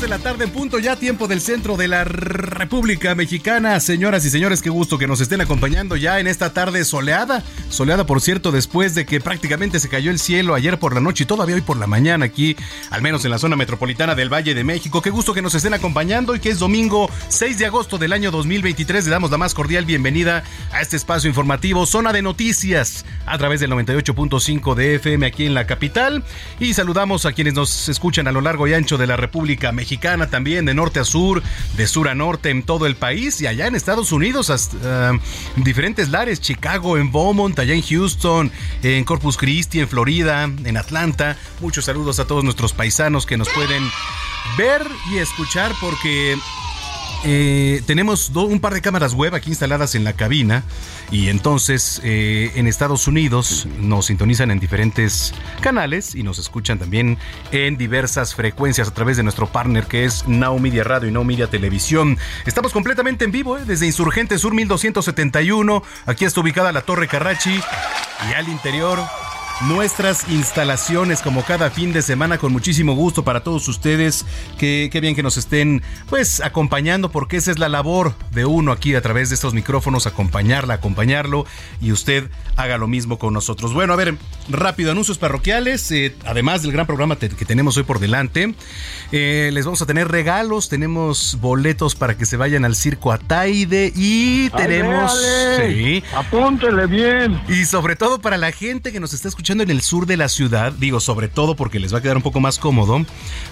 [0.00, 3.78] 2 de la tarde en punto, ya tiempo del centro de la República Mexicana.
[3.80, 7.42] Señoras y señores, qué gusto que nos estén acompañando ya en esta tarde soleada.
[7.68, 11.24] Soleada, por cierto, después de que prácticamente se cayó el cielo ayer por la noche
[11.24, 12.56] y todavía hoy por la mañana aquí,
[12.90, 15.02] al menos en la zona metropolitana del Valle de México.
[15.02, 18.30] Qué gusto que nos estén acompañando y que es domingo 6 de agosto del año
[18.30, 19.04] 2023.
[19.04, 23.60] Le damos la más cordial bienvenida a este espacio informativo, Zona de Noticias, a través
[23.60, 26.24] del 98.5 de FM aquí en la capital.
[26.58, 29.89] Y saludamos a quienes nos escuchan a lo largo y ancho de la República Mexicana,
[29.98, 31.42] también de norte a sur,
[31.76, 35.62] de sur a norte en todo el país y allá en Estados Unidos, hasta, uh,
[35.62, 38.50] diferentes lares, Chicago, en Beaumont, allá en Houston,
[38.82, 41.36] en Corpus Christi, en Florida, en Atlanta.
[41.60, 43.82] Muchos saludos a todos nuestros paisanos que nos pueden
[44.56, 46.36] ver y escuchar porque
[47.24, 50.64] eh, tenemos un par de cámaras web aquí instaladas en la cabina
[51.10, 57.18] y entonces eh, en Estados Unidos nos sintonizan en diferentes canales y nos escuchan también
[57.50, 61.24] en diversas frecuencias a través de nuestro partner que es Now Media Radio y Now
[61.24, 62.18] Media Televisión.
[62.46, 65.82] Estamos completamente en vivo eh, desde Insurgente Sur 1271.
[66.06, 67.60] Aquí está ubicada la Torre Carrachi
[68.28, 68.98] y al interior
[69.62, 74.24] nuestras instalaciones como cada fin de semana con muchísimo gusto para todos ustedes.
[74.58, 78.72] Qué, qué, bien que nos estén pues acompañando porque esa es la labor de uno
[78.72, 81.44] aquí a través de estos micrófonos, acompañarla, acompañarlo
[81.80, 83.74] y usted haga lo mismo con nosotros.
[83.74, 84.16] Bueno, a ver,
[84.48, 88.54] rápido, anuncios parroquiales, eh, además del gran programa que tenemos hoy por delante.
[89.12, 93.92] Eh, les vamos a tener regalos, tenemos boletos para que se vayan al circo Ataide
[93.94, 95.12] y tenemos...
[95.12, 97.40] Ale, sí, apúntele bien.
[97.48, 100.28] y sobre todo para la gente que nos está escuchando en el sur de la
[100.28, 103.04] ciudad, digo sobre todo porque les va a quedar un poco más cómodo,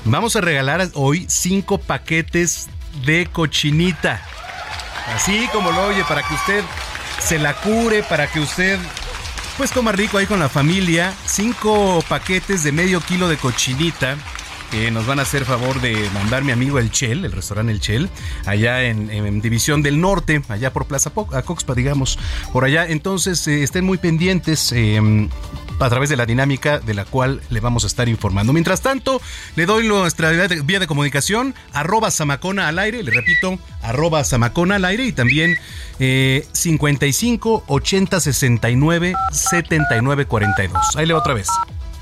[0.05, 2.69] vamos a regalar hoy cinco paquetes
[3.05, 4.23] de cochinita.
[5.15, 6.63] Así como lo oye, para que usted
[7.21, 8.79] se la cure, para que usted
[9.57, 11.13] pues coma rico ahí con la familia.
[11.27, 14.17] Cinco paquetes de medio kilo de cochinita
[14.71, 17.81] que nos van a hacer favor de mandar mi amigo El Chel, el restaurante El
[17.81, 18.11] Chel,
[18.47, 22.19] allá en, División del Norte, allá por Plaza Coxpa, digamos,
[22.53, 22.87] por allá.
[22.87, 24.73] Entonces, eh, estén muy pendientes.
[24.73, 25.29] eh,
[25.79, 28.53] a través de la dinámica de la cual le vamos a estar informando.
[28.53, 29.21] Mientras tanto,
[29.57, 34.85] le doy nuestra vía de, comunicación, arroba Samacona al aire, le repito, arroba Samacona al
[34.85, 35.57] aire y también
[36.01, 40.97] eh, 55 80 69 79 42.
[40.97, 41.49] Ahí le otra vez.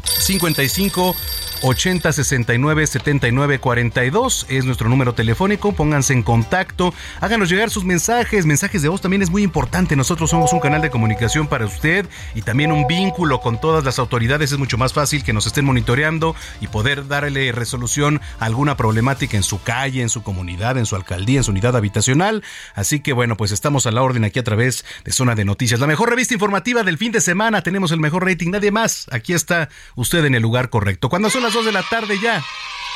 [0.05, 1.17] 55
[1.63, 5.73] 80 69 79 42 es nuestro número telefónico.
[5.73, 8.47] Pónganse en contacto, háganos llegar sus mensajes.
[8.47, 9.97] Mensajes de voz también es muy importante.
[9.97, 13.99] Nosotros somos un canal de comunicación para usted y también un vínculo con todas las
[13.99, 14.53] autoridades.
[14.53, 19.37] Es mucho más fácil que nos estén monitoreando y poder darle resolución a alguna problemática
[19.37, 22.43] en su calle, en su comunidad, en su alcaldía, en su unidad habitacional.
[22.75, 25.81] Así que bueno, pues estamos a la orden aquí a través de Zona de Noticias.
[25.81, 27.63] La mejor revista informativa del fin de semana.
[27.63, 29.07] Tenemos el mejor rating, nadie más.
[29.11, 31.09] Aquí está usted en el lugar correcto.
[31.09, 32.43] Cuando son las 2 de la tarde ya,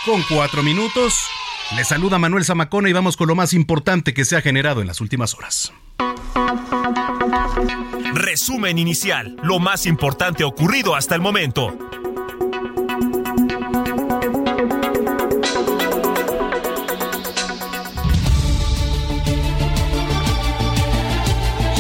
[0.05, 1.15] con 4 minutos,
[1.77, 4.89] le saluda Manuel Zamacona y vamos con lo más importante que se ha generado en
[4.89, 5.73] las últimas horas.
[8.13, 11.79] Resumen inicial, lo más importante ocurrido hasta el momento.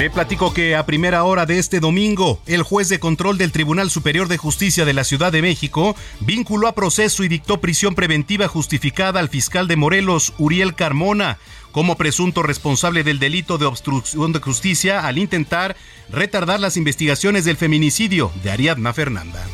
[0.00, 3.90] Le platico que a primera hora de este domingo, el juez de control del Tribunal
[3.90, 8.48] Superior de Justicia de la Ciudad de México vinculó a proceso y dictó prisión preventiva
[8.48, 11.36] justificada al fiscal de Morelos, Uriel Carmona,
[11.70, 15.76] como presunto responsable del delito de obstrucción de justicia al intentar
[16.08, 19.46] retardar las investigaciones del feminicidio de Ariadna Fernanda.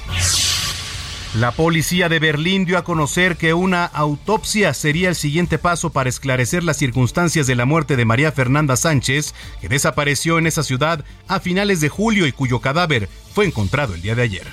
[1.34, 6.08] La policía de Berlín dio a conocer que una autopsia sería el siguiente paso para
[6.08, 11.04] esclarecer las circunstancias de la muerte de María Fernanda Sánchez, que desapareció en esa ciudad
[11.28, 14.46] a finales de julio y cuyo cadáver fue encontrado el día de ayer.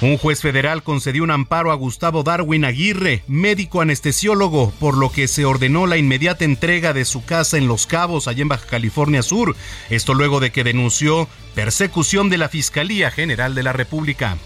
[0.00, 5.26] Un juez federal concedió un amparo a Gustavo Darwin Aguirre, médico anestesiólogo, por lo que
[5.26, 9.22] se ordenó la inmediata entrega de su casa en Los Cabos, allá en Baja California
[9.22, 9.56] Sur.
[9.90, 14.38] Esto luego de que denunció persecución de la Fiscalía General de la República.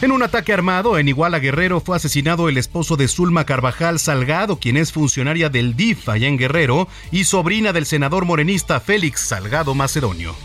[0.00, 4.58] En un ataque armado en Iguala Guerrero fue asesinado el esposo de Zulma Carvajal Salgado,
[4.60, 9.74] quien es funcionaria del DIF allá en Guerrero y sobrina del senador morenista Félix Salgado
[9.74, 10.36] Macedonio.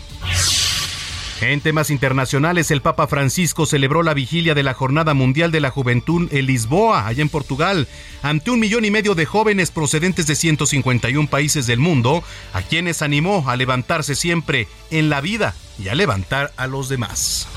[1.40, 5.70] En temas internacionales, el Papa Francisco celebró la vigilia de la Jornada Mundial de la
[5.70, 7.88] Juventud en Lisboa, allá en Portugal,
[8.22, 12.22] ante un millón y medio de jóvenes procedentes de 151 países del mundo,
[12.52, 17.48] a quienes animó a levantarse siempre en la vida y a levantar a los demás.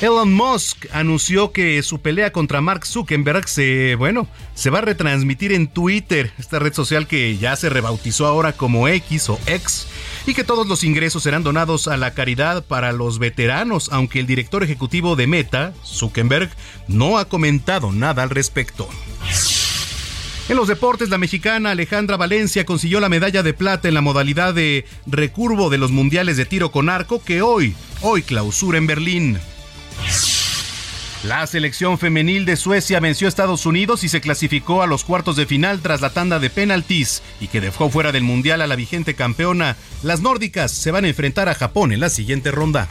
[0.00, 5.50] Elon Musk anunció que su pelea contra Mark Zuckerberg se, bueno, se va a retransmitir
[5.50, 9.88] en Twitter, esta red social que ya se rebautizó ahora como X o X,
[10.24, 14.28] y que todos los ingresos serán donados a la caridad para los veteranos, aunque el
[14.28, 16.48] director ejecutivo de Meta, Zuckerberg,
[16.86, 18.88] no ha comentado nada al respecto.
[20.48, 24.54] En los deportes, la mexicana Alejandra Valencia consiguió la medalla de plata en la modalidad
[24.54, 29.38] de recurvo de los mundiales de tiro con arco que hoy, hoy clausura en Berlín.
[31.24, 35.34] La selección femenil de Suecia venció a Estados Unidos y se clasificó a los cuartos
[35.34, 38.76] de final tras la tanda de penaltis y que dejó fuera del mundial a la
[38.76, 39.76] vigente campeona.
[40.02, 42.88] Las nórdicas se van a enfrentar a Japón en la siguiente ronda.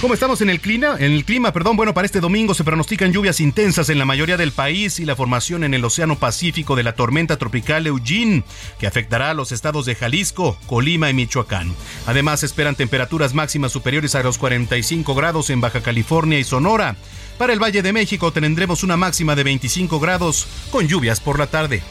[0.00, 0.96] ¿Cómo estamos en el clima?
[0.98, 4.38] En el clima, perdón, bueno, para este domingo se pronostican lluvias intensas en la mayoría
[4.38, 8.42] del país y la formación en el Océano Pacífico de la tormenta tropical Eugene,
[8.78, 11.74] que afectará a los estados de Jalisco, Colima y Michoacán.
[12.06, 16.96] Además, esperan temperaturas máximas superiores a los 45 grados en Baja California y Sonora.
[17.36, 21.48] Para el Valle de México tendremos una máxima de 25 grados con lluvias por la
[21.48, 21.82] tarde.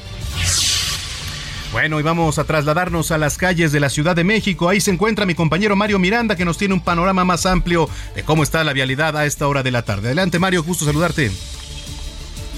[1.71, 4.69] Bueno, y vamos a trasladarnos a las calles de la Ciudad de México.
[4.69, 8.23] Ahí se encuentra mi compañero Mario Miranda, que nos tiene un panorama más amplio de
[8.23, 10.07] cómo está la vialidad a esta hora de la tarde.
[10.07, 11.29] Adelante, Mario, gusto saludarte.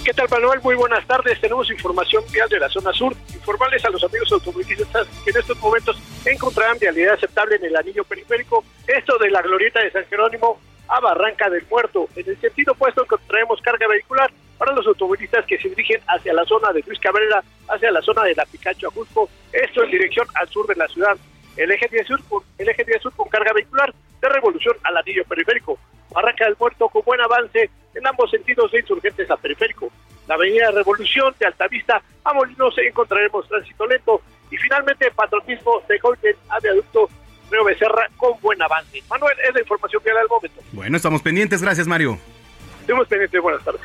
[0.06, 0.62] ¿Qué tal, Manuel?
[0.63, 1.42] Muy buenas tardes.
[1.42, 3.13] Tenemos información vial de la zona sur.
[3.34, 8.06] Informarles a los amigos automovilistas que en estos momentos encontrarán vialidad aceptable en el anillo
[8.06, 8.63] periférico.
[8.88, 12.08] Esto de la glorieta de San Jerónimo a Barranca del Muerto.
[12.16, 14.31] En el sentido opuesto encontraremos carga vehicular
[14.62, 18.22] para los automovilistas que se dirigen hacia la zona de Luis Cabrera, hacia la zona
[18.25, 21.18] de la Picacho Ajusco, esto en dirección al sur de la ciudad.
[21.58, 22.22] El eje 10 sur,
[22.60, 23.92] el eje 10 sur con carga vehicular
[24.22, 25.80] de revolución al anillo periférico.
[26.12, 29.92] Barranca del Muerto con buen avance en ambos sentidos de insurgentes a periférico.
[30.28, 34.22] La avenida Revolución de Altavista a Molinos encontraremos tránsito lento
[34.52, 37.10] y finalmente patriotismo de Golden a viaducto
[37.50, 39.02] Río Becerra con buen avance.
[39.10, 40.62] Manuel, es la información que da al momento.
[40.72, 41.63] Bueno, estamos pendientes.
[41.63, 42.19] Gracias, Mario.
[42.81, 43.42] Estamos pendientes.
[43.42, 43.81] Buenas tardes.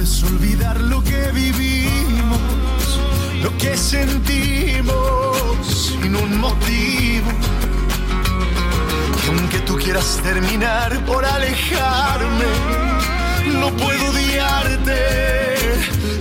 [0.00, 2.40] Quieres olvidar lo que vivimos,
[3.42, 4.96] lo que sentimos
[5.66, 7.30] sin un motivo.
[9.20, 12.46] Que aunque tú quieras terminar por alejarme,
[13.60, 14.96] no puedo odiarte,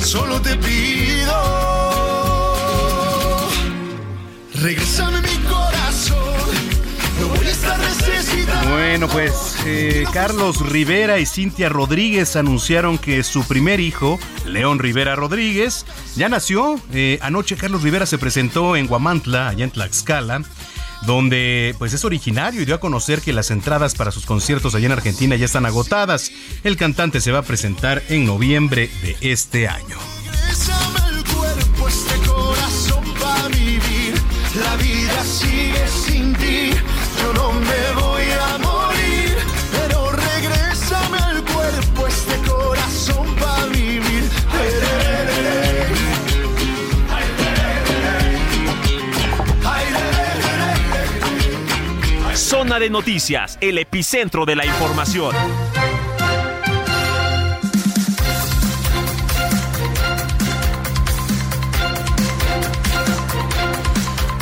[0.01, 1.33] solo te pido
[4.55, 6.28] Regresame mi corazón.
[8.69, 15.15] Bueno, pues eh, Carlos Rivera y Cintia Rodríguez anunciaron que su primer hijo, León Rivera
[15.15, 16.79] Rodríguez, ya nació.
[16.93, 20.43] Eh, anoche Carlos Rivera se presentó en Guamantla, allá en Tlaxcala
[21.03, 24.87] donde pues es originario y dio a conocer que las entradas para sus conciertos allá
[24.87, 26.31] en Argentina ya están agotadas.
[26.63, 29.97] El cantante se va a presentar en noviembre de este año.
[31.09, 33.03] El cuerpo, este corazón
[33.51, 33.98] vivir.
[34.55, 36.71] La vida sigue sin ti.
[37.21, 39.37] Yo no me voy a morir.
[39.71, 44.29] Pero regrésame el cuerpo, este corazón va a vivir.
[52.33, 55.35] Zona de noticias, el epicentro de la información.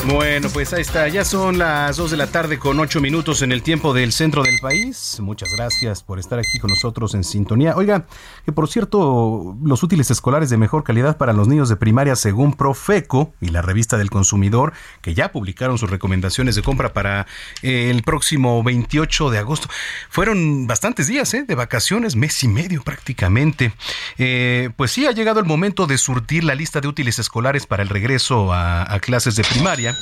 [0.08, 1.10] Bueno, pues ahí está.
[1.10, 4.42] Ya son las 2 de la tarde con 8 minutos en el tiempo del centro
[4.42, 5.18] del país.
[5.20, 7.76] Muchas gracias por estar aquí con nosotros en sintonía.
[7.76, 8.06] Oiga,
[8.46, 12.54] que por cierto, los útiles escolares de mejor calidad para los niños de primaria según
[12.54, 14.72] Profeco y la revista del consumidor,
[15.02, 17.28] que ya publicaron sus recomendaciones de compra para
[17.62, 19.68] eh, el próximo 28 de agosto.
[20.10, 21.44] Fueron bastantes días ¿eh?
[21.46, 23.74] de vacaciones, mes y medio prácticamente.
[24.18, 27.84] Eh, pues sí, ha llegado el momento de surtir la lista de útiles escolares para
[27.84, 29.97] el regreso a, a clases de primaria.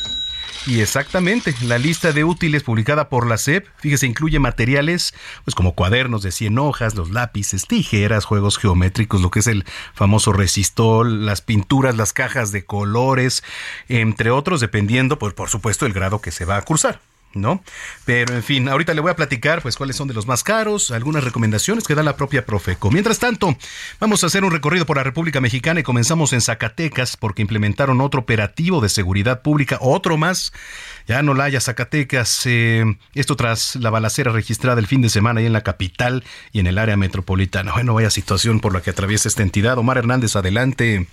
[0.68, 5.76] Y exactamente, la lista de útiles publicada por la SEP, fíjese, incluye materiales pues como
[5.76, 11.28] cuadernos de 100 hojas, los lápices, tijeras, juegos geométricos, lo que es el famoso resistol,
[11.28, 13.44] las pinturas, las cajas de colores,
[13.90, 17.00] entre otros, dependiendo, pues, por supuesto, el grado que se va a cursar.
[17.36, 17.64] ¿No?
[18.06, 20.92] Pero en fin, ahorita le voy a platicar pues cuáles son de los más caros,
[20.92, 22.90] algunas recomendaciones que da la propia Profeco.
[22.92, 23.56] Mientras tanto,
[24.00, 28.02] vamos a hacer un recorrido por la República Mexicana y comenzamos en Zacatecas porque implementaron
[28.02, 30.54] otro operativo de seguridad pública, otro más.
[31.08, 35.40] Ya no la haya Zacatecas, eh, esto tras la balacera registrada el fin de semana
[35.40, 37.74] ahí en la capital y en el área metropolitana.
[37.74, 39.78] Bueno, vaya situación por la que atraviesa esta entidad.
[39.78, 41.08] Omar Hernández, adelante.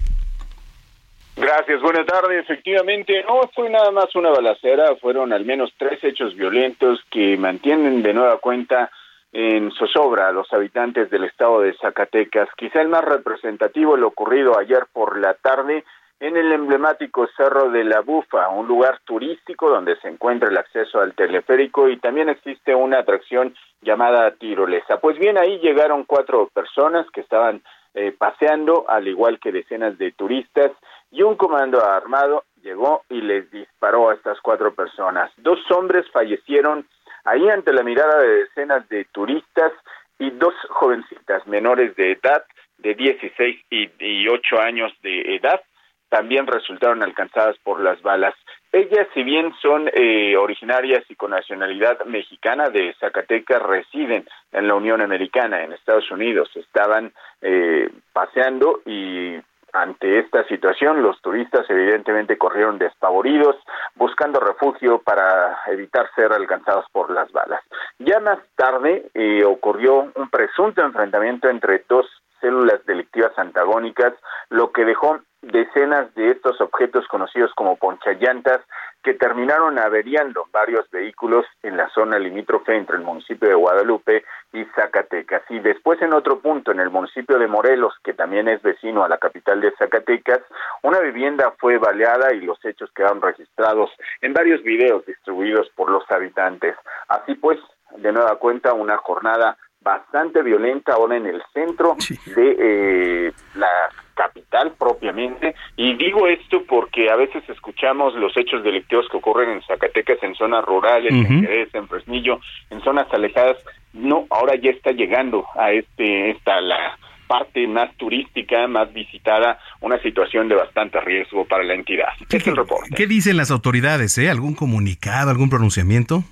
[1.36, 2.42] Gracias, buenas tardes.
[2.42, 8.02] Efectivamente, no fue nada más una balacera, fueron al menos tres hechos violentos que mantienen
[8.02, 8.90] de nueva cuenta
[9.32, 12.50] en zozobra a los habitantes del estado de Zacatecas.
[12.56, 15.84] Quizá el más representativo lo ocurrido ayer por la tarde
[16.20, 21.00] en el emblemático Cerro de la Bufa, un lugar turístico donde se encuentra el acceso
[21.00, 25.00] al teleférico y también existe una atracción llamada tirolesa.
[25.00, 27.62] Pues bien, ahí llegaron cuatro personas que estaban
[27.94, 30.70] eh, paseando, al igual que decenas de turistas,
[31.12, 35.30] y un comando armado llegó y les disparó a estas cuatro personas.
[35.36, 36.86] Dos hombres fallecieron
[37.24, 39.72] ahí ante la mirada de decenas de turistas
[40.18, 42.44] y dos jovencitas menores de edad,
[42.78, 45.60] de 16 y, 8 años de edad,
[46.08, 48.34] también resultaron alcanzadas por las balas.
[48.72, 54.74] Ellas, si bien son eh, originarias y con nacionalidad mexicana de Zacatecas, residen en la
[54.74, 56.50] Unión Americana, en Estados Unidos.
[56.54, 59.38] Estaban eh, paseando y
[59.72, 63.56] ante esta situación, los turistas evidentemente corrieron despavoridos,
[63.94, 67.62] buscando refugio para evitar ser alcanzados por las balas.
[67.98, 72.06] Ya más tarde eh, ocurrió un presunto enfrentamiento entre dos
[72.40, 74.12] células delictivas antagónicas,
[74.50, 78.60] lo que dejó decenas de estos objetos conocidos como ponchallantas
[79.02, 84.64] que terminaron averiando varios vehículos en la zona limítrofe entre el municipio de Guadalupe y
[84.76, 85.42] Zacatecas.
[85.48, 89.08] Y después en otro punto, en el municipio de Morelos, que también es vecino a
[89.08, 90.40] la capital de Zacatecas,
[90.82, 96.08] una vivienda fue baleada y los hechos quedaron registrados en varios videos distribuidos por los
[96.10, 96.76] habitantes.
[97.08, 97.58] Así pues,
[97.96, 101.96] de nueva cuenta, una jornada bastante violenta ahora en el centro
[102.36, 103.68] de eh, la
[104.14, 105.54] capital propiamente.
[105.76, 110.34] Y digo esto porque a veces escuchamos los hechos delictivos que ocurren en Zacatecas, en
[110.34, 112.38] zonas rurales, en Jerez, en Fresnillo,
[112.70, 113.56] en zonas alejadas.
[113.92, 119.98] No, ahora ya está llegando a este, esta la parte más turística, más visitada, una
[120.02, 122.08] situación de bastante riesgo para la entidad.
[122.28, 122.90] ¿Qué, es el reporte.
[122.94, 124.18] ¿Qué dicen las autoridades?
[124.18, 124.28] Eh?
[124.28, 126.24] ¿Algún comunicado, algún pronunciamiento?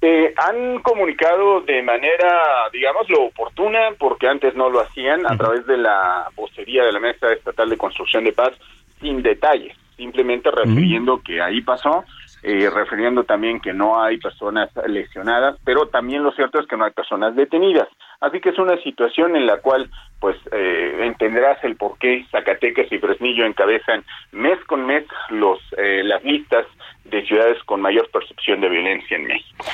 [0.00, 5.66] Eh, han comunicado de manera, digamos, lo oportuna, porque antes no lo hacían, a través
[5.66, 8.52] de la vocería de la Mesa Estatal de Construcción de Paz,
[9.00, 12.04] sin detalles, simplemente refiriendo que ahí pasó,
[12.44, 16.84] eh, refiriendo también que no hay personas lesionadas, pero también lo cierto es que no
[16.84, 17.88] hay personas detenidas.
[18.20, 19.90] Así que es una situación en la cual,
[20.20, 26.02] pues, eh, entenderás el por qué Zacatecas y Fresnillo encabezan mes con mes los eh,
[26.04, 26.66] las listas
[27.10, 29.64] de ciudades con mayor percepción de violencia en México.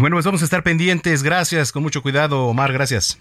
[0.00, 1.22] bueno, pues vamos a estar pendientes.
[1.22, 2.72] Gracias, con mucho cuidado, Omar.
[2.72, 3.20] Gracias.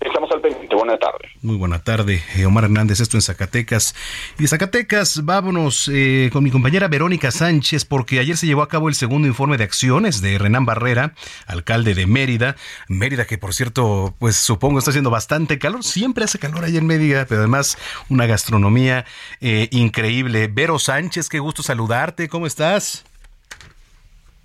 [0.00, 0.67] Estamos al pendiente.
[0.96, 1.28] Tarde.
[1.42, 3.94] Muy buena tarde, eh, Omar Hernández, esto en Zacatecas.
[4.38, 8.68] Y de Zacatecas vámonos eh, con mi compañera Verónica Sánchez, porque ayer se llevó a
[8.68, 11.14] cabo el segundo informe de acciones de Renán Barrera,
[11.46, 12.56] alcalde de Mérida.
[12.88, 15.84] Mérida, que por cierto, pues supongo está haciendo bastante calor.
[15.84, 17.76] Siempre hace calor ahí en Mérida, pero además
[18.08, 19.04] una gastronomía
[19.40, 20.48] eh, increíble.
[20.48, 22.28] Vero Sánchez, qué gusto saludarte.
[22.28, 23.04] ¿Cómo estás?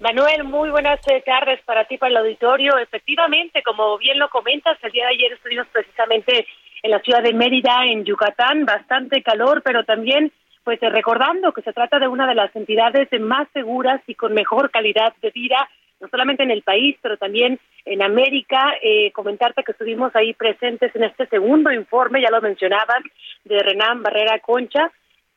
[0.03, 2.77] Manuel, muy buenas eh, tardes para ti, para el auditorio.
[2.77, 6.45] Efectivamente, como bien lo comentas, el día de ayer estuvimos precisamente
[6.81, 10.33] en la ciudad de Mérida, en Yucatán, bastante calor, pero también
[10.65, 14.33] pues eh, recordando que se trata de una de las entidades más seguras y con
[14.33, 15.69] mejor calidad de vida,
[16.01, 18.73] no solamente en el país, pero también en América.
[18.81, 23.03] Eh, comentarte que estuvimos ahí presentes en este segundo informe, ya lo mencionaban,
[23.45, 24.91] de Renan Barrera Concha,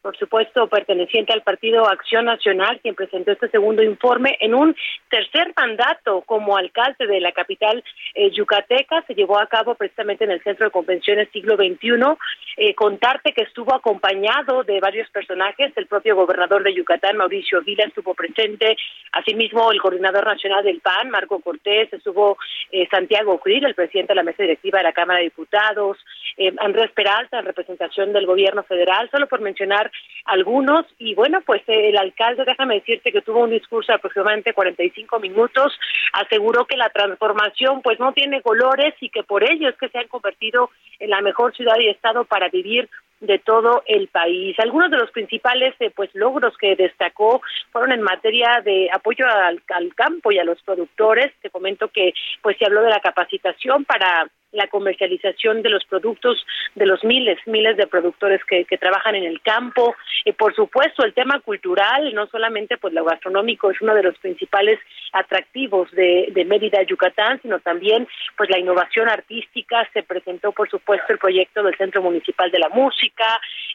[0.06, 4.72] por supuesto, perteneciente al Partido Acción Nacional, quien presentó este segundo informe en un
[5.10, 7.82] tercer mandato como alcalde de la capital
[8.14, 9.02] eh, yucateca.
[9.08, 11.90] Se llevó a cabo precisamente en el Centro de Convenciones Siglo XXI.
[12.56, 15.72] Eh, contarte que estuvo acompañado de varios personajes.
[15.74, 18.76] El propio gobernador de Yucatán, Mauricio Vila, estuvo presente.
[19.10, 21.92] Asimismo, el coordinador nacional del PAN, Marco Cortés.
[21.92, 22.38] Estuvo
[22.70, 25.98] eh, Santiago Cril, el presidente de la mesa directiva de la Cámara de Diputados.
[26.58, 29.08] Andrés Peralta, en representación del gobierno federal.
[29.10, 29.90] Solo por mencionar
[30.26, 35.20] algunos y bueno, pues el alcalde, déjame decirte que tuvo un discurso de aproximadamente 45
[35.20, 35.72] minutos,
[36.12, 39.98] aseguró que la transformación pues no tiene colores y que por ello es que se
[39.98, 42.88] han convertido en la mejor ciudad y estado para vivir
[43.20, 44.56] de todo el país.
[44.58, 47.40] Algunos de los principales eh, pues logros que destacó
[47.72, 49.62] fueron en materia de apoyo al,
[49.94, 51.32] campo y a los productores.
[51.40, 56.44] Te comento que pues se habló de la capacitación para la comercialización de los productos
[56.74, 59.94] de los miles, miles de productores que, que trabajan en el campo.
[60.24, 64.16] Y por supuesto, el tema cultural, no solamente pues lo gastronómico es uno de los
[64.18, 64.78] principales
[65.12, 68.06] atractivos de, de Mérida, Yucatán, sino también
[68.36, 69.88] pues la innovación artística.
[69.92, 73.05] Se presentó, por supuesto, el proyecto del Centro Municipal de la Música,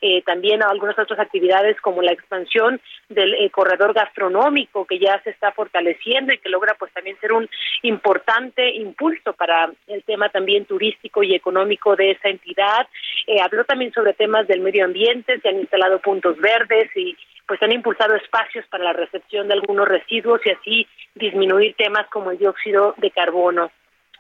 [0.02, 5.30] eh, también algunas otras actividades como la expansión del eh, corredor gastronómico que ya se
[5.30, 7.50] está fortaleciendo y que logra pues también ser un
[7.84, 12.88] importante impulso para el tema también turístico y económico de esa entidad.
[13.28, 17.16] Eh, habló también sobre temas del medio ambiente, se han instalado puntos verdes y
[17.48, 22.32] pues han impulsado espacios para la recepción de algunos residuos y así disminuir temas como
[22.32, 23.72] el dióxido de carbono.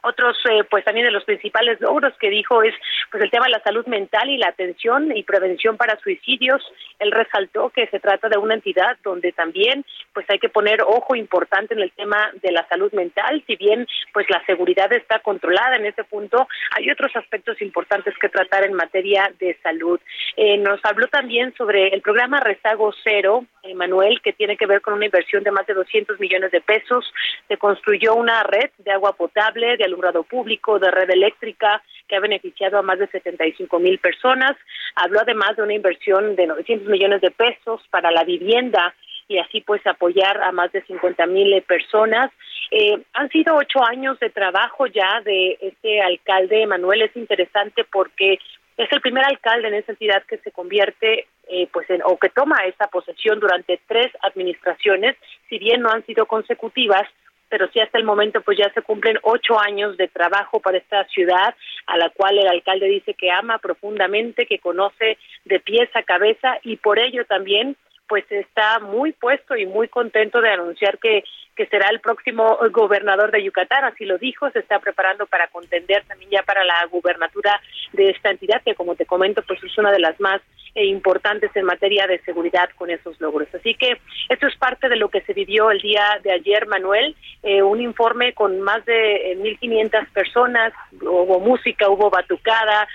[0.03, 2.73] Otros, eh, pues también de los principales logros que dijo es
[3.11, 6.61] pues el tema de la salud mental y la atención y prevención para suicidios.
[6.99, 11.15] Él resaltó que se trata de una entidad donde también pues hay que poner ojo
[11.15, 13.43] importante en el tema de la salud mental.
[13.45, 18.29] Si bien pues la seguridad está controlada en ese punto, hay otros aspectos importantes que
[18.29, 19.99] tratar en materia de salud.
[20.35, 24.95] Eh, nos habló también sobre el programa Rezago Cero, Manuel, que tiene que ver con
[24.95, 27.13] una inversión de más de 200 millones de pesos.
[27.47, 32.19] Se construyó una red de agua potable, de alumbrado público, de red eléctrica, que ha
[32.19, 34.55] beneficiado a más de 75 mil personas.
[34.95, 38.95] Habló además de una inversión de 900 millones de pesos para la vivienda
[39.27, 42.31] y así pues apoyar a más de 50 mil personas.
[42.69, 47.03] Eh, han sido ocho años de trabajo ya de este alcalde Manuel.
[47.03, 48.39] Es interesante porque
[48.77, 52.29] es el primer alcalde en esa entidad que se convierte eh, pues en, o que
[52.29, 55.17] toma esa posesión durante tres administraciones,
[55.49, 57.03] si bien no han sido consecutivas,
[57.51, 61.03] pero sí hasta el momento pues ya se cumplen ocho años de trabajo para esta
[61.09, 61.53] ciudad,
[61.85, 66.57] a la cual el alcalde dice que ama profundamente, que conoce de pies a cabeza
[66.63, 67.75] y por ello también
[68.07, 71.23] pues está muy puesto y muy contento de anunciar que
[71.55, 76.03] que será el próximo gobernador de Yucatán, así lo dijo, se está preparando para contender
[76.07, 79.91] también ya para la gubernatura de esta entidad, que como te comento, pues es una
[79.91, 80.41] de las más
[80.75, 83.47] importantes en materia de seguridad con esos logros.
[83.53, 87.15] Así que esto es parte de lo que se vivió el día de ayer, Manuel,
[87.43, 92.87] eh, un informe con más de 1.500 eh, personas, hubo música, hubo batucada,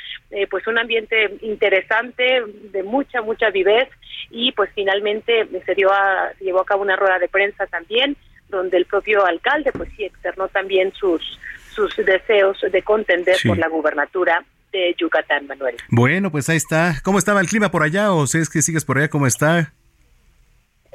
[0.50, 3.88] pues un ambiente interesante, de mucha, mucha vivez,
[4.30, 8.16] y pues finalmente se, dio a, se llevó a cabo una rueda de prensa también,
[8.48, 11.38] donde el propio alcalde pues sí externó también sus
[11.76, 15.76] sus deseos de contender por la gubernatura de Yucatán, Manuel.
[15.90, 16.96] Bueno, pues ahí está.
[17.02, 19.72] ¿Cómo estaba el clima por allá o si es que sigues por allá cómo está?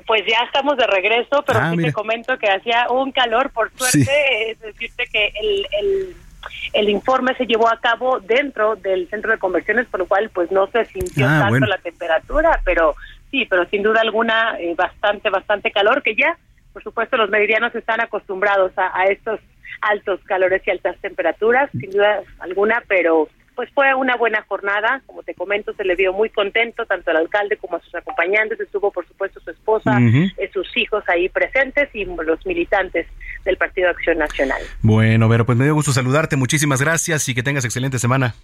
[0.07, 3.71] Pues ya estamos de regreso, pero ah, sí te comento que hacía un calor, por
[3.75, 6.15] suerte, es decirte que el, el,
[6.73, 10.51] el, informe se llevó a cabo dentro del centro de conversiones, por lo cual pues
[10.51, 12.95] no se sintió ah, tanto la temperatura, pero
[13.29, 16.35] sí, pero sin duda alguna eh, bastante, bastante calor, que ya
[16.73, 19.39] por supuesto, los meridianos están acostumbrados a, estos
[19.81, 25.23] altos calores y altas temperaturas, sin duda alguna, pero pues fue una buena jornada, como
[25.23, 28.91] te comento, se le vio muy contento tanto al alcalde como a sus acompañantes, estuvo
[28.91, 33.07] por supuesto su esposa, eh, sus hijos ahí presentes y los militantes
[33.45, 34.61] del Partido Acción Nacional.
[34.81, 38.35] Bueno, pero pues me dio gusto saludarte, muchísimas gracias y que tengas excelente semana.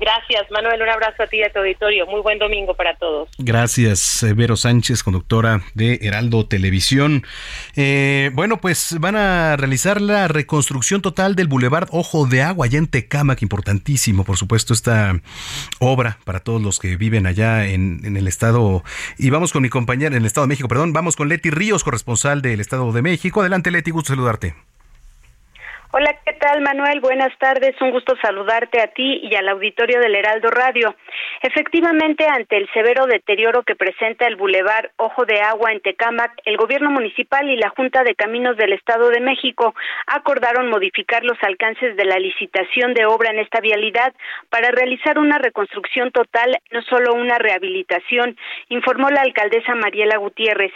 [0.00, 0.80] Gracias, Manuel.
[0.82, 2.06] Un abrazo a ti y a tu auditorio.
[2.06, 3.28] Muy buen domingo para todos.
[3.38, 7.24] Gracias, Vero Sánchez, conductora de Heraldo Televisión.
[7.76, 12.78] Eh, bueno, pues van a realizar la reconstrucción total del Boulevard Ojo de Agua allá
[12.78, 15.20] en Tecámac, importantísimo, por supuesto, esta
[15.78, 18.84] obra para todos los que viven allá en, en el estado.
[19.18, 21.84] Y vamos con mi compañera en el estado de México, perdón, vamos con Leti Ríos,
[21.84, 23.40] corresponsal del estado de México.
[23.40, 24.54] Adelante, Leti, gusto saludarte.
[25.90, 27.00] Hola, ¿qué tal Manuel?
[27.00, 30.94] Buenas tardes, un gusto saludarte a ti y al auditorio del Heraldo Radio.
[31.40, 36.58] Efectivamente, ante el severo deterioro que presenta el bulevar Ojo de Agua en Tecámac, el
[36.58, 39.74] gobierno municipal y la Junta de Caminos del Estado de México
[40.06, 44.12] acordaron modificar los alcances de la licitación de obra en esta vialidad
[44.50, 48.36] para realizar una reconstrucción total, no solo una rehabilitación,
[48.68, 50.72] informó la alcaldesa Mariela Gutiérrez.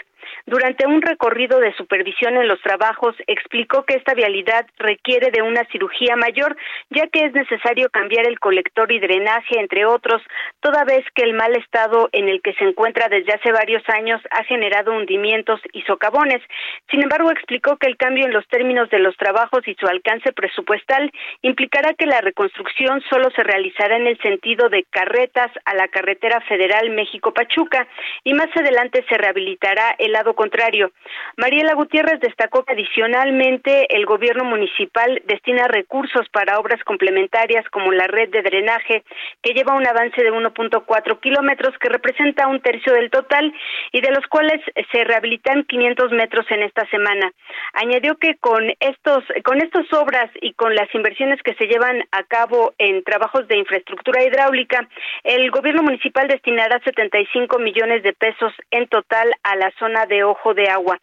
[0.47, 5.65] Durante un recorrido de supervisión en los trabajos, explicó que esta vialidad requiere de una
[5.71, 6.57] cirugía mayor,
[6.91, 10.21] ya que es necesario cambiar el colector y drenaje, entre otros,
[10.61, 14.21] toda vez que el mal estado en el que se encuentra desde hace varios años
[14.31, 16.43] ha generado hundimientos y socavones.
[16.91, 20.33] Sin embargo, explicó que el cambio en los términos de los trabajos y su alcance
[20.33, 21.11] presupuestal
[21.43, 26.41] implicará que la reconstrucción solo se realizará en el sentido de carretas a la carretera
[26.43, 27.87] federal México-Pachuca
[28.25, 30.93] y más adelante se rehabilitará el lado contrario.
[31.37, 38.07] Mariela Gutiérrez destacó que adicionalmente el gobierno municipal destina recursos para obras complementarias como la
[38.07, 39.05] red de drenaje,
[39.43, 43.53] que lleva un avance de un 1.4 kilómetros, que representa un tercio del total
[43.93, 47.33] y de los cuales se rehabilitan 500 metros en esta semana.
[47.75, 52.23] Añadió que con estos, con estas obras y con las inversiones que se llevan a
[52.25, 54.89] cabo en trabajos de infraestructura hidráulica,
[55.25, 60.55] el gobierno municipal destinará 75 millones de pesos en total a la zona de Ojo
[60.55, 60.99] de Agua.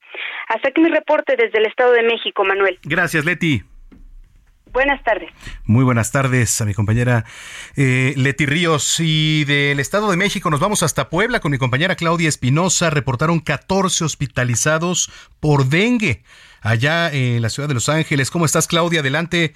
[0.48, 2.80] Hasta aquí mi reporte desde el Estado de México, Manuel.
[2.84, 3.64] Gracias, Leti.
[4.72, 5.32] Buenas tardes.
[5.66, 7.26] Muy buenas tardes a mi compañera
[7.76, 9.00] eh, Leti Ríos.
[9.00, 12.90] Y del Estado de México nos vamos hasta Puebla con mi compañera Claudia Espinosa.
[12.90, 16.24] Reportaron 14 hospitalizados por dengue
[16.62, 18.30] allá en la ciudad de Los Ángeles.
[18.30, 19.00] ¿Cómo estás, Claudia?
[19.00, 19.54] Adelante.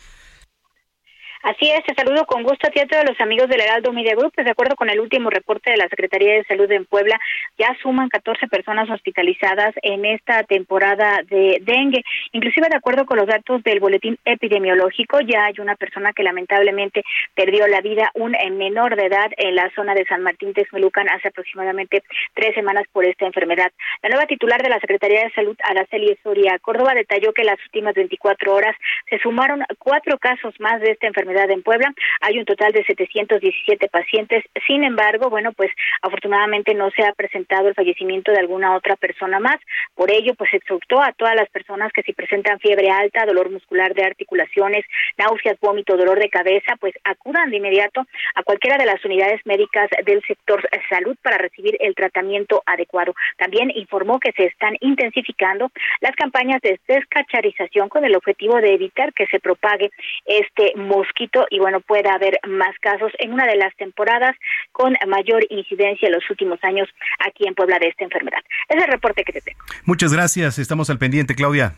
[1.44, 4.16] Así es, te saludo con gusto a ti a todos los amigos del Heraldo Media
[4.16, 4.32] Group.
[4.34, 7.20] Pues, de acuerdo con el último reporte de la Secretaría de Salud en Puebla,
[7.58, 12.02] ya suman 14 personas hospitalizadas en esta temporada de dengue.
[12.32, 17.04] Inclusive, de acuerdo con los datos del boletín epidemiológico, ya hay una persona que lamentablemente
[17.36, 21.28] perdió la vida, un menor de edad, en la zona de San Martín Texmelucan hace
[21.28, 22.04] aproximadamente
[22.36, 23.74] tres semanas por esta enfermedad.
[24.02, 27.60] La nueva titular de la Secretaría de Salud, Araceli Soria Córdoba, detalló que en las
[27.66, 28.78] últimas 24 horas
[29.10, 31.94] se sumaron cuatro casos más de esta enfermedad en Puebla.
[32.22, 34.44] Hay un total de 717 pacientes.
[34.68, 39.40] Sin embargo, bueno, pues afortunadamente no se ha presentado el fallecimiento de alguna otra persona
[39.40, 39.58] más.
[39.96, 43.94] Por ello, pues exhortó a todas las personas que si presentan fiebre alta, dolor muscular
[43.94, 44.86] de articulaciones,
[45.18, 49.90] náuseas, vómito, dolor de cabeza, pues acudan de inmediato a cualquiera de las unidades médicas
[50.06, 53.16] del sector salud para recibir el tratamiento adecuado.
[53.38, 59.14] También informó que se están intensificando las campañas de descacharización con el objetivo de evitar
[59.14, 59.90] que se propague
[60.26, 64.36] este mosquito y bueno, puede haber más casos en una de las temporadas
[64.72, 68.40] con mayor incidencia en los últimos años aquí en Puebla de esta enfermedad.
[68.70, 69.60] Es el reporte que te tengo.
[69.86, 71.76] Muchas gracias, estamos al pendiente, Claudia.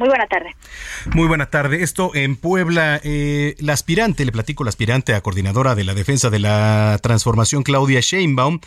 [0.00, 0.56] Muy buena tarde.
[1.12, 1.82] Muy buena tarde.
[1.82, 6.30] Esto en Puebla, eh, la aspirante, le platico, la aspirante a coordinadora de la defensa
[6.30, 8.60] de la transformación, Claudia Sheinbaum,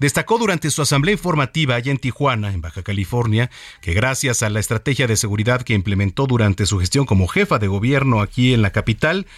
[0.00, 3.50] destacó durante su asamblea informativa allá en Tijuana, en Baja California,
[3.80, 7.68] que gracias a la estrategia de seguridad que implementó durante su gestión como jefa de
[7.68, 9.28] gobierno aquí en la capital,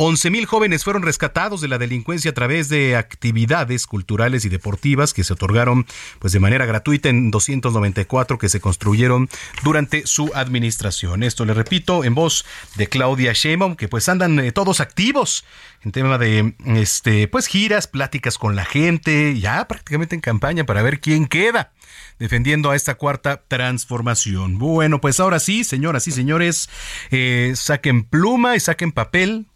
[0.00, 5.24] 11.000 jóvenes fueron rescatados de la delincuencia a través de actividades culturales y deportivas que
[5.24, 5.84] se otorgaron
[6.20, 9.28] pues de manera gratuita en 294 que se construyeron
[9.62, 11.22] durante su administración.
[11.22, 15.44] Esto le repito en voz de Claudia Sheinbaum que pues andan eh, todos activos
[15.82, 20.80] en tema de este pues giras, pláticas con la gente, ya prácticamente en campaña para
[20.80, 21.72] ver quién queda
[22.18, 24.58] defendiendo a esta cuarta transformación.
[24.58, 26.70] Bueno, pues ahora sí, señoras y señores,
[27.10, 29.49] eh, saquen pluma y saquen papel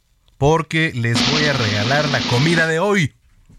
[0.47, 3.15] porque les voy a regalar la comida de hoy.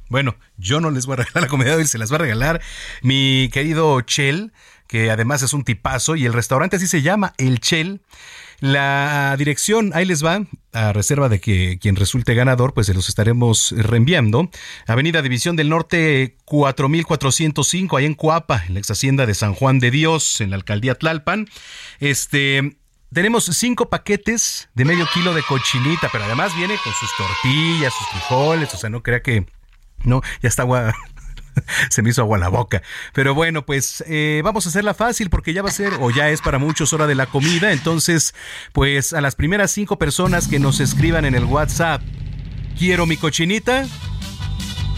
[0.08, 2.20] Bueno, yo no les voy a regalar la comida de hoy, se las va a
[2.20, 2.62] regalar
[3.02, 4.54] mi querido Chel,
[4.86, 8.02] que además es un tipazo y el restaurante así se llama, El Chel.
[8.60, 13.10] La dirección, ahí les va, a reserva de que quien resulte ganador, pues se los
[13.10, 14.52] estaremos reenviando.
[14.86, 19.80] Avenida División del Norte 4405, ahí en Coapa, en la ex hacienda de San Juan
[19.80, 21.48] de Dios, en la alcaldía Tlalpan.
[22.00, 22.78] Este,
[23.16, 28.08] tenemos cinco paquetes de medio kilo de cochinita, pero además viene con sus tortillas, sus
[28.10, 29.46] frijoles, o sea, no crea que...
[30.04, 30.94] No, ya está agua,
[31.90, 32.84] se me hizo agua la boca.
[33.14, 36.30] Pero bueno, pues eh, vamos a hacerla fácil porque ya va a ser o ya
[36.30, 37.72] es para muchos hora de la comida.
[37.72, 38.36] Entonces,
[38.74, 42.02] pues a las primeras cinco personas que nos escriban en el WhatsApp,
[42.78, 43.88] quiero mi cochinita,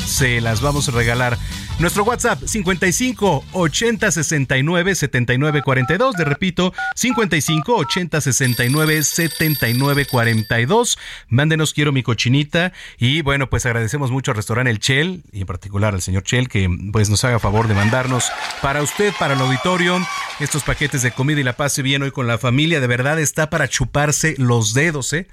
[0.04, 1.38] se las vamos a regalar.
[1.80, 6.16] Nuestro WhatsApp 55 80 69 79 42.
[6.16, 10.98] De repito, 55 80 69 79 42.
[11.30, 15.46] Mándenos quiero mi cochinita y bueno, pues agradecemos mucho al restaurante El Chel y en
[15.46, 18.32] particular al señor Chel que pues nos haga favor de mandarnos
[18.64, 20.00] para usted, para el auditorio,
[20.40, 22.80] estos paquetes de comida y la pase bien hoy con la familia.
[22.80, 25.28] De verdad está para chuparse los dedos, ¿eh?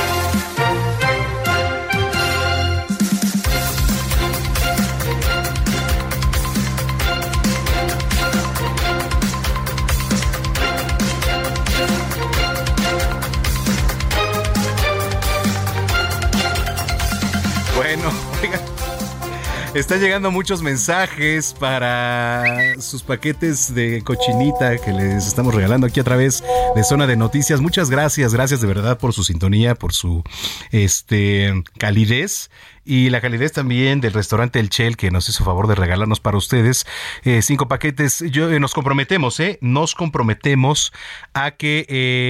[19.73, 26.03] Están llegando muchos mensajes para sus paquetes de cochinita que les estamos regalando aquí a
[26.03, 26.43] través
[26.75, 27.61] de Zona de Noticias.
[27.61, 30.23] Muchas gracias, gracias de verdad por su sintonía, por su
[30.71, 32.51] este calidez
[32.83, 36.37] y la calidez también del restaurante El Chel que nos hizo favor de regalarnos para
[36.37, 36.85] ustedes
[37.23, 38.19] eh, cinco paquetes.
[38.29, 40.91] Yo eh, nos comprometemos, eh, nos comprometemos
[41.33, 41.85] a que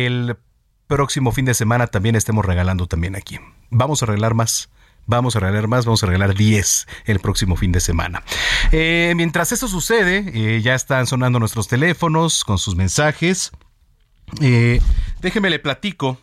[0.06, 0.38] el
[0.86, 3.40] próximo fin de semana también estemos regalando también aquí.
[3.72, 4.70] Vamos a regalar más
[5.06, 8.24] Vamos a regalar más, vamos a regalar 10 el próximo fin de semana.
[8.72, 13.52] Eh, mientras eso sucede, eh, ya están sonando nuestros teléfonos con sus mensajes.
[14.40, 14.82] Eh,
[15.22, 16.18] déjeme le platico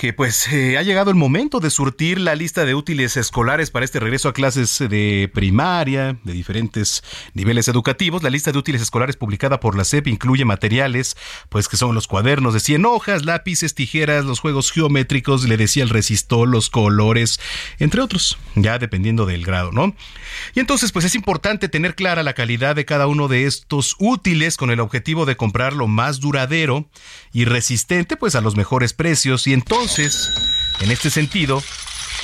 [0.00, 3.84] que pues eh, ha llegado el momento de surtir la lista de útiles escolares para
[3.84, 8.22] este regreso a clases de primaria, de diferentes niveles educativos.
[8.22, 11.18] La lista de útiles escolares publicada por la SEP incluye materiales,
[11.50, 15.82] pues que son los cuadernos de 100 hojas, lápices, tijeras, los juegos geométricos, le decía
[15.82, 17.38] el resistor, los colores,
[17.78, 19.94] entre otros, ya dependiendo del grado, ¿no?
[20.54, 24.56] Y entonces pues es importante tener clara la calidad de cada uno de estos útiles
[24.56, 26.88] con el objetivo de comprar lo más duradero
[27.34, 30.30] y resistente pues a los mejores precios y entonces entonces,
[30.80, 31.60] en este sentido,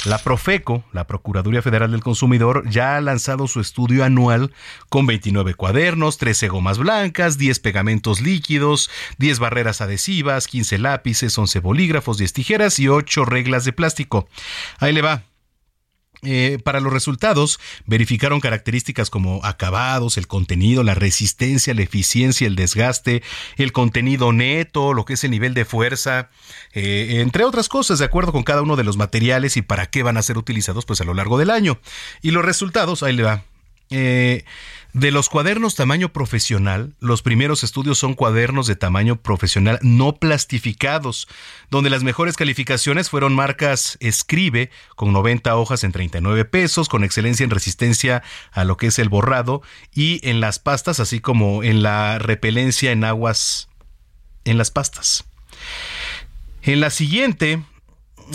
[0.05, 4.55] la Profeco, la Procuraduría Federal del Consumidor, ya ha lanzado su estudio anual
[4.89, 11.59] con 29 cuadernos, 13 gomas blancas, 10 pegamentos líquidos, 10 barreras adhesivas, 15 lápices, 11
[11.59, 14.29] bolígrafos, 10 tijeras y 8 reglas de plástico.
[14.79, 15.25] Ahí le va.
[16.23, 22.57] Eh, para los resultados, verificaron características como acabados, el contenido, la resistencia, la eficiencia, el
[22.57, 23.23] desgaste,
[23.57, 26.31] el contenido neto, lo que es el nivel de fuerza,
[26.73, 30.03] eh, entre otras cosas, de acuerdo con cada uno de los materiales y para qué
[30.03, 31.79] van a ser utilizados pues a lo largo del año.
[32.23, 33.45] Y los resultados, ahí le va.
[33.91, 34.45] Eh,
[34.97, 41.29] de los cuadernos tamaño profesional, los primeros estudios son cuadernos de tamaño profesional no plastificados,
[41.71, 47.45] donde las mejores calificaciones fueron marcas Escribe, con 90 hojas en 39 pesos, con excelencia
[47.45, 49.61] en resistencia a lo que es el borrado,
[49.95, 53.69] y en las pastas, así como en la repelencia en aguas
[54.47, 55.27] en las pastas.
[56.63, 57.63] En la siguiente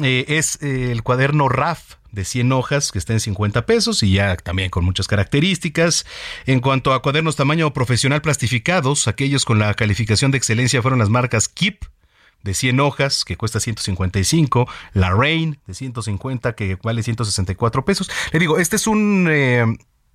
[0.03, 4.13] eh, es eh, el cuaderno RAF, de 100 hojas que está en 50 pesos y
[4.13, 6.05] ya también con muchas características.
[6.45, 11.09] En cuanto a cuadernos tamaño profesional plastificados, aquellos con la calificación de excelencia fueron las
[11.09, 11.85] marcas Keep
[12.43, 18.09] de 100 hojas que cuesta 155, la Rain de 150 que vale 164 pesos.
[18.31, 19.65] Le digo, este es un eh,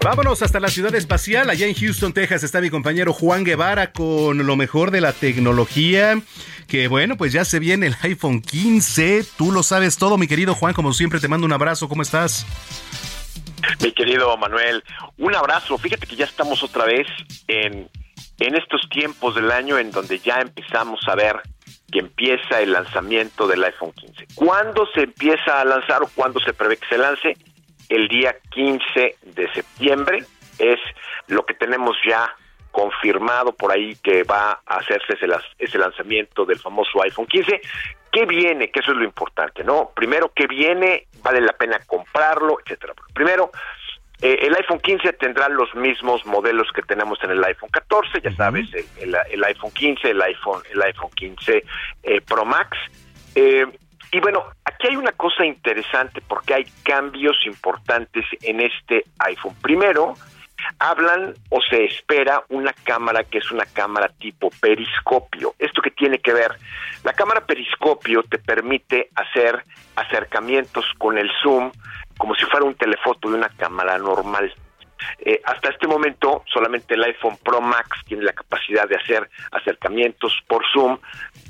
[0.08, 1.50] Vámonos hasta la ciudad espacial.
[1.50, 6.21] Allá en Houston, Texas, está mi compañero Juan Guevara con lo mejor de la tecnología.
[6.65, 9.26] Que bueno, pues ya se viene el iPhone 15.
[9.38, 10.73] Tú lo sabes todo, mi querido Juan.
[10.73, 11.89] Como siempre, te mando un abrazo.
[11.89, 12.45] ¿Cómo estás?
[13.82, 14.82] Mi querido Manuel,
[15.17, 15.78] un abrazo.
[15.78, 17.08] Fíjate que ya estamos otra vez
[17.50, 17.89] en,
[18.39, 21.36] en estos tiempos del año en donde ya empezamos a ver
[21.91, 24.28] que empieza el lanzamiento del iPhone 15.
[24.36, 27.38] ¿Cuándo se empieza a lanzar o cuándo se prevé que se lance?
[27.89, 30.23] El día 15 de septiembre
[30.60, 30.80] es
[31.28, 32.30] lo que tenemos ya
[32.71, 37.62] confirmado por ahí que va a hacerse ese, ese lanzamiento del famoso iPhone 15.
[38.12, 38.69] ¿Qué viene?
[38.69, 39.91] Que eso es lo importante, ¿no?
[39.95, 41.08] Primero, ¿qué viene?
[41.21, 42.58] ¿Vale la pena comprarlo?
[42.63, 42.93] Etcétera.
[43.13, 43.52] Primero,
[44.21, 48.36] eh, el iPhone 15 tendrá los mismos modelos que tenemos en el iPhone 14, ya
[48.36, 48.67] sabes,
[48.99, 51.63] el, el, iPhone 15, el iPhone, el iPhone 15
[52.03, 52.75] eh, Pro Max.
[53.36, 53.67] Eh,
[54.12, 59.53] y bueno, aquí hay una cosa interesante porque hay cambios importantes en este iPhone.
[59.62, 60.15] Primero,
[60.79, 65.53] hablan o se espera una cámara que es una cámara tipo periscopio.
[65.59, 66.51] ¿Esto que tiene que ver?
[67.03, 69.63] La cámara periscopio te permite hacer
[69.95, 71.71] acercamientos con el zoom
[72.17, 74.53] como si fuera un telefoto de una cámara normal.
[75.19, 80.33] Eh, hasta este momento solamente el iPhone Pro Max tiene la capacidad de hacer acercamientos
[80.47, 80.97] por zoom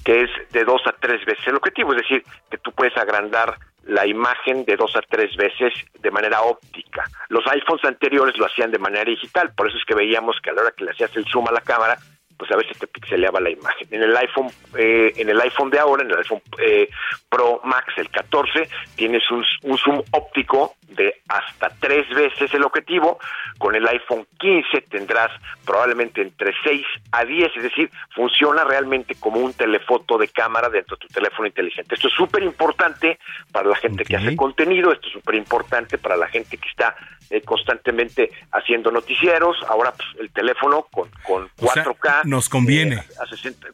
[0.04, 3.58] que es de dos a tres veces el objetivo, es decir, que tú puedes agrandar
[3.88, 7.06] la imagen de dos a tres veces de manera óptica.
[7.30, 10.54] Los iPhones anteriores lo hacían de manera digital, por eso es que veíamos que a
[10.54, 11.98] la hora que le hacías el zoom a la cámara,
[12.38, 13.88] pues a veces te pixeleaba la imagen.
[13.90, 16.88] En el iPhone, eh, en el iPhone de ahora, en el iPhone eh,
[17.30, 19.44] Pro Max, el 14, tienes un,
[19.78, 23.20] zoom óptico de hasta tres veces el objetivo.
[23.58, 25.32] Con el iPhone 15 tendrás
[25.66, 30.96] probablemente entre 6 a 10, es decir, funciona realmente como un telefoto de cámara dentro
[30.98, 31.96] de tu teléfono inteligente.
[31.96, 33.20] Esto es súper importante
[33.52, 36.96] para la gente que hace contenido, esto es súper importante para la gente que está
[37.30, 39.58] eh, constantemente haciendo noticieros.
[39.68, 42.26] Ahora pues, el teléfono con, con 4K.
[42.26, 42.96] nos conviene.
[42.96, 43.68] Eh, a 60,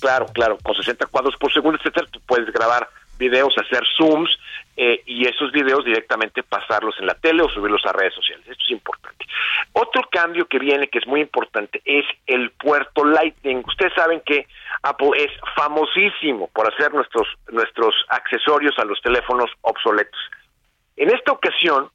[0.00, 4.30] claro, claro, con 60 cuadros por segundo, etcétera, tú puedes grabar videos, hacer zooms
[4.76, 8.46] eh, y esos videos directamente pasarlos en la tele o subirlos a redes sociales.
[8.48, 9.26] Esto es importante.
[9.72, 13.62] Otro cambio que viene que es muy importante es el puerto Lightning.
[13.66, 14.46] Ustedes saben que
[14.82, 20.20] Apple es famosísimo por hacer nuestros nuestros accesorios a los teléfonos obsoletos.
[20.96, 21.90] En esta ocasión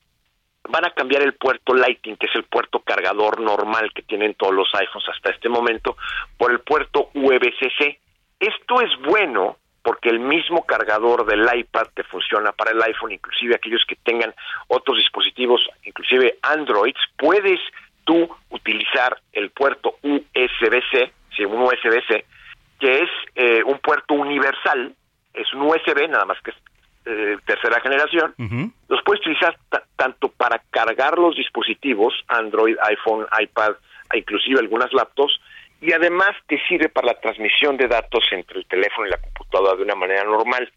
[0.70, 4.54] van a cambiar el puerto Lightning, que es el puerto cargador normal que tienen todos
[4.54, 5.98] los iPhones hasta este momento,
[6.38, 8.00] por el puerto USB-C.
[8.40, 13.56] Esto es bueno porque el mismo cargador del iPad te funciona para el iPhone, inclusive
[13.56, 14.36] aquellos que tengan
[14.67, 17.58] otros dispositivos, inclusive Androids, puedes
[18.04, 22.26] tú utilizar el puerto USB-C, sí, un USB-C,
[22.78, 24.93] que es eh, un puerto universal,
[25.34, 26.58] es un USB, nada más que es
[27.06, 28.36] eh, tercera generación,
[28.89, 29.58] los puedes utilizar
[29.95, 33.76] tanto para cargar los dispositivos, Android, iPhone, iPad,
[34.13, 35.39] inclusive algunas laptops,
[35.82, 39.76] y además te sirve para la transmisión de datos entre el teléfono y la computadora
[39.76, 40.72] de una manera normal.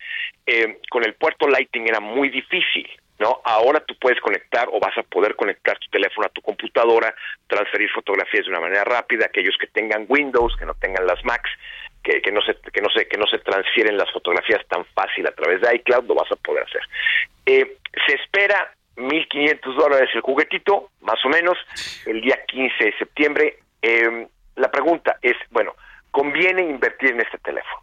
[0.46, 3.40] Eh, con el puerto Lightning era muy difícil, ¿no?
[3.44, 7.14] Ahora tú puedes conectar o vas a poder conectar tu teléfono a tu computadora,
[7.46, 11.50] transferir fotografías de una manera rápida, aquellos que tengan Windows, que no tengan las Macs,
[12.02, 15.26] que, que, no se que no se que no se transfieren las fotografías tan fácil
[15.26, 16.80] a través de iCloud lo vas a poder hacer
[17.44, 17.76] eh,
[18.06, 21.58] se espera 1.500 dólares el juguetito más o menos
[22.06, 24.26] el día 15 de septiembre eh,
[24.56, 25.74] la pregunta es bueno
[26.10, 27.82] conviene invertir en este teléfono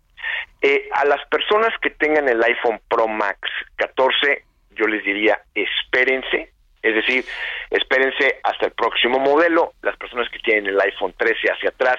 [0.61, 3.39] eh, a las personas que tengan el iPhone Pro Max
[3.77, 6.51] 14 yo les diría espérense
[6.87, 7.25] es decir,
[7.69, 9.73] espérense hasta el próximo modelo.
[9.81, 11.97] Las personas que tienen el iPhone 13 hacia atrás,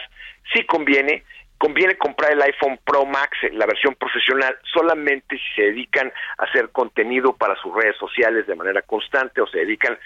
[0.52, 1.24] sí conviene,
[1.58, 6.70] conviene comprar el iPhone Pro Max, la versión profesional, solamente si se dedican a hacer
[6.70, 9.98] contenido para sus redes sociales de manera constante o se dedican,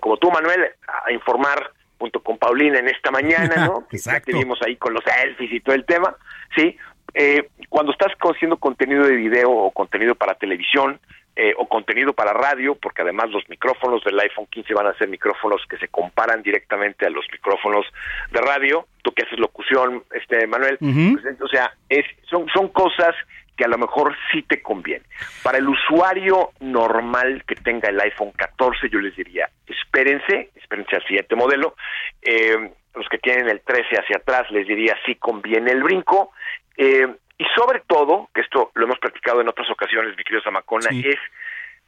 [0.00, 3.86] como tú, Manuel, a informar junto con Paulina en esta mañana, ¿no?
[3.90, 6.14] que ya vimos ahí con los selfies y todo el tema,
[6.56, 6.76] ¿sí?
[7.14, 11.00] Eh, cuando estás haciendo contenido de video o contenido para televisión,
[11.40, 15.06] eh, o contenido para radio, porque además los micrófonos del iPhone 15 van a ser
[15.06, 17.86] micrófonos que se comparan directamente a los micrófonos
[18.32, 18.88] de radio.
[19.04, 23.14] Tú que haces locución, este Manuel, pues, o sea, es, son, son cosas
[23.58, 25.04] que a lo mejor sí te conviene.
[25.42, 31.02] Para el usuario normal que tenga el iPhone 14, yo les diría, espérense, espérense al
[31.02, 31.74] siguiente modelo.
[32.22, 36.30] Eh, los que tienen el 13 hacia atrás, les diría, sí conviene el brinco.
[36.76, 40.90] Eh, y sobre todo, que esto lo hemos platicado en otras ocasiones, mi querido Zamacona,
[40.90, 41.18] es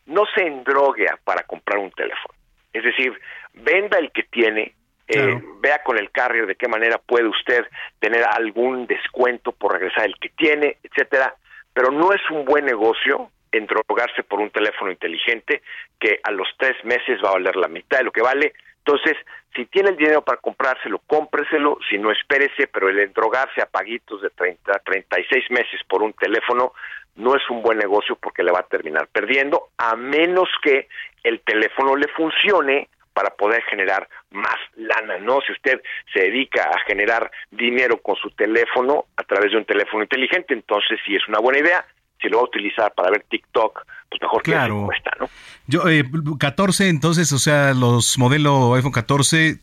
[0.07, 2.35] no se endrogue para comprar un teléfono.
[2.73, 3.13] Es decir,
[3.55, 4.75] venda el que tiene,
[5.07, 7.65] eh, vea con el carrier de qué manera puede usted
[8.01, 11.35] tener algún descuento por regresar el que tiene, etcétera,
[11.73, 15.63] pero no es un buen negocio endrogarse por un teléfono inteligente
[15.99, 18.53] que a los tres meses va a valer la mitad de lo que vale.
[18.79, 19.17] Entonces,
[19.55, 24.23] si tiene el dinero para comprárselo, cómpreselo, si no espérese, pero el endrogarse a paguitos
[24.23, 26.73] de 30, 36 meses por un teléfono
[27.17, 30.89] no es un buen negocio porque le va a terminar perdiendo, a menos que
[31.25, 35.41] el teléfono le funcione para poder generar más lana, ¿no?
[35.47, 35.81] Si usted
[36.13, 40.99] se dedica a generar dinero con su teléfono a través de un teléfono inteligente, entonces
[41.07, 41.85] sí es una buena idea.
[42.21, 44.85] Si lo va a utilizar para ver TikTok, pues mejor que Claro.
[44.87, 45.29] cuesta, ¿no?
[45.67, 46.05] Yo, eh,
[46.39, 49.57] 14, entonces, o sea, los modelos iPhone 14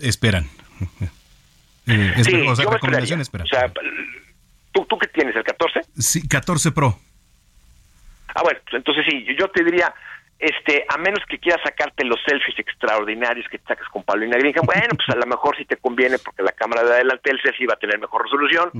[0.00, 0.44] esperan.
[1.86, 3.20] Eh, Sí, o sea, yo me recomendación.
[3.20, 3.70] O sea,
[4.72, 5.82] ¿tú, ¿tú qué tienes, el 14?
[5.98, 6.98] Sí, 14 Pro.
[8.34, 9.94] Ah, bueno, pues entonces sí, yo te diría,
[10.38, 14.66] este, a menos que quieras sacarte los selfies extraordinarios que te sacas con Paulina Greenham,
[14.66, 17.66] bueno, pues a lo mejor sí te conviene porque la cámara de adelante del selfie
[17.66, 18.70] va a tener mejor resolución.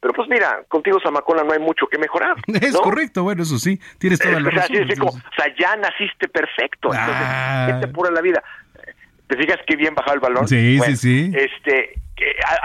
[0.00, 2.34] Pero pues mira, contigo Zamacona no hay mucho que mejorar.
[2.60, 4.76] Es correcto, bueno, eso sí, tienes toda la o sea, razón.
[4.82, 5.30] así es como, entonces.
[5.38, 6.88] o sea, ya naciste perfecto.
[6.92, 7.66] Entonces, Ah.
[7.68, 8.42] ¿qué te apura la vida?
[9.28, 10.48] ¿Te fijas qué bien bajado el balón?
[10.48, 11.32] Sí, Bueno, sí, sí.
[11.36, 11.94] Este,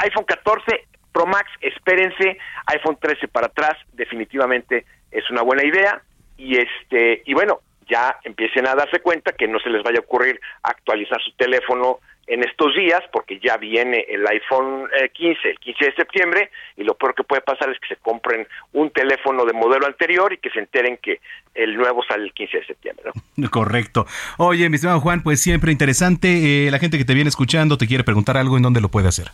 [0.03, 2.37] iPhone 14 Pro Max, espérense.
[2.67, 6.01] iPhone 13 para atrás, definitivamente es una buena idea.
[6.37, 10.01] Y este, y bueno, ya empiecen a darse cuenta que no se les vaya a
[10.01, 15.59] ocurrir actualizar su teléfono en estos días, porque ya viene el iPhone eh, 15, el
[15.59, 19.45] 15 de septiembre, y lo peor que puede pasar es que se compren un teléfono
[19.45, 21.21] de modelo anterior y que se enteren que
[21.55, 23.11] el nuevo sale el 15 de septiembre.
[23.49, 24.05] Correcto.
[24.37, 26.67] Oye, mi estimado Juan, pues siempre interesante.
[26.67, 29.07] Eh, la gente que te viene escuchando te quiere preguntar algo, ¿en dónde lo puede
[29.07, 29.27] hacer?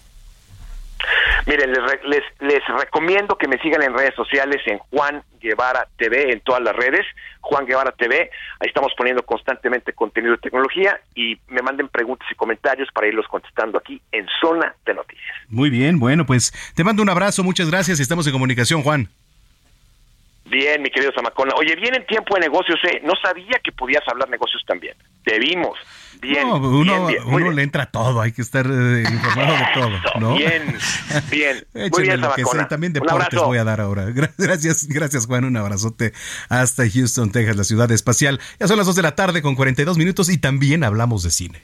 [1.46, 6.32] Miren, les, les, les recomiendo que me sigan en redes sociales en Juan Guevara TV,
[6.32, 7.06] en todas las redes,
[7.42, 8.30] Juan Guevara TV,
[8.60, 13.28] ahí estamos poniendo constantemente contenido de tecnología y me manden preguntas y comentarios para irlos
[13.28, 15.36] contestando aquí en Zona de Noticias.
[15.50, 19.10] Muy bien, bueno, pues te mando un abrazo, muchas gracias y estamos en comunicación, Juan.
[20.54, 21.54] Bien, mi querido Zamacona.
[21.58, 23.02] Oye, viene en tiempo de negocios, ¿eh?
[23.04, 24.96] No sabía que podías hablar negocios también.
[25.26, 25.78] Te vimos.
[26.22, 27.24] Bien, No, uno, bien, bien.
[27.26, 27.56] Uno bien.
[27.56, 30.36] le entra a todo, hay que estar eh, informado de todo, ¿no?
[30.36, 30.78] Bien,
[31.32, 31.66] bien.
[31.92, 34.06] Muy bien, lo que sea, y también deportes voy a dar ahora.
[34.10, 36.14] Gra- Gracias, gracias Juan, un abrazote
[36.50, 38.40] hasta Houston, Texas, la ciudad espacial.
[38.60, 41.62] Ya son las 2 de la tarde con 42 minutos y también hablamos de cine.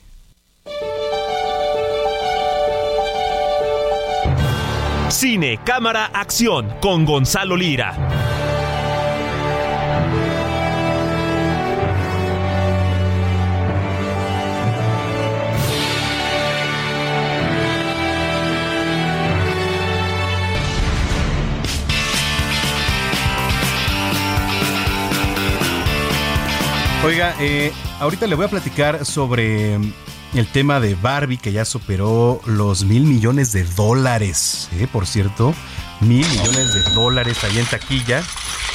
[5.10, 7.96] Cine, cámara, acción con Gonzalo Lira.
[27.04, 29.94] Oiga, eh, ahorita le voy a platicar sobre mm,
[30.34, 35.56] el tema de Barbie que ya superó los mil millones de dólares, eh, por cierto,
[36.02, 38.22] mil millones de dólares ahí en taquilla.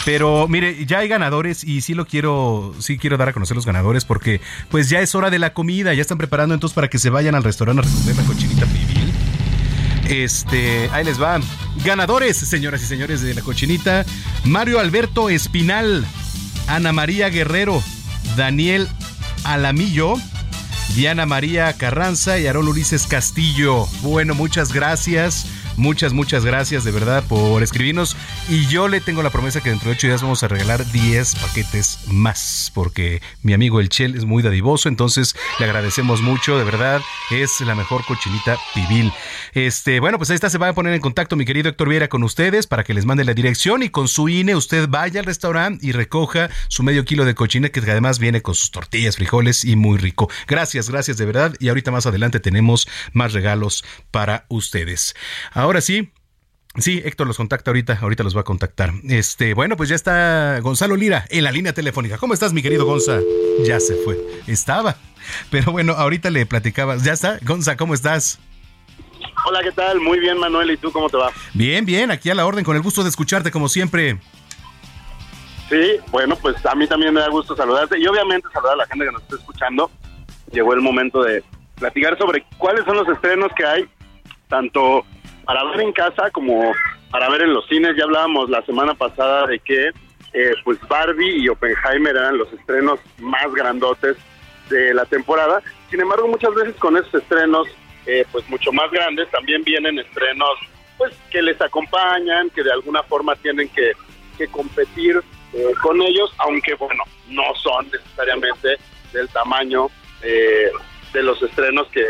[0.06, 3.66] Pero mire, ya hay ganadores y sí lo quiero, sí quiero dar a conocer los
[3.66, 6.98] ganadores porque pues ya es hora de la comida, ya están preparando entonces para que
[6.98, 9.12] se vayan al restaurante a recoger la cochinita pibil.
[10.08, 11.40] Este, ahí les va.
[11.84, 14.04] Ganadores, señoras y señores de la cochinita.
[14.44, 16.06] Mario Alberto Espinal,
[16.68, 17.82] Ana María Guerrero,
[18.36, 18.88] Daniel
[19.44, 20.14] Alamillo,
[20.94, 23.86] Diana María Carranza y Aarón Ulises Castillo.
[24.02, 25.46] Bueno, muchas gracias.
[25.76, 28.16] Muchas, muchas gracias de verdad por escribirnos.
[28.48, 31.34] Y yo le tengo la promesa que dentro de ocho días vamos a regalar 10
[31.36, 32.70] paquetes más.
[32.72, 34.88] Porque mi amigo El Chel es muy dadivoso.
[34.88, 36.56] Entonces le agradecemos mucho.
[36.58, 37.00] De verdad,
[37.30, 39.12] es la mejor cochinita pibil.
[39.52, 40.48] Este, bueno, pues ahí está.
[40.48, 43.04] Se va a poner en contacto mi querido Héctor Viera con ustedes para que les
[43.04, 43.82] mande la dirección.
[43.82, 47.70] Y con su INE, usted vaya al restaurante y recoja su medio kilo de cochina,
[47.70, 50.30] que además viene con sus tortillas, frijoles y muy rico.
[50.46, 51.54] Gracias, gracias de verdad.
[51.58, 55.14] Y ahorita más adelante tenemos más regalos para ustedes.
[55.52, 56.12] Ahora sí.
[56.76, 58.90] Sí, Héctor los contacta ahorita, ahorita los va a contactar.
[59.08, 62.18] Este, bueno, pues ya está Gonzalo Lira en la línea telefónica.
[62.18, 63.20] ¿Cómo estás, mi querido Gonza?
[63.64, 64.18] Ya se fue.
[64.48, 64.96] Estaba.
[65.50, 66.96] Pero bueno, ahorita le platicaba.
[66.96, 67.38] ¿Ya está?
[67.42, 68.40] Gonza, ¿cómo estás?
[69.46, 70.00] Hola, ¿qué tal?
[70.00, 70.72] Muy bien, Manuel.
[70.72, 71.30] ¿Y tú cómo te va?
[71.52, 74.18] Bien, bien, aquí a la orden, con el gusto de escucharte como siempre.
[75.68, 78.86] Sí, bueno, pues a mí también me da gusto saludarte y obviamente saludar a la
[78.86, 79.90] gente que nos está escuchando.
[80.52, 81.44] Llegó el momento de
[81.76, 83.88] platicar sobre cuáles son los estrenos que hay,
[84.48, 85.04] tanto
[85.44, 86.72] para ver en casa como
[87.10, 87.96] para ver en los cines.
[87.96, 89.90] Ya hablábamos la semana pasada de que
[90.32, 94.16] eh, pues Barbie y Oppenheimer eran los estrenos más grandotes
[94.68, 95.62] de la temporada.
[95.90, 97.68] Sin embargo, muchas veces con esos estrenos
[98.06, 100.58] eh, pues mucho más grandes también vienen estrenos
[100.98, 103.92] pues que les acompañan, que de alguna forma tienen que,
[104.36, 105.22] que competir
[105.52, 108.76] eh, con ellos, aunque bueno, no son necesariamente
[109.12, 109.88] del tamaño
[110.22, 110.70] eh,
[111.12, 112.06] de los estrenos que,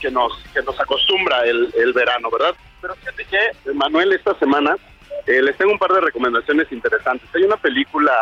[0.00, 2.54] que, nos, que nos acostumbra el, el verano, ¿verdad?
[2.80, 4.76] Pero fíjate que, Manuel, esta semana
[5.26, 7.28] eh, les tengo un par de recomendaciones interesantes.
[7.34, 8.12] Hay una película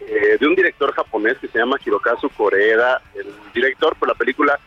[0.00, 4.58] eh, de un director japonés que se llama Hirokazu Koreeda, el director, por la película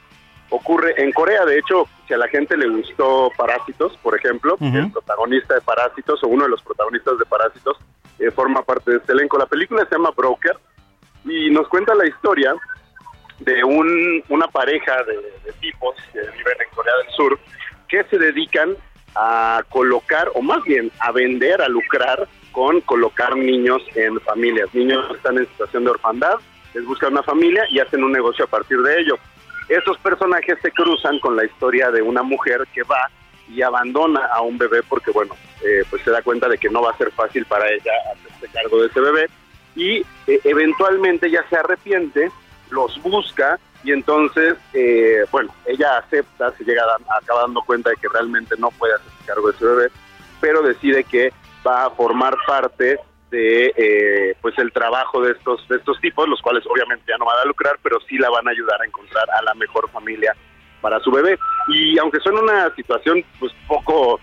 [0.50, 1.46] ocurre en Corea.
[1.46, 6.24] De hecho, si a la gente le gustó Parásitos, por ejemplo, el protagonista de Parásitos
[6.24, 7.78] o uno de los protagonistas de Parásitos
[8.20, 9.38] eh, forma parte de este elenco.
[9.38, 10.58] La película se llama Broker
[11.26, 12.56] y nos cuenta la historia
[13.39, 17.39] de un, una pareja de, de tipos que viven en Corea del Sur
[17.89, 18.76] que se dedican
[19.16, 24.74] a colocar, o más bien a vender, a lucrar con colocar niños en familias.
[24.74, 26.36] Niños están en situación de orfandad,
[26.74, 29.18] les buscan una familia y hacen un negocio a partir de ello.
[29.68, 33.09] Esos personajes se cruzan con la historia de una mujer que va
[33.47, 36.82] y abandona a un bebé porque, bueno, eh, pues se da cuenta de que no
[36.82, 39.30] va a ser fácil para ella hacerse cargo de ese bebé
[39.76, 39.97] y
[40.28, 42.32] eh, eventualmente ya se arrepiente,
[42.70, 47.97] los busca y entonces, eh, bueno, ella acepta, se llega a, acaba dando cuenta de
[47.97, 49.88] que realmente no puede hacerse cargo de ese bebé,
[50.41, 51.31] pero decide que
[51.65, 56.41] va a formar parte de eh, pues el trabajo de estos de estos tipos, los
[56.41, 59.25] cuales obviamente ya no van a lucrar, pero sí la van a ayudar a encontrar
[59.38, 60.36] a la mejor familia
[60.81, 61.38] para su bebé.
[61.67, 64.19] Y aunque suena una situación pues poco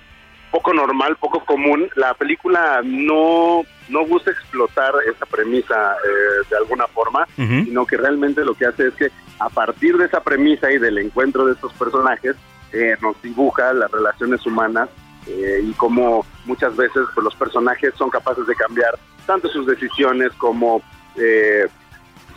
[0.51, 6.87] poco normal, poco común, la película no no gusta explotar esa premisa eh, de alguna
[6.87, 9.11] forma, sino que realmente lo que hace es que
[9.45, 12.37] a partir de esa premisa y del encuentro de estos personajes
[12.73, 14.89] eh, nos dibuja las relaciones humanas
[15.27, 20.33] eh, y cómo muchas veces pues, los personajes son capaces de cambiar tanto sus decisiones
[20.35, 20.81] como
[21.17, 21.67] eh,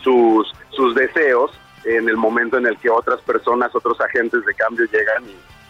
[0.02, 1.52] sus, sus deseos
[1.84, 5.24] en el momento en el que otras personas, otros agentes de cambio llegan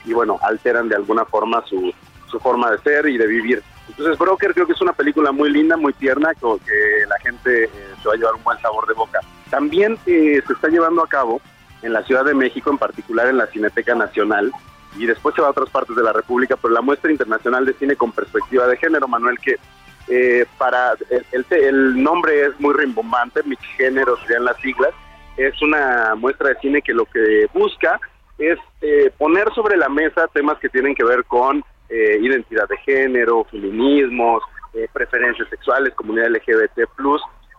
[0.05, 1.93] y, bueno, alteran de alguna forma su,
[2.31, 3.61] su forma de ser y de vivir.
[3.89, 7.69] Entonces Broker creo que es una película muy linda, muy tierna, que la gente
[8.01, 9.19] se va a llevar un buen sabor de boca.
[9.55, 11.39] También eh, se está llevando a cabo
[11.81, 14.51] en la Ciudad de México, en particular en la Cineteca Nacional,
[14.97, 17.73] y después se va a otras partes de la República, pero la muestra internacional de
[17.75, 19.55] cine con perspectiva de género, Manuel, que
[20.09, 24.91] eh, para el, el- el nombre es muy rimbombante, mi género serían las siglas,
[25.37, 27.97] es una muestra de cine que lo que busca
[28.37, 32.75] es eh, poner sobre la mesa temas que tienen que ver con eh, identidad de
[32.79, 34.43] género, feminismos,
[34.73, 36.89] eh, preferencias sexuales, comunidad LGBT+,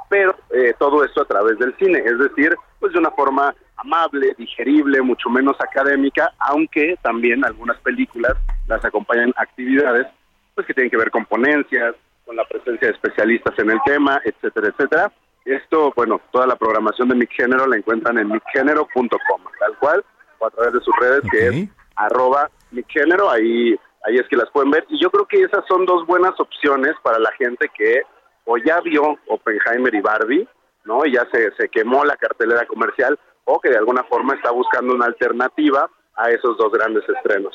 [0.09, 4.35] pero eh, todo esto a través del cine, es decir, pues de una forma amable,
[4.39, 8.35] digerible, mucho menos académica, aunque también algunas películas
[8.67, 10.07] las acompañan actividades
[10.55, 11.95] pues que tienen que ver con ponencias,
[12.25, 15.13] con la presencia de especialistas en el tema, etcétera, etcétera.
[15.45, 20.05] Esto, bueno, toda la programación de Mi Género la encuentran en migénero.com, tal cual,
[20.39, 24.37] o a través de sus redes, que es arroba Mi Género, ahí, ahí es que
[24.37, 24.85] las pueden ver.
[24.89, 28.03] Y yo creo que esas son dos buenas opciones para la gente que
[28.47, 30.49] o ya vio Oppenheimer y Barbie,
[30.85, 31.05] ¿no?
[31.05, 34.95] Y ya se, se quemó la cartelera comercial, o que de alguna forma está buscando
[34.95, 37.55] una alternativa a esos dos grandes estrenos.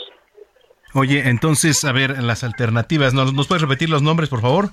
[0.93, 4.69] Oye, entonces, a ver, las alternativas, ¿nos, ¿nos puedes repetir los nombres, por favor?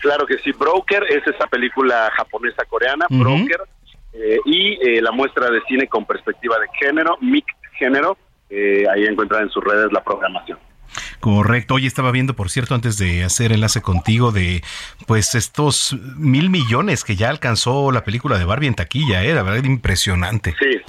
[0.00, 3.06] Claro que sí, Broker es esa película japonesa coreana.
[3.08, 3.62] Broker,
[4.12, 8.16] eh, y eh, la muestra de cine con perspectiva de género, MIC Género,
[8.50, 10.58] eh, ahí encuentran en sus redes la programación.
[11.20, 11.74] Correcto.
[11.74, 14.62] Oye, estaba viendo, por cierto, antes de hacer enlace contigo, de
[15.06, 19.34] pues estos mil millones que ya alcanzó la película de Barbie en taquilla, ¿eh?
[19.34, 20.54] La verdad, impresionante.
[20.58, 20.80] Sí,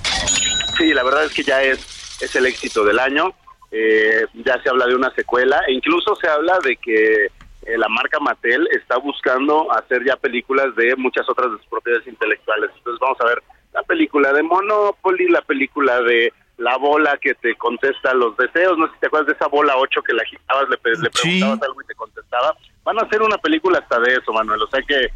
[0.77, 3.33] sí, la verdad es que ya es, es el éxito del año.
[3.71, 7.87] Eh, ya se habla de una secuela e incluso se habla de que eh, la
[7.89, 12.69] marca Mattel está buscando hacer ya películas de muchas otras de sus propiedades intelectuales.
[12.77, 13.43] Entonces vamos a ver
[13.73, 18.77] la película de Monopoly, la película de la bola que te contesta los deseos.
[18.77, 21.81] No sé si te acuerdas de esa bola 8 que la agitabas, le, preguntabas algo
[21.81, 22.55] y te contestaba.
[22.83, 24.61] Van a hacer una película hasta de eso, Manuel.
[24.61, 25.07] O sea que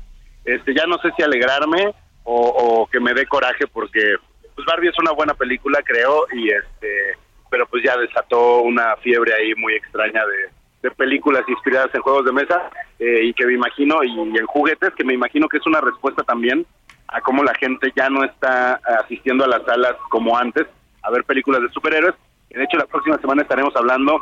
[0.46, 1.94] este ya no sé si alegrarme
[2.24, 4.16] o, o que me dé coraje porque
[4.56, 7.18] pues Barbie es una buena película, creo, y este
[7.50, 10.50] pero pues ya desató una fiebre ahí muy extraña de,
[10.82, 14.94] de películas inspiradas en juegos de mesa eh, y que me imagino, y en juguetes,
[14.96, 16.66] que me imagino que es una respuesta también
[17.08, 20.68] a cómo la gente ya no está asistiendo a las salas como antes
[21.04, 22.16] a ver películas de superhéroes.
[22.50, 24.22] De hecho, la próxima semana estaremos hablando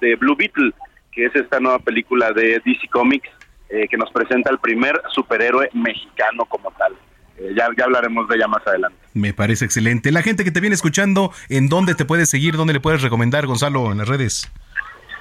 [0.00, 0.72] de Blue Beetle,
[1.12, 3.28] que es esta nueva película de DC Comics
[3.70, 6.94] eh, que nos presenta el primer superhéroe mexicano como tal.
[7.36, 8.96] Eh, ya, ya hablaremos de ella más adelante.
[9.14, 10.10] Me parece excelente.
[10.10, 12.56] La gente que te viene escuchando, ¿en dónde te puedes seguir?
[12.56, 14.50] ¿Dónde le puedes recomendar, Gonzalo, en las redes?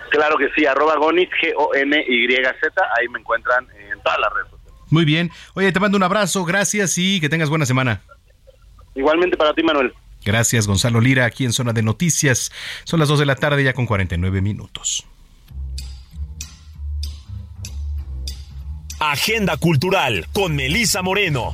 [0.10, 4.57] Claro que sí, arroba Gonis, G-O-N-Y-Z, ahí me encuentran en todas las redes.
[4.90, 5.32] Muy bien.
[5.54, 8.02] Oye, te mando un abrazo, gracias y que tengas buena semana.
[8.96, 9.94] Igualmente para ti, Manuel.
[10.26, 12.52] Gracias, Gonzalo Lira, aquí en Zona de Noticias.
[12.84, 15.06] Son las 2 de la tarde ya con 49 minutos.
[19.00, 21.54] Agenda Cultural con Melisa Moreno.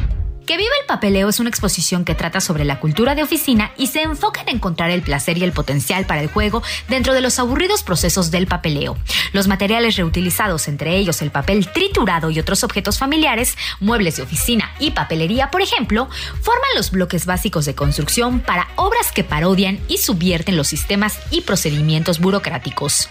[0.45, 3.87] Que viva el papeleo es una exposición que trata sobre la cultura de oficina y
[3.87, 7.37] se enfoca en encontrar el placer y el potencial para el juego dentro de los
[7.37, 8.97] aburridos procesos del papeleo.
[9.33, 14.71] Los materiales reutilizados, entre ellos el papel triturado y otros objetos familiares, muebles de oficina
[14.79, 16.09] y papelería, por ejemplo,
[16.41, 21.41] forman los bloques básicos de construcción para obras que parodian y subvierten los sistemas y
[21.41, 23.09] procedimientos burocráticos.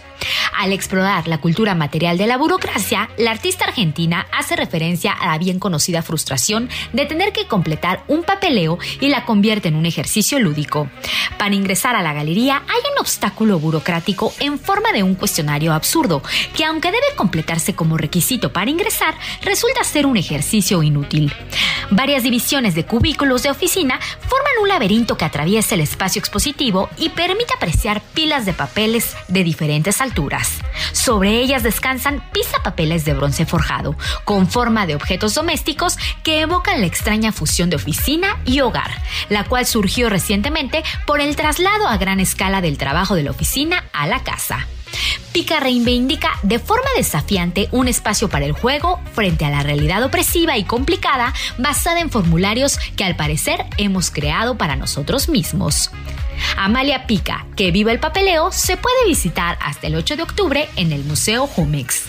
[0.61, 5.39] Al explorar la cultura material de la burocracia, la artista argentina hace referencia a la
[5.39, 10.39] bien conocida frustración de tener que completar un papeleo y la convierte en un ejercicio
[10.39, 10.91] lúdico.
[11.39, 16.23] Para ingresar a la galería hay un obstáculo burocrático en forma de un cuestionario absurdo,
[16.55, 21.33] que aunque debe completarse como requisito para ingresar, resulta ser un ejercicio inútil.
[21.91, 27.09] Varias divisiones de cubículos de oficina forman un laberinto que atraviesa el espacio expositivo y
[27.09, 30.10] permite apreciar pilas de papeles de diferentes alturas
[30.93, 36.87] sobre ellas descansan pisapapeles de bronce forjado, con forma de objetos domésticos que evocan la
[36.87, 38.91] extraña fusión de oficina y hogar,
[39.29, 43.85] la cual surgió recientemente por el traslado a gran escala del trabajo de la oficina
[43.93, 44.67] a la casa.
[45.33, 50.57] Pica reivindica de forma desafiante un espacio para el juego frente a la realidad opresiva
[50.59, 55.91] y complicada basada en formularios que al parecer hemos creado para nosotros mismos.
[56.57, 60.93] Amalia Pica, que vive el papeleo, se puede visitar hasta el 8 de octubre en
[60.93, 62.05] el Museo Jumex.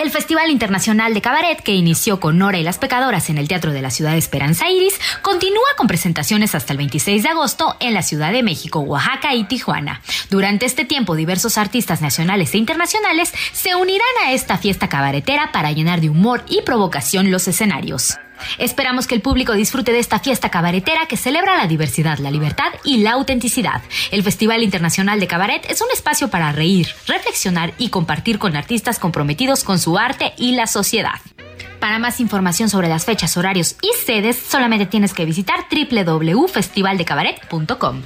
[0.00, 3.70] El Festival Internacional de Cabaret, que inició con Nora y las Pecadoras en el Teatro
[3.70, 7.92] de la Ciudad de Esperanza Iris, continúa con presentaciones hasta el 26 de agosto en
[7.92, 10.00] la Ciudad de México, Oaxaca y Tijuana.
[10.30, 15.70] Durante este tiempo, diversos artistas nacionales e internacionales se unirán a esta fiesta cabaretera para
[15.70, 18.16] llenar de humor y provocación los escenarios.
[18.58, 22.72] Esperamos que el público disfrute de esta fiesta cabaretera que celebra la diversidad, la libertad
[22.84, 23.82] y la autenticidad.
[24.10, 28.98] El Festival Internacional de Cabaret es un espacio para reír, reflexionar y compartir con artistas
[28.98, 31.20] comprometidos con su arte y la sociedad.
[31.80, 38.02] Para más información sobre las fechas, horarios y sedes, solamente tienes que visitar www.festivaldecabaret.com.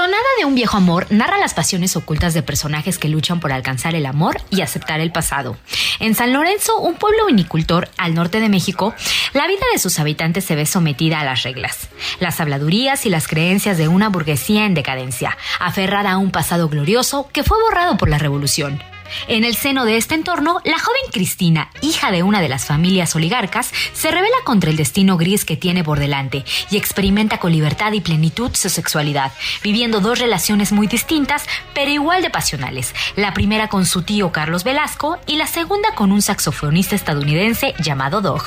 [0.00, 3.94] Tonada de un viejo amor narra las pasiones ocultas de personajes que luchan por alcanzar
[3.94, 5.58] el amor y aceptar el pasado.
[5.98, 8.94] En San Lorenzo, un pueblo vinicultor al norte de México,
[9.34, 13.28] la vida de sus habitantes se ve sometida a las reglas, las habladurías y las
[13.28, 18.08] creencias de una burguesía en decadencia, aferrada a un pasado glorioso que fue borrado por
[18.08, 18.82] la revolución.
[19.28, 23.14] En el seno de este entorno, la joven Cristina, hija de una de las familias
[23.14, 27.92] oligarcas, se revela contra el destino gris que tiene por delante y experimenta con libertad
[27.92, 29.32] y plenitud su sexualidad,
[29.62, 31.44] viviendo dos relaciones muy distintas,
[31.74, 32.94] pero igual de pasionales.
[33.16, 38.20] La primera con su tío Carlos Velasco y la segunda con un saxofonista estadounidense llamado
[38.20, 38.42] Dog.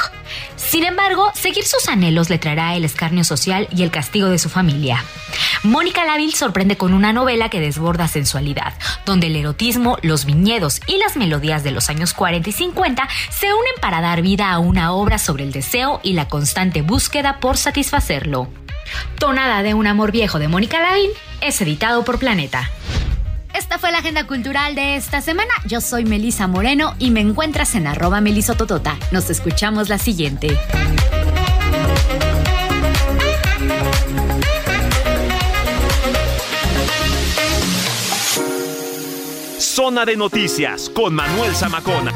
[0.56, 4.50] Sin embargo, seguir sus anhelos le traerá el escarnio social y el castigo de su
[4.50, 5.04] familia.
[5.64, 8.74] Mónica Laville sorprende con una novela que desborda sensualidad,
[9.06, 13.54] donde el erotismo, los viñedos y las melodías de los años 40 y 50 se
[13.54, 17.56] unen para dar vida a una obra sobre el deseo y la constante búsqueda por
[17.56, 18.50] satisfacerlo.
[19.18, 22.70] Tonada de un amor viejo de Mónica Laville es editado por Planeta.
[23.54, 25.54] Esta fue la agenda cultural de esta semana.
[25.66, 28.98] Yo soy Melisa Moreno y me encuentras en arroba melisototota.
[29.12, 30.58] Nos escuchamos la siguiente.
[39.64, 42.12] Zona de Noticias con Manuel Zamacona.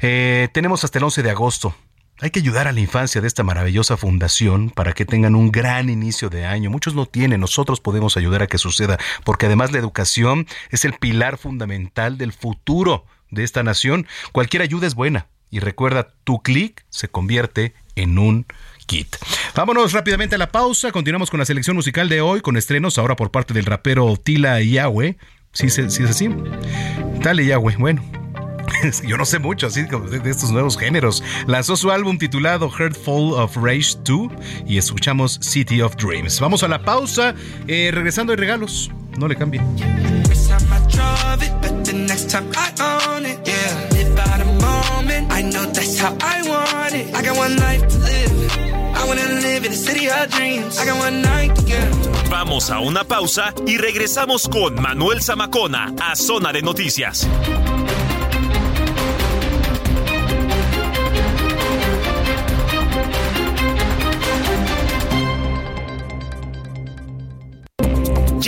[0.00, 1.74] Eh, tenemos hasta el 11 de agosto.
[2.20, 5.90] Hay que ayudar a la infancia de esta maravillosa fundación para que tengan un gran
[5.90, 6.70] inicio de año.
[6.70, 10.94] Muchos no tienen, nosotros podemos ayudar a que suceda, porque además la educación es el
[10.94, 14.06] pilar fundamental del futuro de esta nación.
[14.32, 15.26] Cualquier ayuda es buena.
[15.50, 18.46] Y recuerda, tu clic se convierte en un
[18.86, 19.16] kit.
[19.54, 20.92] Vámonos rápidamente a la pausa.
[20.92, 24.60] Continuamos con la selección musical de hoy, con estrenos ahora por parte del rapero Tila
[24.60, 25.16] Yahweh.
[25.52, 26.28] Sí, sí, sí es así.
[27.20, 27.76] Dale Yahweh.
[27.78, 28.02] Bueno,
[29.06, 31.22] yo no sé mucho así de, de estos nuevos géneros.
[31.46, 34.32] Lanzó su álbum titulado Heartful of Rage 2
[34.66, 36.40] y escuchamos City of Dreams.
[36.40, 37.34] Vamos a la pausa.
[37.66, 38.90] Eh, regresando hay regalos.
[39.18, 39.60] No le cambie.
[52.30, 57.28] Vamos a una pausa y regresamos con Manuel Zamacona a Zona de Noticias.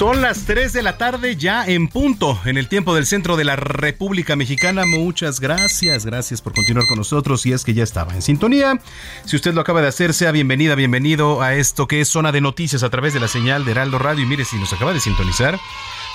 [0.00, 3.44] Son las 3 de la tarde ya en punto en el tiempo del centro de
[3.44, 4.86] la República Mexicana.
[4.86, 8.80] Muchas gracias, gracias por continuar con nosotros y es que ya estaba en sintonía.
[9.26, 12.40] Si usted lo acaba de hacer, sea bienvenida, bienvenido a esto que es zona de
[12.40, 14.24] noticias a través de la señal de Heraldo Radio.
[14.24, 15.60] Y mire, si nos acaba de sintonizar,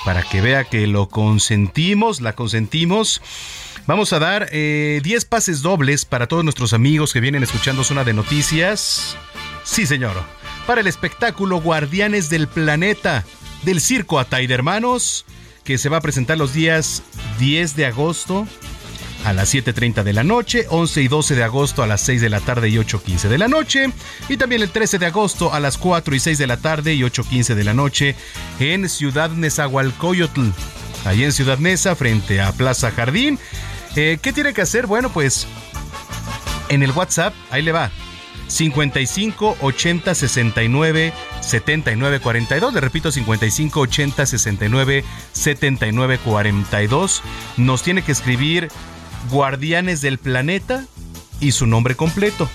[0.04, 3.22] para que vea que lo consentimos, la consentimos.
[3.86, 8.02] Vamos a dar 10 eh, pases dobles para todos nuestros amigos que vienen escuchando Zona
[8.02, 9.16] de Noticias.
[9.62, 10.16] Sí, señor.
[10.66, 13.24] Para el espectáculo Guardianes del Planeta
[13.62, 15.24] del Circo Ataide Hermanos,
[15.64, 17.02] que se va a presentar los días
[17.38, 18.46] 10 de agosto
[19.24, 22.30] a las 7.30 de la noche, 11 y 12 de agosto a las 6 de
[22.30, 23.90] la tarde y 8.15 de la noche,
[24.28, 27.00] y también el 13 de agosto a las 4 y 6 de la tarde y
[27.00, 28.14] 8.15 de la noche
[28.60, 30.50] en Ciudad Nezahualcóyotl,
[31.04, 33.38] ahí en Ciudad Neza, frente a Plaza Jardín.
[33.96, 34.86] Eh, ¿Qué tiene que hacer?
[34.86, 35.48] Bueno, pues
[36.68, 37.90] en el WhatsApp, ahí le va,
[38.48, 42.74] 55 80 69 79 42.
[42.74, 47.22] Le repito, 55 80 69 79 42.
[47.56, 48.68] Nos tiene que escribir
[49.30, 50.84] Guardianes del Planeta
[51.40, 52.48] y su nombre completo.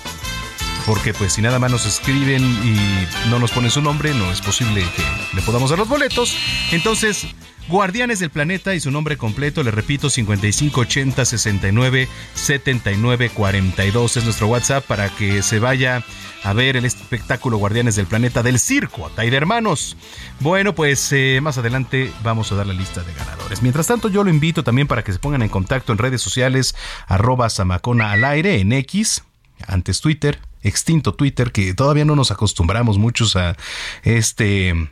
[0.85, 4.41] Porque pues si nada más nos escriben y no nos ponen su nombre, no es
[4.41, 6.35] posible que le podamos dar los boletos.
[6.71, 7.27] Entonces,
[7.67, 14.47] Guardianes del Planeta y su nombre completo, le repito, 5580 69 79 42 es nuestro
[14.47, 16.03] WhatsApp para que se vaya
[16.43, 19.95] a ver el espectáculo Guardianes del Planeta del Circo Ataide Hermanos.
[20.39, 23.61] Bueno, pues eh, más adelante vamos a dar la lista de ganadores.
[23.61, 26.75] Mientras tanto, yo lo invito también para que se pongan en contacto en redes sociales,
[27.07, 29.23] arroba Samacona al aire en X,
[29.67, 33.57] antes Twitter, extinto Twitter, que todavía no nos acostumbramos muchos a
[34.03, 34.89] este,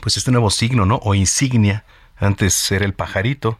[0.00, 1.00] pues este nuevo signo, ¿no?
[1.02, 1.84] O insignia.
[2.16, 3.58] Antes era el pajarito.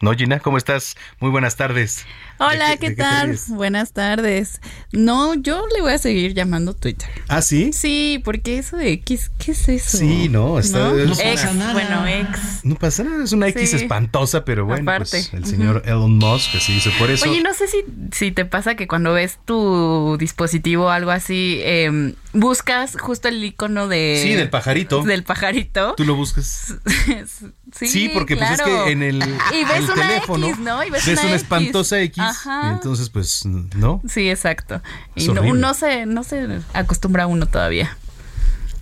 [0.00, 0.38] ¿No, Gina?
[0.38, 0.96] ¿Cómo estás?
[1.20, 2.06] Muy buenas tardes.
[2.40, 3.36] Hola, ¿qué, tal?
[3.48, 4.60] Buenas tardes.
[4.92, 7.08] No, yo le voy a seguir llamando Twitter.
[7.26, 7.72] ¿Ah, sí?
[7.72, 9.98] Sí, porque eso de X, ¿qué es eso?
[9.98, 10.90] Sí, no, está.
[10.92, 11.12] ¿No?
[11.12, 12.64] Ex, bueno, ex.
[12.64, 16.72] No pasa nada, es una X espantosa, pero bueno, pues el señor Elon Musk se
[16.72, 17.28] hizo por eso.
[17.28, 21.58] Oye, no sé si, si te pasa que cuando ves tu dispositivo o algo así,
[21.64, 24.20] eh, buscas justo el icono de.
[24.22, 25.02] Sí, del pajarito.
[25.02, 25.94] Del pajarito.
[25.96, 26.74] Tú lo buscas.
[27.72, 28.62] sí, sí, porque claro.
[28.64, 30.84] pues es que en el, y ves el una teléfono X, ¿no?
[30.84, 31.42] Y ves, ves una, una, X.
[31.42, 32.22] espantosa X.
[32.30, 32.62] Ajá.
[32.64, 34.00] Y entonces, pues, ¿no?
[34.08, 34.80] Sí, exacto.
[35.14, 37.96] Y no, se, no se acostumbra uno todavía.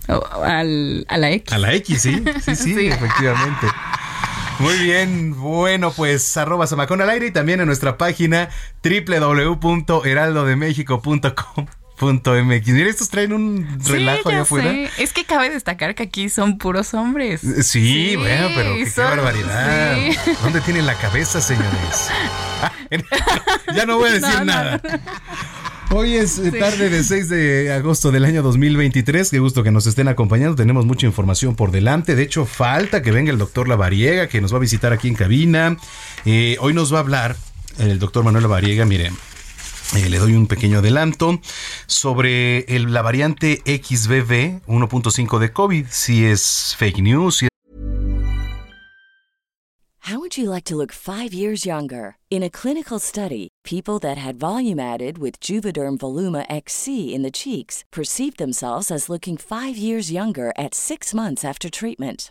[0.09, 1.53] O- Al, a la X.
[1.53, 2.25] A la X, sí.
[2.45, 2.87] Sí, sí, Sí.
[2.87, 3.67] efectivamente.
[4.59, 8.49] Muy bien, bueno, pues arroba Samacón al aire y también en nuestra página
[12.01, 12.67] www.heraldodemexico.com.mx.
[12.69, 14.71] Mira, estos traen un Sí, relajo ya allá afuera.
[14.71, 14.91] sé.
[15.03, 17.41] Es que cabe destacar que aquí son puros hombres.
[17.63, 19.97] Sí, bueno, pero qué, barbaridad.
[20.25, 20.33] sí.
[20.43, 22.09] ¿Dónde tienen la cabeza, señores?
[23.75, 24.81] ya no voy a decir No, no, nada.
[25.91, 26.59] Hoy es eh, Sí.
[26.59, 29.31] tarde de 6 de agosto del año 2023.
[29.31, 30.57] Qué gusto que nos estén acompañando.
[30.57, 32.17] Tenemos mucha información por delante.
[32.17, 35.15] De hecho, falta que venga el doctor Lavariega, que nos va a visitar aquí en
[35.15, 35.77] cabina.
[36.25, 37.37] Eh, hoy nos va a hablar
[37.79, 38.85] el doctor Manuel Lavariega.
[38.85, 39.15] Miren,
[39.95, 41.41] eh, le doy un pequeño adelanto
[41.87, 45.87] sobre la variante XBB 1.5 de COVID.
[45.91, 47.49] Si es fake news, si
[50.07, 52.17] How would you like to look five years younger?
[52.31, 57.33] In a clinical study, people that had volume added with Juvederm Voluma XC in the
[57.33, 62.31] cheeks perceived themselves as looking five years younger at six months after treatment.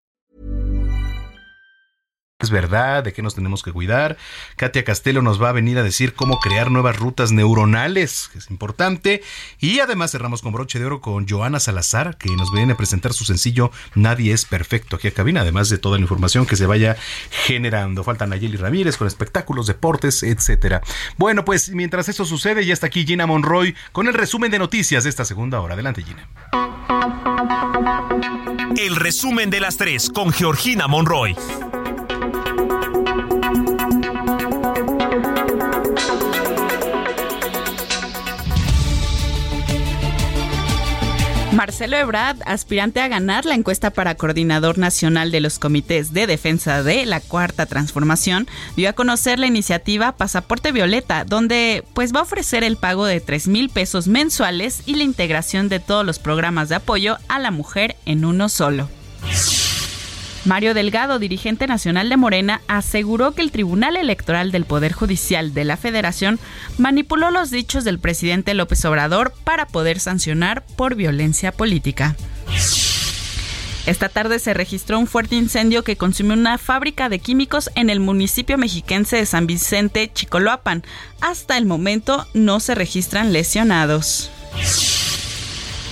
[2.41, 4.17] Es verdad, de qué nos tenemos que cuidar.
[4.55, 8.49] Katia Castelo nos va a venir a decir cómo crear nuevas rutas neuronales, que es
[8.49, 9.21] importante.
[9.59, 13.13] Y además cerramos con broche de oro con Joana Salazar, que nos viene a presentar
[13.13, 16.65] su sencillo Nadie es perfecto aquí a cabina, además de toda la información que se
[16.65, 16.95] vaya
[17.45, 18.03] generando.
[18.03, 20.81] Faltan Nayeli Ramírez con espectáculos, deportes, etcétera.
[21.17, 25.03] Bueno, pues mientras eso sucede, ya está aquí Gina Monroy con el resumen de noticias
[25.03, 25.73] de esta segunda hora.
[25.73, 26.27] Adelante, Gina.
[28.77, 31.35] El resumen de las tres con Georgina Monroy.
[41.61, 46.81] Marcelo Ebrard, aspirante a ganar la encuesta para coordinador nacional de los comités de defensa
[46.81, 52.23] de la Cuarta Transformación, dio a conocer la iniciativa Pasaporte Violeta, donde pues va a
[52.23, 56.67] ofrecer el pago de 3 mil pesos mensuales y la integración de todos los programas
[56.67, 58.89] de apoyo a la mujer en uno solo.
[60.43, 65.65] Mario Delgado, dirigente nacional de Morena, aseguró que el Tribunal Electoral del Poder Judicial de
[65.65, 66.39] la Federación
[66.79, 72.15] manipuló los dichos del presidente López Obrador para poder sancionar por violencia política.
[73.85, 77.99] Esta tarde se registró un fuerte incendio que consumió una fábrica de químicos en el
[77.99, 80.83] municipio mexiquense de San Vicente, Chicoloapan.
[81.19, 84.31] Hasta el momento no se registran lesionados.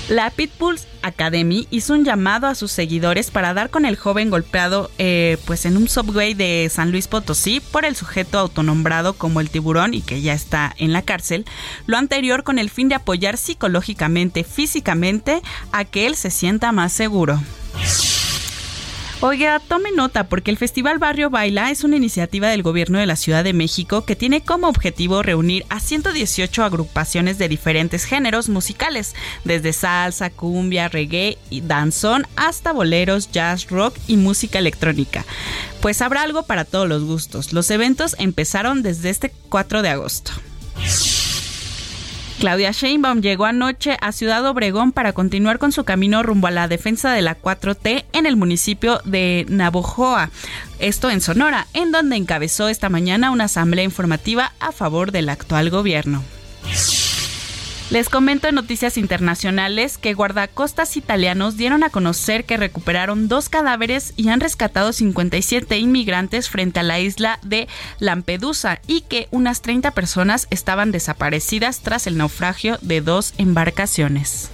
[0.10, 4.89] La Pitbulls Academy hizo un llamado a sus seguidores para dar con el joven golpeado
[4.97, 9.51] eh, pues en un subway de San Luis Potosí por el sujeto autonombrado como el
[9.51, 11.45] tiburón y que ya está en la cárcel,
[11.86, 16.91] lo anterior con el fin de apoyar psicológicamente, físicamente a que él se sienta más
[16.91, 17.39] seguro.
[19.22, 23.17] Oiga, tome nota porque el Festival Barrio Baila es una iniciativa del gobierno de la
[23.17, 29.15] Ciudad de México que tiene como objetivo reunir a 118 agrupaciones de diferentes géneros musicales,
[29.43, 35.26] desde salsa, cumbia, reggae y danzón hasta boleros, jazz, rock y música electrónica.
[35.82, 37.51] Pues habrá algo para todos los gustos.
[37.51, 40.32] Los eventos empezaron desde este 4 de agosto.
[42.39, 46.69] Claudia Sheinbaum llegó anoche a Ciudad Obregón para continuar con su camino rumbo a la
[46.69, 50.29] defensa de la 4T en el municipio de Navojoa,
[50.79, 55.69] esto en Sonora, en donde encabezó esta mañana una asamblea informativa a favor del actual
[55.69, 56.23] gobierno.
[57.89, 64.13] Les comento en noticias internacionales que guardacostas italianos dieron a conocer que recuperaron dos cadáveres
[64.15, 67.67] y han rescatado 57 inmigrantes frente a la isla de
[67.97, 74.51] Lampedusa y que unas 30 personas estaban desaparecidas tras el naufragio de dos embarcaciones.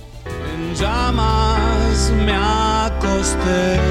[0.54, 3.82] En llamas me acosté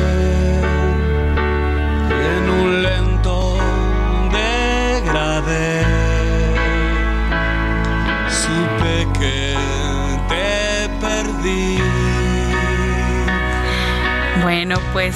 [14.43, 15.15] Bueno, pues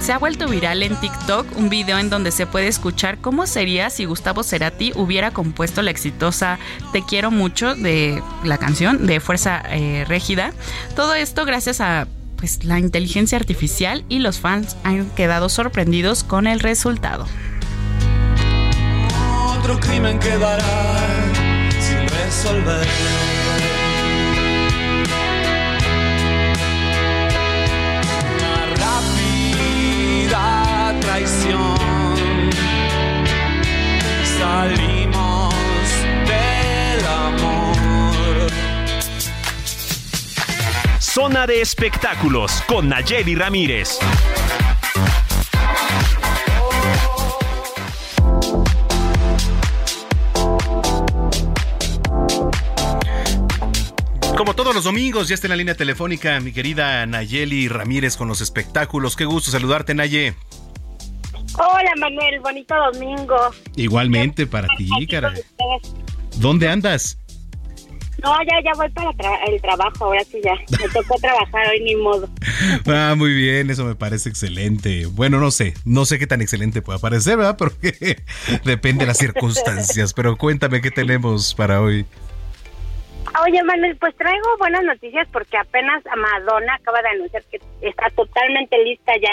[0.00, 3.90] se ha vuelto viral en TikTok un video en donde se puede escuchar cómo sería
[3.90, 6.58] si Gustavo Cerati hubiera compuesto la exitosa
[6.92, 10.52] Te quiero mucho de la canción de Fuerza eh, Régida.
[10.96, 16.46] Todo esto gracias a pues la inteligencia artificial y los fans han quedado sorprendidos con
[16.46, 17.26] el resultado.
[19.58, 20.62] Otro crimen quedará
[21.80, 23.37] sin resolver.
[34.48, 35.54] Salimos
[36.24, 38.50] del amor.
[40.98, 43.98] Zona de espectáculos con Nayeli Ramírez.
[54.34, 58.28] Como todos los domingos, ya está en la línea telefónica mi querida Nayeli Ramírez con
[58.28, 59.14] los espectáculos.
[59.14, 60.36] Qué gusto saludarte, Naye.
[61.56, 63.36] Hola Manuel, bonito domingo.
[63.76, 65.32] Igualmente para ti, cara.
[66.36, 67.18] ¿Dónde andas?
[68.22, 70.54] No, ya, ya voy para tra- el trabajo, ahora sí ya.
[70.80, 72.28] Me tocó trabajar hoy, ni modo.
[72.86, 75.06] Ah, muy bien, eso me parece excelente.
[75.06, 77.56] Bueno, no sé, no sé qué tan excelente pueda parecer, ¿verdad?
[77.58, 78.16] Porque
[78.64, 80.12] depende de las circunstancias.
[80.14, 82.06] Pero cuéntame qué tenemos para hoy.
[83.46, 88.76] Oye, Manuel, pues traigo buenas noticias porque apenas Madonna acaba de anunciar que está totalmente
[88.82, 89.30] lista ya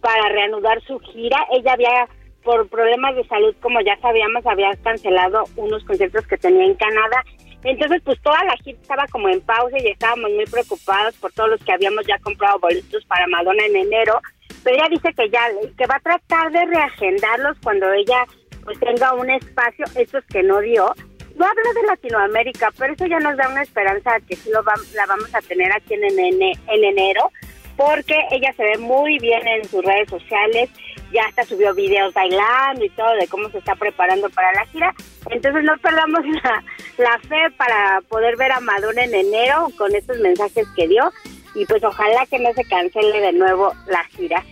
[0.00, 1.38] para reanudar su gira.
[1.52, 2.08] Ella había,
[2.42, 7.24] por problemas de salud, como ya sabíamos, había cancelado unos conciertos que tenía en Canadá.
[7.64, 11.50] Entonces, pues toda la gira estaba como en pausa y estábamos muy preocupados por todos
[11.50, 14.20] los que habíamos ya comprado boletos para Madonna en enero.
[14.62, 15.40] Pero ella dice que ya,
[15.76, 18.24] que va a tratar de reagendarlos cuando ella
[18.64, 20.92] pues tenga un espacio, esos que no dio.
[21.36, 24.62] No hablo de Latinoamérica, pero eso ya nos da una esperanza de que sí lo
[24.94, 27.30] la vamos a tener aquí en, en, en enero,
[27.78, 30.68] porque ella se ve muy bien en sus redes sociales,
[31.12, 34.92] ya hasta subió videos bailando y todo de cómo se está preparando para la gira.
[35.30, 36.20] Entonces no perdamos
[36.98, 41.12] la, fe para poder ver a Madonna en enero con estos mensajes que dio
[41.54, 44.44] y pues ojalá que no se cancele de nuevo la gira.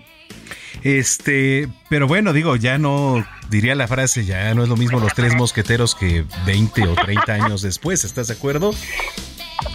[0.85, 5.15] Este, pero bueno, digo, ya no diría la frase, ya no es lo mismo los
[5.15, 8.71] tres mosqueteros que 20 o 30 años después, ¿estás de acuerdo?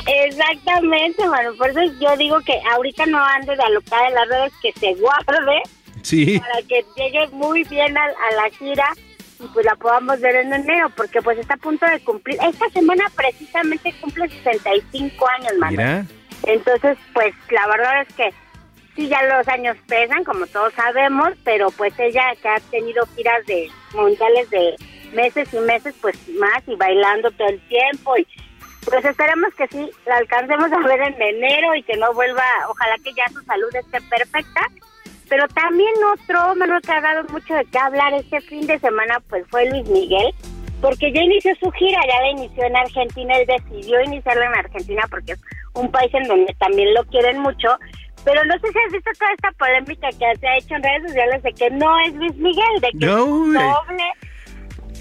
[0.08, 4.54] Exactamente, bueno, por eso yo digo que ahorita no ande de alocada en las redes,
[4.62, 5.62] que se guarde
[6.02, 6.40] sí.
[6.40, 8.88] para que llegue muy bien a, a, la gira
[9.40, 12.70] y pues la podamos ver en enero, porque pues está a punto de cumplir, esta
[12.70, 15.72] semana precisamente cumple 65 años, mano.
[15.72, 16.06] Mira.
[16.44, 18.30] Entonces, pues la verdad es que
[18.96, 23.46] sí, ya los años pesan, como todos sabemos, pero pues ella que ha tenido giras
[23.46, 24.76] de mundiales de
[25.14, 28.28] meses y meses, pues más y bailando todo el tiempo y
[28.86, 32.96] pues esperemos que sí la alcancemos a ver en enero y que no vuelva, ojalá
[33.04, 34.62] que ya su salud esté perfecta.
[35.30, 39.22] Pero también otro, Manuel, que ha dado mucho de qué hablar este fin de semana,
[39.30, 40.34] pues fue Luis Miguel,
[40.82, 45.04] porque ya inició su gira, ya la inició en Argentina, él decidió iniciarla en Argentina
[45.10, 45.42] porque es
[45.74, 47.70] un país en donde también lo quieren mucho,
[48.26, 51.04] pero no sé si has visto toda esta polémica que se ha hecho en redes
[51.04, 54.04] sociales de que no es Luis Miguel, de que no, es doble.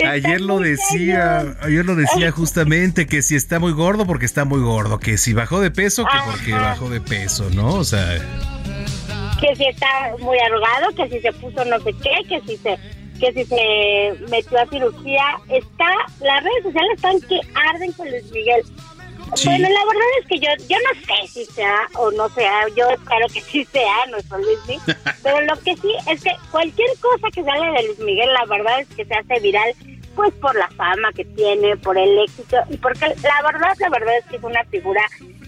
[0.07, 4.61] Ayer lo decía, ayer lo decía justamente que si está muy gordo porque está muy
[4.61, 7.75] gordo, que si bajó de peso que porque bajó de peso, ¿no?
[7.75, 8.19] O sea,
[9.41, 9.87] que si está
[10.21, 12.79] muy arrugado, que si se puso no sé qué, que si se
[13.19, 15.91] que si se metió a cirugía, está
[16.21, 18.63] las redes sociales están que arden con Luis Miguel.
[19.35, 19.49] Sí.
[19.49, 22.89] Bueno, la verdad es que yo yo no sé si sea o no sea, yo
[22.91, 27.29] espero que sí sea nuestro Luis Miguel, pero lo que sí es que cualquier cosa
[27.33, 29.73] que sale de Luis Miguel, la verdad es que se hace viral,
[30.17, 34.19] pues por la fama que tiene, por el éxito y porque la verdad, la verdad
[34.19, 35.03] es que es una figura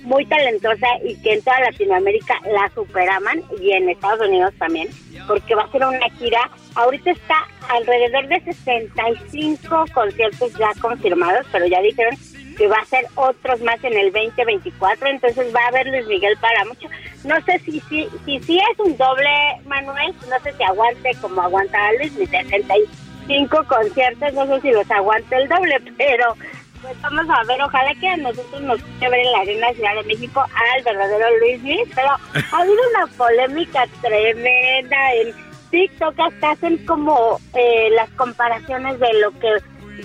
[0.04, 4.88] muy talentosa y que en toda Latinoamérica la superaman y en Estados Unidos también,
[5.26, 7.36] porque va a ser una gira, ahorita está
[7.68, 12.16] alrededor de 65 conciertos ya confirmados, pero ya dijeron
[12.56, 16.36] que va a ser otros más en el 2024, entonces va a haber Luis Miguel
[16.40, 16.88] para mucho.
[17.24, 19.30] No sé si si, si, si es un doble,
[19.64, 24.90] Manuel, no sé si aguante como aguanta Luis, mis 65 conciertos, no sé si los
[24.90, 26.36] aguante el doble, pero
[26.82, 29.94] pues vamos a ver, ojalá que a nosotros nos pueda ver en la Arena Ciudad
[29.94, 35.32] de México al verdadero Luis Miguel, pero ha habido una polémica tremenda en
[35.70, 39.48] TikTok, hasta hacen como eh, las comparaciones de lo que,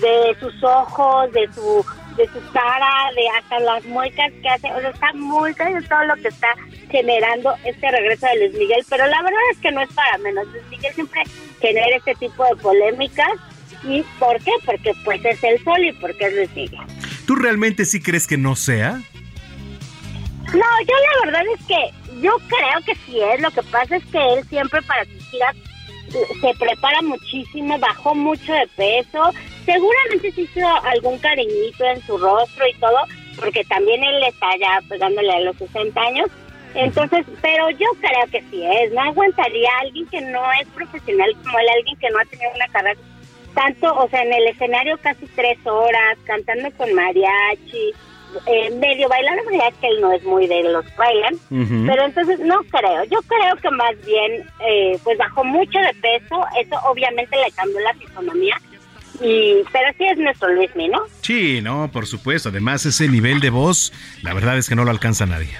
[0.00, 1.84] de sus ojos, de su
[2.18, 6.04] de su cara, de hasta las muecas que hace, o sea, está muy de todo
[6.04, 6.48] lo que está
[6.90, 10.46] generando este regreso de Luis Miguel, pero la verdad es que no es para menos,
[10.48, 11.22] Luis Miguel siempre
[11.60, 13.28] genera este tipo de polémicas,
[13.84, 14.50] ¿y por qué?
[14.66, 16.80] Porque pues es el sol y porque es Luis Miguel.
[17.26, 19.00] ¿Tú realmente sí crees que no sea?
[20.52, 24.04] No, yo la verdad es que yo creo que sí es, lo que pasa es
[24.06, 25.54] que él siempre para sus giras
[26.40, 29.30] se prepara muchísimo, bajó mucho de peso,
[29.68, 32.96] seguramente se hizo algún cariñito en su rostro y todo,
[33.38, 36.30] porque también él está ya pegándole a los 60 años.
[36.74, 41.34] Entonces, pero yo creo que sí es, no aguantaría a alguien que no es profesional
[41.42, 43.00] como él, alguien que no ha tenido una carrera
[43.54, 47.92] tanto, o sea, en el escenario casi tres horas, cantando con mariachi,
[48.46, 51.34] eh, medio bailando, porque es que él no es muy de los bailan,
[51.86, 56.44] pero entonces no creo, yo creo que más bien eh, pues bajó mucho de peso,
[56.56, 58.54] eso obviamente le cambió la fisonomía,
[59.20, 61.00] y pero sí es nuestro Luismi, ¿no?
[61.22, 62.48] Sí, no, por supuesto.
[62.50, 63.92] Además, ese nivel de voz,
[64.22, 65.50] la verdad es que no lo alcanza nadie.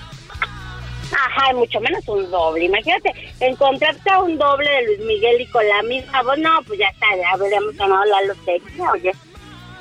[1.10, 2.64] Ajá, mucho menos un doble.
[2.66, 6.78] Imagínate, encontrarte a un doble de Luis Miguel y con la misma voz, no, pues
[6.78, 9.12] ya está, ya habríamos ganado la lotería, oye.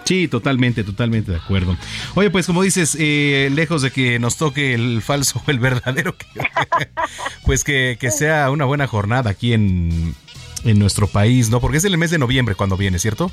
[0.06, 1.76] Sí, totalmente, totalmente de acuerdo.
[2.16, 6.16] Oye, pues como dices, eh, lejos de que nos toque el falso o el verdadero,
[6.18, 6.26] que-
[7.46, 10.16] pues que, que sea una buena jornada aquí en,
[10.64, 11.60] en nuestro país, ¿no?
[11.60, 13.30] Porque es el mes de noviembre cuando viene, ¿cierto?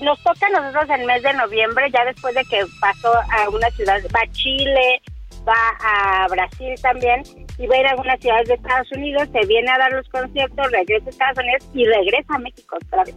[0.00, 3.70] Nos toca a nosotros el mes de noviembre, ya después de que pasó a una
[3.70, 5.02] ciudad, va a Chile,
[5.46, 7.22] va a Brasil también,
[7.58, 10.08] y va a ir a algunas ciudades de Estados Unidos, se viene a dar los
[10.08, 13.14] conciertos, regresa a Estados Unidos y regresa a México otra vez.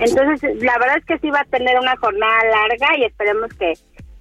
[0.00, 3.72] Entonces, la verdad es que sí va a tener una jornada larga y esperemos que,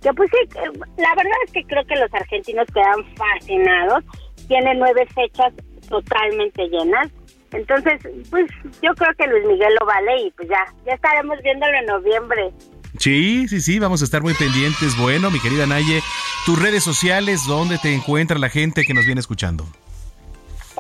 [0.02, 0.60] que pues sí,
[0.98, 4.04] la verdad es que creo que los argentinos quedan fascinados.
[4.48, 5.54] Tiene nueve fechas
[5.90, 7.10] totalmente llenas.
[7.54, 8.50] Entonces, pues
[8.82, 12.52] yo creo que Luis Miguel lo vale y pues ya, ya estaremos viéndolo en noviembre.
[12.98, 14.98] Sí, sí, sí, vamos a estar muy pendientes.
[14.98, 16.02] Bueno, mi querida Naye,
[16.46, 19.66] tus redes sociales, ¿dónde te encuentra la gente que nos viene escuchando?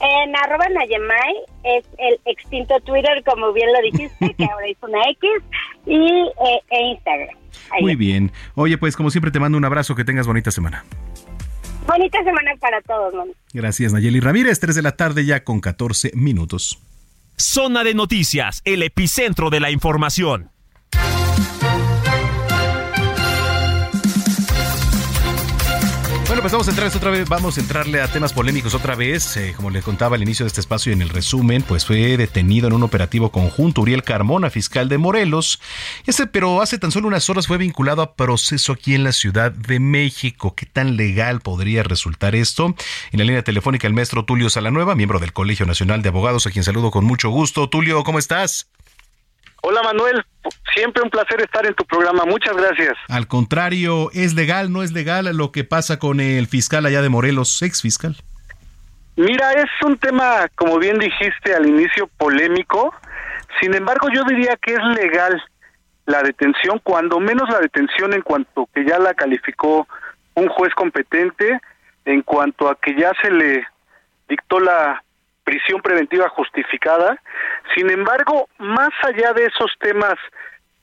[0.02, 5.02] En arroba Nayemay es el extinto Twitter, como bien lo dijiste, que ahora es una
[5.10, 5.30] X,
[5.86, 7.38] y eh, e Instagram.
[7.80, 8.32] Muy bien.
[8.56, 10.84] Oye, pues como siempre te mando un abrazo, que tengas bonita semana.
[11.86, 13.28] Bonita semana para todos, man.
[13.54, 16.80] Gracias, Nayeli Ramírez, 3 de la tarde ya con 14 minutos.
[17.38, 20.53] Zona de noticias, el epicentro de la información.
[26.44, 29.38] Pues vamos a entrar otra vez, vamos a entrarle a temas polémicos otra vez.
[29.38, 32.18] Eh, como les contaba al inicio de este espacio y en el resumen, pues fue
[32.18, 35.62] detenido en un operativo conjunto Uriel Carmona, fiscal de Morelos.
[36.06, 39.54] Ese, pero hace tan solo unas horas fue vinculado a proceso aquí en la Ciudad
[39.54, 40.54] de México.
[40.54, 42.76] ¿Qué tan legal podría resultar esto?
[43.14, 46.52] En la línea telefónica el maestro Tulio Salanueva, miembro del Colegio Nacional de Abogados, a
[46.52, 47.70] quien saludo con mucho gusto.
[47.70, 48.68] Tulio, ¿cómo estás?
[49.66, 50.22] Hola Manuel,
[50.76, 52.98] siempre un placer estar en tu programa, muchas gracias.
[53.08, 57.08] Al contrario, ¿es legal, no es legal lo que pasa con el fiscal allá de
[57.08, 58.18] Morelos, ex fiscal?
[59.16, 62.94] Mira, es un tema, como bien dijiste al inicio, polémico.
[63.62, 65.42] Sin embargo, yo diría que es legal
[66.08, 69.88] la detención, cuando menos la detención en cuanto que ya la calificó
[70.34, 71.62] un juez competente,
[72.04, 73.66] en cuanto a que ya se le
[74.28, 75.02] dictó la
[75.44, 77.20] prisión preventiva justificada.
[77.76, 80.16] Sin embargo, más allá de esos temas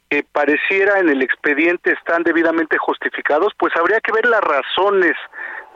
[0.09, 5.17] que pareciera en el expediente están debidamente justificados, pues habría que ver las razones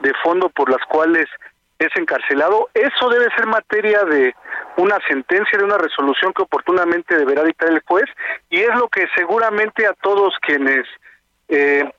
[0.01, 1.25] de fondo por las cuales
[1.79, 2.69] es encarcelado.
[2.73, 4.35] Eso debe ser materia de
[4.77, 8.05] una sentencia, de una resolución que oportunamente deberá dictar el juez,
[8.49, 10.85] y es lo que seguramente a todos quienes
[11.47, 11.89] eh,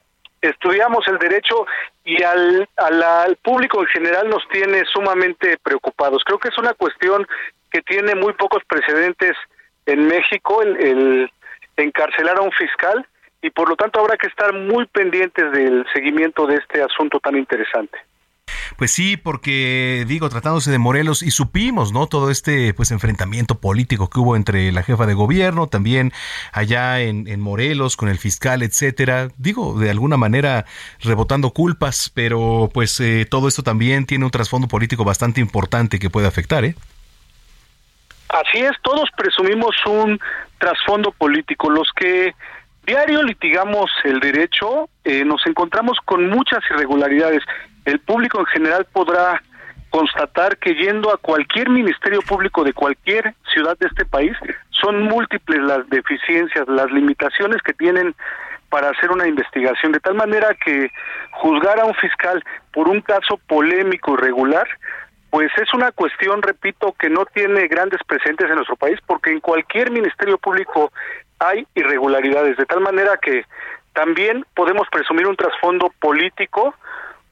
[0.41, 1.67] estudiamos el derecho
[2.07, 6.23] y al, al, público en general nos tiene sumamente preocupados.
[6.25, 7.27] Creo que es una cuestión
[7.71, 9.37] que tiene muy pocos precedentes
[9.87, 11.31] en México, el, el
[11.77, 13.05] encarcelar a un fiscal,
[13.43, 17.37] y por lo tanto habrá que estar muy pendientes del seguimiento de este asunto tan
[17.37, 17.99] interesante.
[18.77, 22.07] Pues sí, porque digo, tratándose de Morelos y supimos, ¿no?
[22.07, 26.13] Todo este pues enfrentamiento político que hubo entre la jefa de gobierno, también
[26.53, 29.29] allá en, en Morelos con el fiscal, etcétera.
[29.39, 30.67] Digo, de alguna manera
[31.01, 36.11] rebotando culpas, pero pues eh, todo esto también tiene un trasfondo político bastante importante que
[36.11, 36.75] puede afectar, ¿eh?
[38.29, 40.19] Así es, todos presumimos un
[40.59, 41.71] trasfondo político.
[41.71, 42.35] Los que
[42.87, 47.43] diario litigamos el derecho, eh, nos encontramos con muchas irregularidades
[47.87, 49.43] el público en general podrá
[49.91, 54.37] constatar que yendo a cualquier ministerio público de cualquier ciudad de este país,
[54.71, 58.15] son múltiples las deficiencias, las limitaciones que tienen
[58.69, 60.91] para hacer una investigación, de tal manera que
[61.31, 64.67] juzgar a un fiscal por un caso polémico y regular,
[65.31, 69.41] pues es una cuestión, repito, que no tiene grandes presentes en nuestro país, porque en
[69.41, 70.93] cualquier ministerio público
[71.39, 73.45] hay irregularidades, de tal manera que
[73.93, 76.75] también podemos presumir un trasfondo político,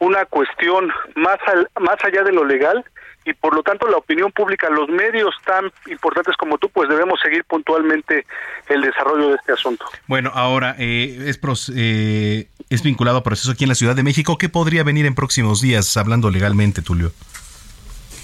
[0.05, 1.39] una cuestión más,
[1.81, 2.85] más allá de lo legal
[3.25, 7.19] y por lo tanto la opinión pública, los medios tan importantes como tú, pues debemos
[7.21, 8.27] seguir puntualmente
[8.69, 9.87] el desarrollo de este asunto.
[10.07, 11.41] Bueno, ahora eh, es,
[11.75, 14.37] eh, es vinculado a proceso aquí en la Ciudad de México.
[14.37, 17.13] ¿Qué podría venir en próximos días, hablando legalmente, Tulio?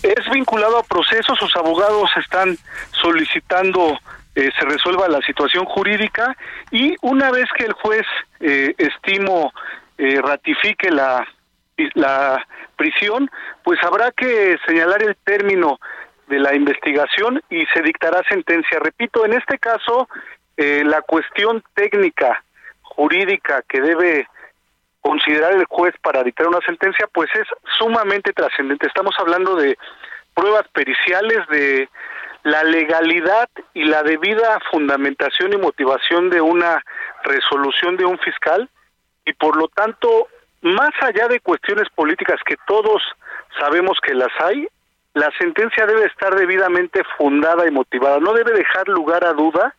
[0.03, 2.59] Es vinculado a proceso, sus abogados están
[3.03, 3.99] solicitando
[4.35, 6.37] eh, se resuelva la situación jurídica
[6.71, 8.07] y una vez que el juez
[8.41, 9.53] eh, estimo
[10.23, 11.27] ratifique la
[11.95, 12.47] la
[12.77, 13.31] prisión,
[13.63, 15.79] pues habrá que señalar el término
[16.29, 18.79] de la investigación y se dictará sentencia.
[18.79, 20.09] Repito, en este caso,
[20.57, 22.43] eh, la cuestión técnica,
[22.83, 24.29] jurídica que debe
[25.01, 27.47] considerar el juez para dictar una sentencia, pues es
[27.79, 28.87] sumamente trascendente.
[28.87, 29.77] Estamos hablando de
[30.35, 31.89] pruebas periciales, de
[32.43, 36.83] la legalidad y la debida fundamentación y motivación de una
[37.25, 38.69] resolución de un fiscal
[39.25, 40.29] y por lo tanto
[40.63, 43.03] más allá de cuestiones políticas que todos
[43.59, 44.67] sabemos que las hay,
[45.15, 48.21] la sentencia debe estar debidamente fundada y motivada.
[48.21, 49.75] No debe dejar lugar a duda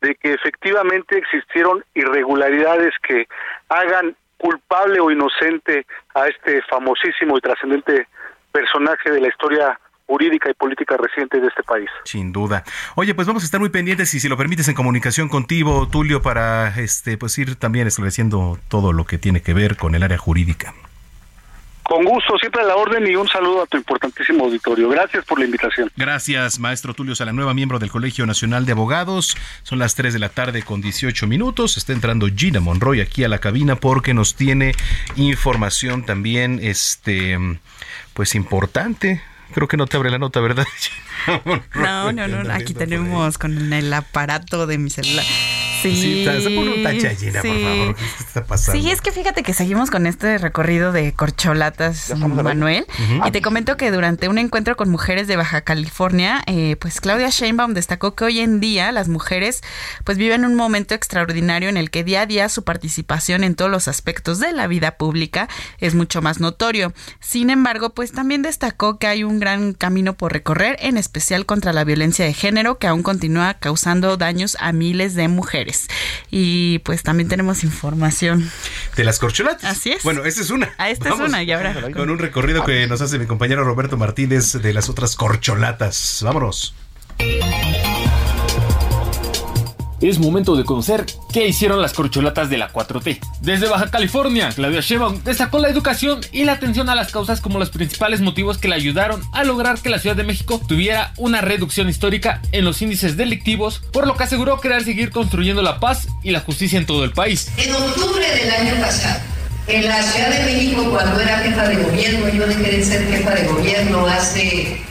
[0.00, 3.26] de que efectivamente existieron irregularidades que
[3.68, 8.06] hagan culpable o inocente a este famosísimo y trascendente
[8.52, 11.88] personaje de la historia jurídica y política reciente de este país.
[12.04, 12.64] Sin duda.
[12.94, 16.22] Oye, pues vamos a estar muy pendientes y si lo permites en comunicación contigo, Tulio,
[16.22, 20.18] para este pues ir también esclareciendo todo lo que tiene que ver con el área
[20.18, 20.74] jurídica.
[21.84, 24.88] Con gusto, siempre a la orden y un saludo a tu importantísimo auditorio.
[24.88, 25.90] Gracias por la invitación.
[25.96, 29.36] Gracias, maestro Tulio nueva miembro del Colegio Nacional de Abogados.
[29.64, 31.76] Son las 3 de la tarde con 18 minutos.
[31.76, 34.72] Está entrando Gina Monroy aquí a la cabina porque nos tiene
[35.16, 37.38] información también, este,
[38.14, 39.20] pues importante.
[39.54, 40.66] Creo que no te abre la nota, ¿verdad?
[41.74, 42.52] no, no, no.
[42.52, 45.24] Aquí tenemos con el aparato de mi celular.
[45.90, 47.96] Sí, se pone un tache por favor.
[47.96, 48.80] ¿Qué está pasando?
[48.80, 52.86] Sí, es que fíjate que seguimos con este recorrido de corcholatas, Manuel.
[53.26, 57.28] Y te comento que durante un encuentro con mujeres de Baja California, eh, pues Claudia
[57.30, 59.62] Sheinbaum destacó que hoy en día las mujeres
[60.04, 63.70] pues viven un momento extraordinario en el que día a día su participación en todos
[63.70, 65.48] los aspectos de la vida pública
[65.78, 66.92] es mucho más notorio.
[67.20, 71.72] Sin embargo, pues también destacó que hay un gran camino por recorrer, en especial contra
[71.72, 75.73] la violencia de género que aún continúa causando daños a miles de mujeres.
[76.30, 78.50] Y pues también tenemos información.
[78.96, 79.64] De las corcholatas.
[79.64, 80.02] Así es.
[80.02, 80.72] Bueno, esta es una.
[80.78, 81.90] Ah, esta es una, y ahora.
[81.92, 86.20] Con un recorrido que nos hace mi compañero Roberto Martínez de las otras corcholatas.
[86.22, 86.74] Vámonos.
[90.00, 93.18] Es momento de conocer qué hicieron las corcholatas de la 4T.
[93.40, 97.58] Desde Baja California, Claudia Sheinbaum destacó la educación y la atención a las causas como
[97.58, 101.40] los principales motivos que le ayudaron a lograr que la Ciudad de México tuviera una
[101.40, 106.08] reducción histórica en los índices delictivos, por lo que aseguró querer seguir construyendo la paz
[106.22, 107.50] y la justicia en todo el país.
[107.56, 109.20] En octubre del año pasado,
[109.66, 113.30] en la Ciudad de México, cuando era jefa de gobierno, yo dejé de ser jefa
[113.30, 114.82] de gobierno hace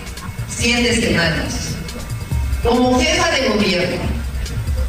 [0.49, 1.75] siete semanas.
[2.63, 4.12] Como jefa de gobierno,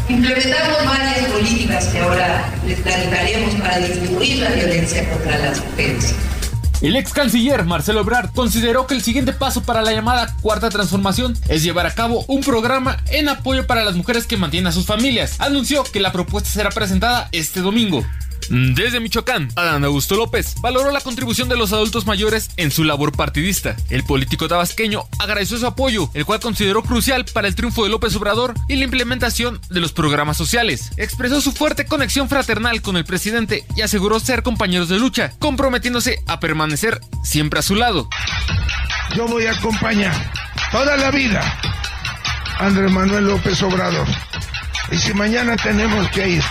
[0.08, 6.14] Implementamos varias políticas que ahora les platicaremos para disminuir la violencia contra las mujeres.
[6.82, 11.34] El ex canciller Marcelo Ebrard consideró que el siguiente paso para la llamada cuarta transformación
[11.48, 14.84] es llevar a cabo un programa en apoyo para las mujeres que mantienen a sus
[14.84, 15.40] familias.
[15.40, 18.04] Anunció que la propuesta será presentada este domingo.
[18.50, 23.12] Desde Michoacán, Adán Augusto López valoró la contribución de los adultos mayores en su labor
[23.12, 23.76] partidista.
[23.90, 28.14] El político tabasqueño agradeció su apoyo, el cual consideró crucial para el triunfo de López
[28.16, 30.90] Obrador y la implementación de los programas sociales.
[30.96, 36.22] Expresó su fuerte conexión fraternal con el presidente y aseguró ser compañeros de lucha, comprometiéndose
[36.26, 38.08] a permanecer siempre a su lado.
[39.16, 40.14] Yo voy a acompañar
[40.70, 41.40] toda la vida
[42.58, 44.06] a Andrés Manuel López Obrador.
[44.90, 46.42] Y si mañana tenemos que ir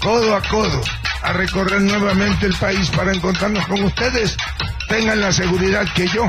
[0.00, 0.80] codo a codo
[1.22, 4.36] a recorrer nuevamente el país para encontrarnos con ustedes,
[4.88, 6.26] tengan la seguridad que yo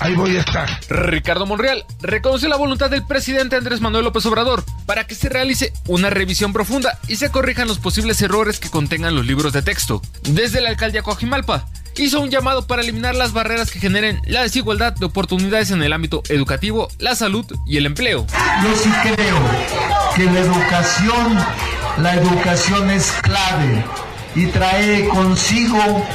[0.00, 0.68] ahí voy a estar.
[0.88, 5.72] Ricardo Monreal reconoce la voluntad del presidente Andrés Manuel López Obrador para que se realice
[5.86, 10.02] una revisión profunda y se corrijan los posibles errores que contengan los libros de texto.
[10.22, 14.92] Desde la alcaldía Coajimalpa, hizo un llamado para eliminar las barreras que generen la desigualdad
[14.92, 18.26] de oportunidades en el ámbito educativo, la salud y el empleo.
[18.62, 19.38] Yo sí creo
[20.14, 21.38] que la educación,
[21.98, 23.84] la educación es clave
[24.36, 26.06] y trae consigo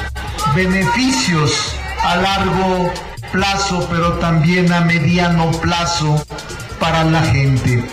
[0.56, 2.94] beneficios a largo
[3.32, 6.24] plazo, pero también a mediano plazo
[6.80, 7.84] para la gente.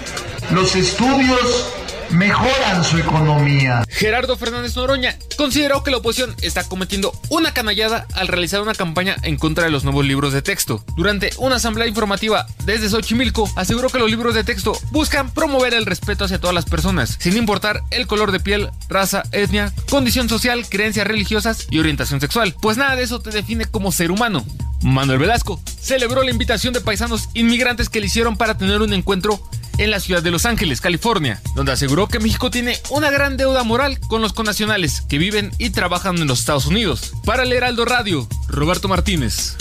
[0.50, 1.72] Los estudios
[2.10, 3.85] mejoran su economía.
[3.89, 9.16] Gerardo Fernández Noroña consideró que la oposición está cometiendo una canallada al realizar una campaña
[9.22, 10.85] en contra de los nuevos libros de texto.
[10.97, 15.86] Durante una asamblea informativa desde Xochimilco, aseguró que los libros de texto buscan promover el
[15.86, 20.66] respeto hacia todas las personas, sin importar el color de piel, raza, etnia, condición social,
[20.68, 24.44] creencias religiosas y orientación sexual, pues nada de eso te define como ser humano.
[24.82, 29.40] Manuel Velasco celebró la invitación de paisanos inmigrantes que le hicieron para tener un encuentro
[29.78, 33.62] en la ciudad de Los Ángeles, California, donde aseguró que México tiene una gran deuda
[33.62, 37.12] moral con los connacionales que viven y trabajan en los Estados Unidos.
[37.24, 39.56] Para el Heraldo Radio, Roberto Martínez.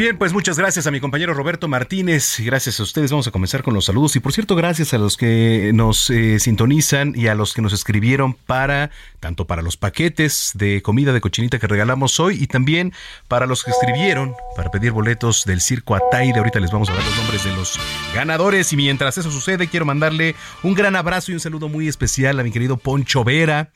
[0.00, 2.36] Bien, pues muchas gracias a mi compañero Roberto Martínez.
[2.38, 3.10] Gracias a ustedes.
[3.10, 4.16] Vamos a comenzar con los saludos.
[4.16, 7.74] Y por cierto, gracias a los que nos eh, sintonizan y a los que nos
[7.74, 8.90] escribieron para,
[9.20, 12.94] tanto para los paquetes de comida de cochinita que regalamos hoy y también
[13.28, 16.38] para los que escribieron para pedir boletos del Circo Ataide.
[16.38, 17.78] Ahorita les vamos a dar los nombres de los
[18.14, 18.72] ganadores.
[18.72, 22.42] Y mientras eso sucede, quiero mandarle un gran abrazo y un saludo muy especial a
[22.42, 23.68] mi querido Poncho Vera,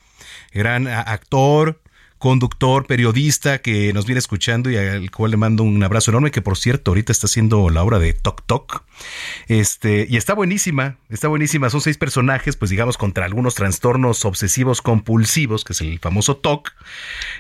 [0.55, 1.83] gran actor,
[2.25, 6.41] conductor, periodista que nos viene escuchando y al cual le mando un abrazo enorme, que
[6.41, 8.83] por cierto ahorita está haciendo la obra de Tok Tok.
[9.47, 11.69] Este, y está buenísima, está buenísima.
[11.69, 16.73] Son seis personajes, pues digamos, contra algunos trastornos obsesivos compulsivos, que es el famoso TOC,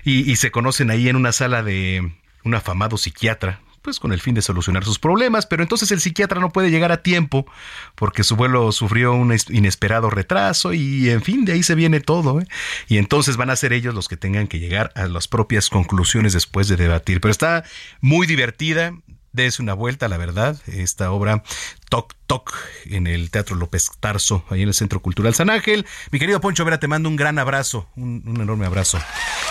[0.04, 2.12] y, y se conocen ahí en una sala de
[2.44, 6.40] un afamado psiquiatra, pues con el fin de solucionar sus problemas, pero entonces el psiquiatra
[6.40, 7.46] no puede llegar a tiempo
[7.94, 12.40] porque su vuelo sufrió un inesperado retraso y en fin, de ahí se viene todo.
[12.40, 12.46] ¿eh?
[12.88, 16.32] Y entonces van a ser ellos los que tengan que llegar a las propias conclusiones
[16.32, 17.20] después de debatir.
[17.20, 17.64] Pero está
[18.00, 18.94] muy divertida,
[19.34, 20.56] Dese una vuelta, la verdad.
[20.68, 21.42] Esta obra
[21.90, 22.54] Toc Toc
[22.84, 25.86] en el Teatro López Tarso, ahí en el Centro Cultural San Ángel.
[26.12, 29.00] Mi querido Poncho Vera, te mando un gran abrazo, un, un enorme abrazo.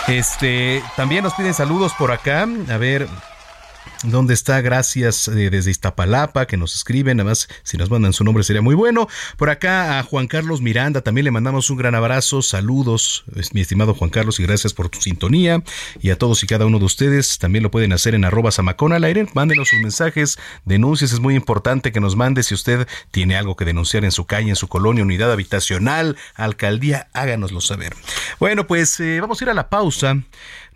[0.08, 2.48] Este, también nos piden saludos por acá.
[2.70, 3.06] A ver,
[4.04, 4.60] ¿Dónde está?
[4.60, 7.20] Gracias eh, desde Iztapalapa que nos escriben.
[7.20, 9.08] Además, si nos mandan su nombre sería muy bueno.
[9.36, 12.42] Por acá a Juan Carlos Miranda también le mandamos un gran abrazo.
[12.42, 15.62] Saludos, mi estimado Juan Carlos, y gracias por tu sintonía.
[16.00, 18.50] Y a todos y cada uno de ustedes también lo pueden hacer en arroba
[18.92, 19.26] al aire.
[19.34, 21.12] Mándenos sus mensajes, denuncias.
[21.12, 24.50] Es muy importante que nos mande si usted tiene algo que denunciar en su calle,
[24.50, 27.08] en su colonia, unidad habitacional, alcaldía.
[27.14, 27.94] Háganoslo saber.
[28.38, 30.16] Bueno, pues eh, vamos a ir a la pausa.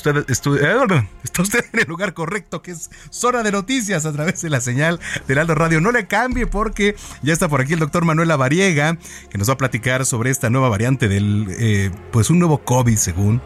[1.23, 4.61] está usted en el lugar correcto que es Zona de Noticias a través de la
[4.61, 5.81] señal de Heraldo Radio.
[5.81, 8.99] No le cambie porque ya está por aquí el doctor Manuel Lavariega
[9.31, 12.97] que nos va a platicar sobre esta nueva variante del, eh, pues un nuevo COVID
[12.97, 13.41] según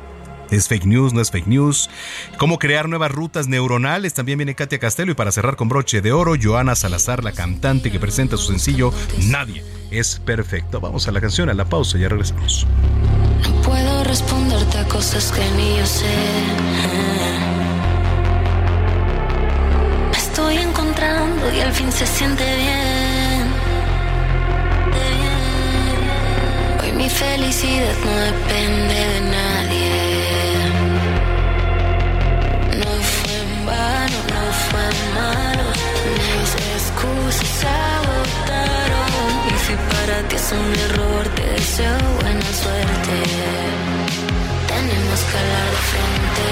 [0.52, 1.14] ¿Es fake news?
[1.14, 1.90] ¿No es fake news?
[2.38, 4.14] ¿Cómo crear nuevas rutas neuronales?
[4.14, 7.90] También viene Katia Castelo y para cerrar con broche de oro, Joana Salazar, la cantante
[7.90, 8.94] que presenta su sencillo
[9.30, 10.82] Nadie es perfecto.
[10.82, 12.68] Vamos a la canción, a la pausa, ya regresamos.
[13.44, 16.06] No puedo responderte a cosas que ni yo sé.
[20.12, 23.54] Me estoy encontrando y al fin se siente bien.
[26.82, 29.51] Hoy mi felicidad no depende de nadie.
[37.02, 39.10] Excusas agotaron.
[39.48, 43.24] Y si para ti es un error, te deseo buena suerte.
[44.68, 46.46] Tenemos que hablar de frente.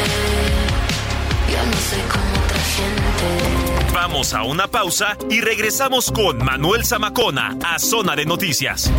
[1.52, 3.94] Yo no soy como otra gente.
[3.94, 8.92] Vamos a una pausa y regresamos con Manuel Zamacona a Zona de Noticias.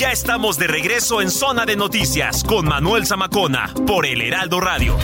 [0.00, 4.96] Ya estamos de regreso en Zona de Noticias con Manuel Zamacona por el Heraldo Radio.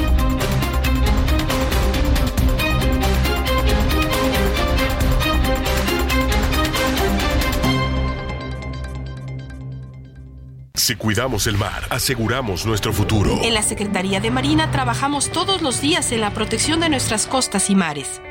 [10.72, 13.40] Si cuidamos el mar, aseguramos nuestro futuro.
[13.42, 17.68] En la Secretaría de Marina trabajamos todos los días en la protección de nuestras costas
[17.68, 18.22] y mares.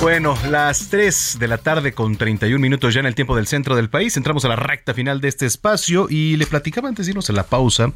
[0.00, 3.74] Bueno, las 3 de la tarde con 31 minutos ya en el tiempo del centro
[3.74, 4.16] del país.
[4.16, 7.32] Entramos a la recta final de este espacio y le platicaba antes de irnos a
[7.32, 7.92] la pausa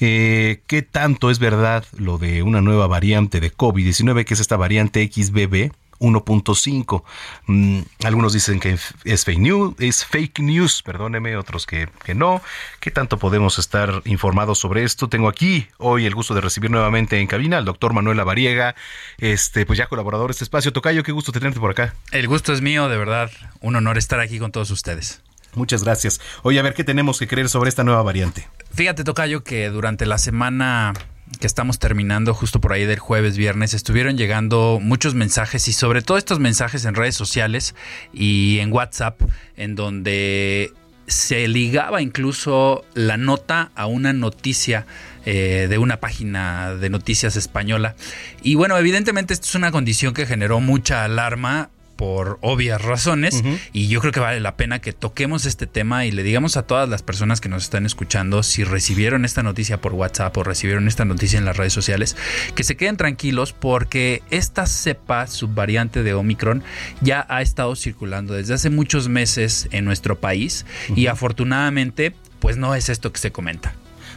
[0.00, 4.56] eh, qué tanto es verdad lo de una nueva variante de COVID-19, que es esta
[4.56, 5.72] variante XBB
[6.02, 7.04] 1.5.
[7.46, 12.42] Mm, algunos dicen que es fake news, es fake news, perdóneme, otros que, que no.
[12.80, 15.08] ¿Qué tanto podemos estar informados sobre esto?
[15.08, 18.74] Tengo aquí hoy el gusto de recibir nuevamente en cabina al doctor Manuel Lavariega,
[19.18, 20.72] este, pues ya colaborador de este espacio.
[20.72, 21.94] Tocayo, qué gusto tenerte por acá.
[22.10, 23.30] El gusto es mío, de verdad.
[23.60, 25.22] Un honor estar aquí con todos ustedes.
[25.54, 26.20] Muchas gracias.
[26.42, 28.48] Oye, a ver qué tenemos que creer sobre esta nueva variante.
[28.74, 30.94] Fíjate, Tocayo, que durante la semana
[31.40, 36.02] que estamos terminando justo por ahí del jueves, viernes, estuvieron llegando muchos mensajes y sobre
[36.02, 37.74] todo estos mensajes en redes sociales
[38.12, 39.20] y en WhatsApp,
[39.56, 40.72] en donde
[41.06, 44.86] se ligaba incluso la nota a una noticia
[45.24, 47.94] eh, de una página de noticias española.
[48.42, 53.42] Y bueno, evidentemente esto es una condición que generó mucha alarma por obvias razones
[53.72, 56.62] y yo creo que vale la pena que toquemos este tema y le digamos a
[56.62, 60.88] todas las personas que nos están escuchando si recibieron esta noticia por WhatsApp o recibieron
[60.88, 62.16] esta noticia en las redes sociales
[62.54, 66.62] que se queden tranquilos porque esta cepa subvariante de Omicron
[67.00, 72.74] ya ha estado circulando desde hace muchos meses en nuestro país y afortunadamente pues no
[72.74, 73.74] es esto que se comenta.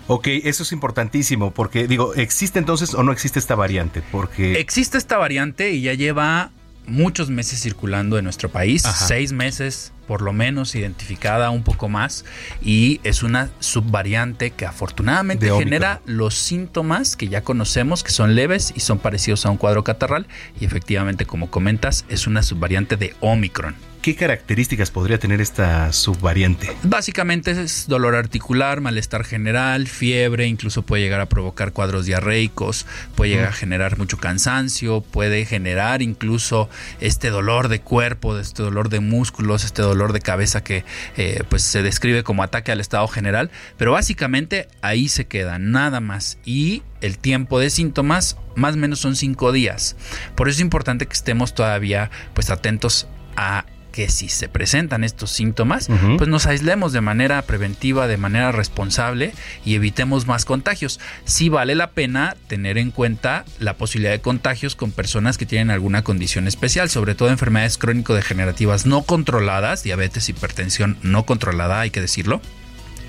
[0.07, 4.03] Ok, eso es importantísimo porque digo, ¿existe entonces o no existe esta variante?
[4.11, 6.51] Porque existe esta variante y ya lleva
[6.87, 12.25] muchos meses circulando en nuestro país, seis meses por lo menos identificada, un poco más,
[12.61, 18.71] y es una subvariante que afortunadamente genera los síntomas que ya conocemos, que son leves
[18.75, 20.27] y son parecidos a un cuadro catarral,
[20.59, 23.75] y efectivamente, como comentas, es una subvariante de Omicron.
[24.05, 26.69] ¿Qué características podría tener esta subvariante?
[26.83, 33.31] Básicamente es dolor articular, malestar general, fiebre, incluso puede llegar a provocar cuadros diarreicos, puede
[33.31, 36.69] llegar a generar mucho cansancio, puede generar incluso
[37.01, 40.85] este dolor de cuerpo, este dolor de músculos, este dolor de cabeza que
[41.17, 45.99] eh, pues se describe como ataque al estado general, pero básicamente ahí se queda, nada
[45.99, 46.37] más.
[46.45, 49.95] Y el tiempo de síntomas más o menos son cinco días.
[50.35, 53.65] Por eso es importante que estemos todavía pues atentos a
[53.95, 59.33] que si se presentan estos síntomas, pues nos aislemos de manera preventiva, de manera responsable
[59.63, 60.99] y evitemos más contagios.
[61.23, 65.71] Sí vale la pena tener en cuenta la posibilidad de contagios con personas que tienen
[65.71, 72.01] alguna condición especial, sobre todo enfermedades crónico-degenerativas no controladas, diabetes, hipertensión no controlada, hay que
[72.01, 72.41] decirlo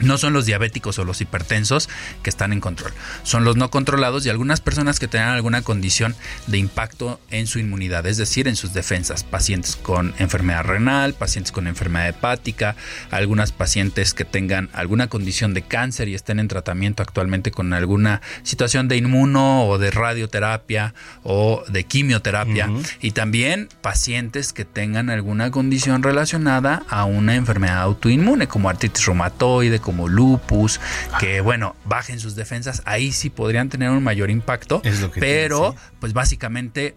[0.00, 1.88] no son los diabéticos o los hipertensos
[2.22, 2.92] que están en control,
[3.22, 6.14] son los no controlados y algunas personas que tengan alguna condición
[6.46, 11.52] de impacto en su inmunidad, es decir, en sus defensas, pacientes con enfermedad renal, pacientes
[11.52, 12.76] con enfermedad hepática,
[13.10, 18.20] algunas pacientes que tengan alguna condición de cáncer y estén en tratamiento actualmente con alguna
[18.42, 22.70] situación de inmuno o de radioterapia o de quimioterapia.
[23.00, 29.78] Y también pacientes que tengan alguna condición relacionada a una enfermedad autoinmune como artritis reumatoide,
[29.86, 30.80] como lupus,
[31.20, 34.82] que bueno, bajen sus defensas, ahí sí podrían tener un mayor impacto,
[35.20, 36.96] pero pues básicamente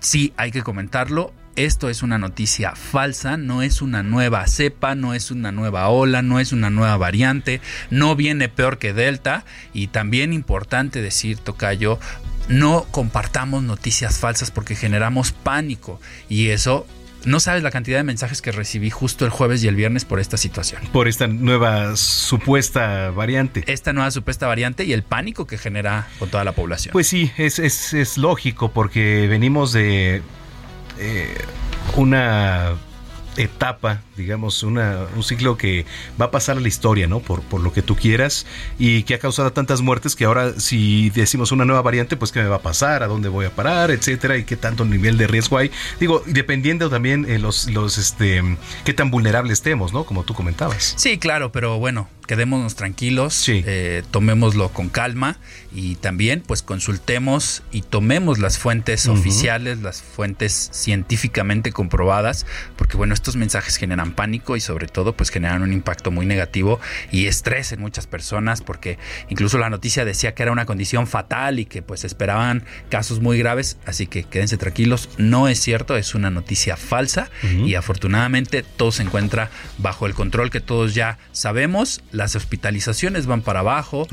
[0.00, 1.32] sí hay que comentarlo.
[1.56, 6.20] Esto es una noticia falsa, no es una nueva cepa, no es una nueva ola,
[6.20, 11.98] no es una nueva variante, no viene peor que Delta y también importante decir, Tocayo,
[12.48, 16.86] no compartamos noticias falsas porque generamos pánico y eso
[17.26, 20.20] no sabes la cantidad de mensajes que recibí justo el jueves y el viernes por
[20.20, 20.82] esta situación.
[20.92, 23.64] Por esta nueva supuesta variante.
[23.66, 26.92] Esta nueva supuesta variante y el pánico que genera con toda la población.
[26.92, 30.22] Pues sí, es, es, es lógico porque venimos de
[30.98, 31.34] eh,
[31.96, 32.74] una
[33.36, 35.86] etapa, digamos, una, un ciclo que
[36.20, 37.20] va a pasar a la historia, ¿no?
[37.20, 38.46] Por, lo que tú quieras
[38.78, 42.40] y que ha causado tantas muertes que ahora si decimos una nueva variante, pues qué
[42.40, 45.26] me va a pasar, a dónde voy a parar, etcétera, y qué tanto nivel de
[45.26, 45.70] riesgo hay.
[46.00, 48.42] Digo, dependiendo también eh, los, los, este,
[48.84, 50.04] qué tan vulnerables estemos, ¿no?
[50.04, 50.94] Como tú comentabas.
[50.96, 55.38] Sí, claro, pero bueno, quedémonos tranquilos, eh, tomémoslo con calma
[55.72, 62.46] y también pues consultemos y tomemos las fuentes oficiales, las fuentes científicamente comprobadas,
[62.76, 66.80] porque bueno, estos mensajes generan pánico y sobre todo pues generan un impacto muy negativo
[67.12, 68.98] y estrés en muchas personas porque
[69.28, 73.38] incluso la noticia decía que era una condición fatal y que pues esperaban casos muy
[73.38, 78.92] graves, así que quédense tranquilos, no es cierto, es una noticia falsa y afortunadamente todo
[78.92, 84.08] se encuentra bajo el control que todos ya sabemos las hospitalizaciones van para abajo,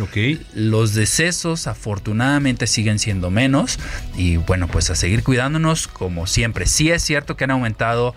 [0.54, 3.80] los decesos afortunadamente siguen siendo menos
[4.18, 6.66] y bueno, pues a seguir cuidándonos como siempre.
[6.68, 8.14] Sí es cierto que han aumentado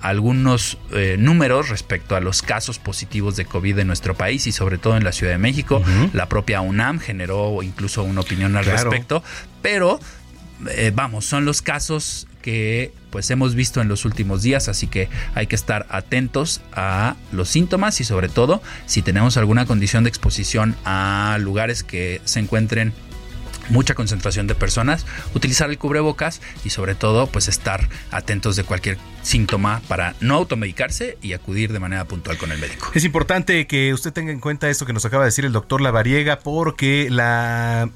[0.00, 4.78] algunos eh, números respecto a los casos positivos de COVID en nuestro país y sobre
[4.78, 5.82] todo en la Ciudad de México.
[6.12, 9.22] La propia UNAM generó incluso una opinión al respecto,
[9.62, 9.98] pero
[10.70, 15.10] eh, vamos, son los casos que pues hemos visto en los últimos días, así que
[15.34, 20.08] hay que estar atentos a los síntomas y sobre todo si tenemos alguna condición de
[20.08, 22.94] exposición a lugares que se encuentren
[23.68, 25.04] mucha concentración de personas,
[25.34, 31.18] utilizar el cubrebocas y sobre todo pues estar atentos de cualquier síntoma para no automedicarse
[31.20, 32.90] y acudir de manera puntual con el médico.
[32.94, 35.82] Es importante que usted tenga en cuenta esto que nos acaba de decir el doctor
[35.82, 37.90] Lavariega porque la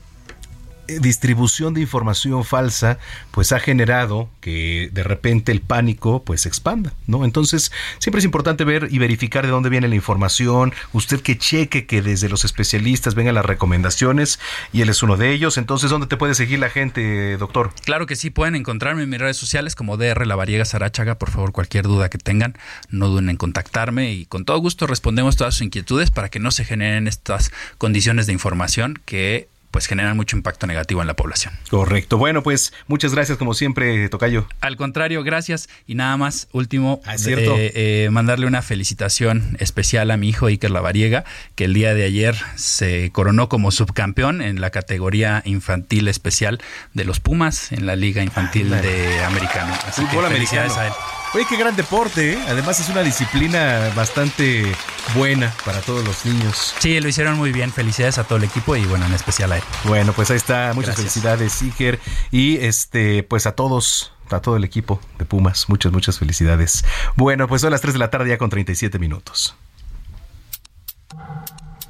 [0.86, 2.98] distribución de información falsa
[3.30, 7.24] pues ha generado que de repente el pánico pues expanda, ¿no?
[7.24, 11.86] Entonces siempre es importante ver y verificar de dónde viene la información, usted que cheque
[11.86, 14.38] que desde los especialistas vengan las recomendaciones
[14.72, 17.72] y él es uno de ellos, entonces ¿dónde te puede seguir la gente, doctor?
[17.84, 21.30] Claro que sí, pueden encontrarme en mis redes sociales como DR La Variega Sarachaga, por
[21.30, 22.56] favor cualquier duda que tengan,
[22.90, 26.50] no duden en contactarme y con todo gusto respondemos todas sus inquietudes para que no
[26.50, 31.54] se generen estas condiciones de información que pues generan mucho impacto negativo en la población.
[31.70, 32.18] Correcto.
[32.18, 34.46] Bueno, pues muchas gracias como siempre, Tocayo.
[34.60, 35.68] Al contrario, gracias.
[35.86, 40.70] Y nada más, último, ah, eh, eh, mandarle una felicitación especial a mi hijo Iker
[40.70, 41.24] Lavariega,
[41.56, 46.60] que el día de ayer se coronó como subcampeón en la categoría infantil especial
[46.92, 49.74] de los Pumas en la Liga Infantil ah, de Americano.
[49.86, 50.92] Así que felicidades a él.
[51.34, 52.38] Oye, qué gran deporte, ¿eh?
[52.46, 54.70] Además es una disciplina bastante
[55.14, 56.74] buena para todos los niños.
[56.78, 57.72] Sí, lo hicieron muy bien.
[57.72, 59.62] Felicidades a todo el equipo y bueno, en especial a él.
[59.84, 60.72] Bueno, pues ahí está.
[60.74, 61.98] Muchas felicidades, Iker.
[62.30, 65.68] Y este, pues a todos a todo el equipo de Pumas.
[65.68, 66.84] Muchas, muchas felicidades.
[67.16, 69.56] Bueno, pues son las 3 de la tarde ya con 37 minutos.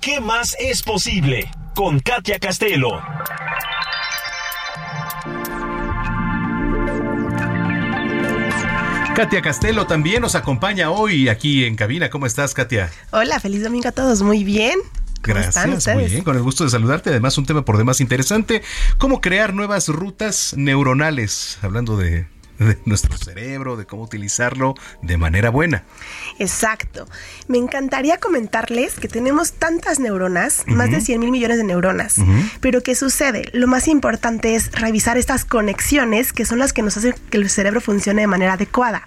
[0.01, 1.51] ¿Qué más es posible?
[1.75, 3.01] Con Katia Castelo.
[9.15, 12.09] Katia Castelo también nos acompaña hoy aquí en cabina.
[12.09, 12.91] ¿Cómo estás, Katia?
[13.11, 14.23] Hola, feliz domingo a todos.
[14.23, 14.79] Muy bien.
[15.23, 15.99] ¿Cómo Gracias, están ustedes?
[15.99, 17.11] muy bien, con el gusto de saludarte.
[17.11, 18.63] Además, un tema por demás interesante,
[18.97, 22.27] cómo crear nuevas rutas neuronales, hablando de,
[22.67, 25.85] de nuestro cerebro, de cómo utilizarlo de manera buena.
[26.39, 27.09] Exacto.
[27.49, 32.17] Me encantaría comentarles que tenemos tantas neuronas, más de 100 mil millones de neuronas.
[32.61, 33.49] Pero ¿qué sucede?
[33.53, 37.49] Lo más importante es revisar estas conexiones que son las que nos hacen que el
[37.51, 39.07] cerebro funcione de manera adecuada.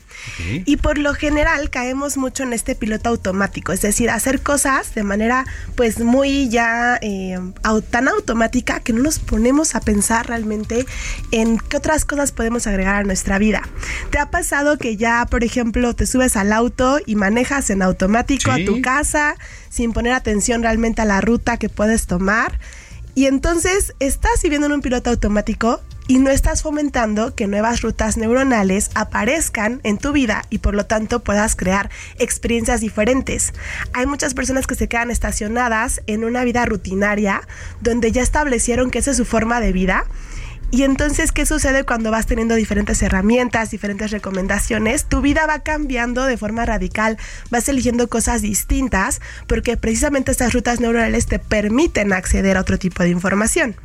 [0.66, 5.04] Y por lo general caemos mucho en este piloto automático, es decir, hacer cosas de
[5.04, 5.46] manera
[5.76, 7.38] pues muy ya eh,
[7.90, 10.86] tan automática que no nos ponemos a pensar realmente
[11.32, 13.45] en qué otras cosas podemos agregar a nuestra vida.
[14.10, 18.54] ¿Te ha pasado que ya, por ejemplo, te subes al auto y manejas en automático
[18.54, 18.64] Sí.
[18.64, 19.36] a tu casa
[19.70, 22.60] sin poner atención realmente a la ruta que puedes tomar?
[23.14, 28.16] Y entonces estás viviendo en un piloto automático y no estás fomentando que nuevas rutas
[28.18, 31.90] neuronales aparezcan en tu vida y por lo tanto puedas crear
[32.20, 33.54] experiencias diferentes.
[33.94, 37.42] Hay muchas personas que se quedan estacionadas en una vida rutinaria
[37.82, 40.06] donde ya establecieron que esa es su forma de vida.
[40.72, 45.06] Y entonces, ¿qué sucede cuando vas teniendo diferentes herramientas, diferentes recomendaciones?
[45.06, 47.18] Tu vida va cambiando de forma radical,
[47.50, 53.04] vas eligiendo cosas distintas porque precisamente estas rutas neuronales te permiten acceder a otro tipo
[53.04, 53.76] de información.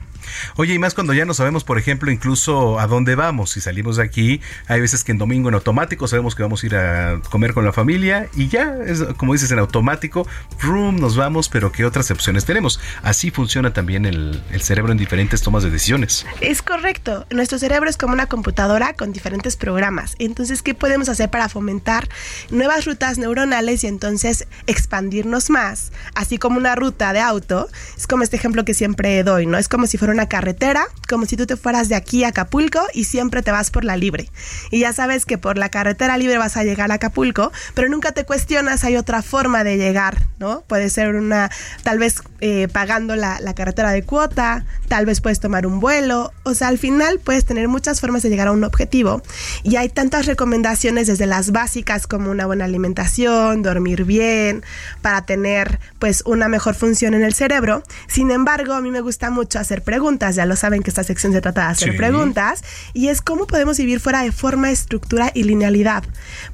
[0.57, 3.51] Oye, y más cuando ya no sabemos, por ejemplo, incluso a dónde vamos.
[3.51, 6.67] Si salimos de aquí, hay veces que en domingo en automático sabemos que vamos a
[6.67, 10.27] ir a comer con la familia y ya, es, como dices, en automático,
[10.61, 12.81] room, nos vamos, pero ¿qué otras opciones tenemos?
[13.03, 16.27] Así funciona también el, el cerebro en diferentes tomas de decisiones.
[16.41, 17.27] Es correcto.
[17.31, 20.17] Nuestro cerebro es como una computadora con diferentes programas.
[20.19, 22.09] Entonces, ¿qué podemos hacer para fomentar
[22.51, 25.93] nuevas rutas neuronales y entonces expandirnos más?
[26.15, 29.59] Así como una ruta de auto, es como este ejemplo que siempre doy, ¿no?
[29.59, 32.81] Es como si fuera una carretera, como si tú te fueras de aquí a Acapulco
[32.95, 34.31] y siempre te vas por la libre.
[34.71, 38.13] Y ya sabes que por la carretera libre vas a llegar a Acapulco, pero nunca
[38.13, 40.63] te cuestionas, hay otra forma de llegar, ¿no?
[40.63, 41.51] Puede ser una,
[41.83, 46.33] tal vez eh, pagando la, la carretera de cuota, tal vez puedes tomar un vuelo,
[46.45, 49.23] o sea, al final puedes tener muchas formas de llegar a un objetivo.
[49.63, 54.65] Y hay tantas recomendaciones desde las básicas como una buena alimentación, dormir bien,
[55.03, 57.83] para tener pues una mejor función en el cerebro.
[58.09, 60.00] Sin embargo, a mí me gusta mucho hacer preguntas,
[60.35, 61.97] ya lo saben que esta sección se trata de hacer Sí.
[61.97, 62.63] preguntas,
[62.95, 66.05] y es cómo podemos vivir fuera de forma, estructura y linealidad,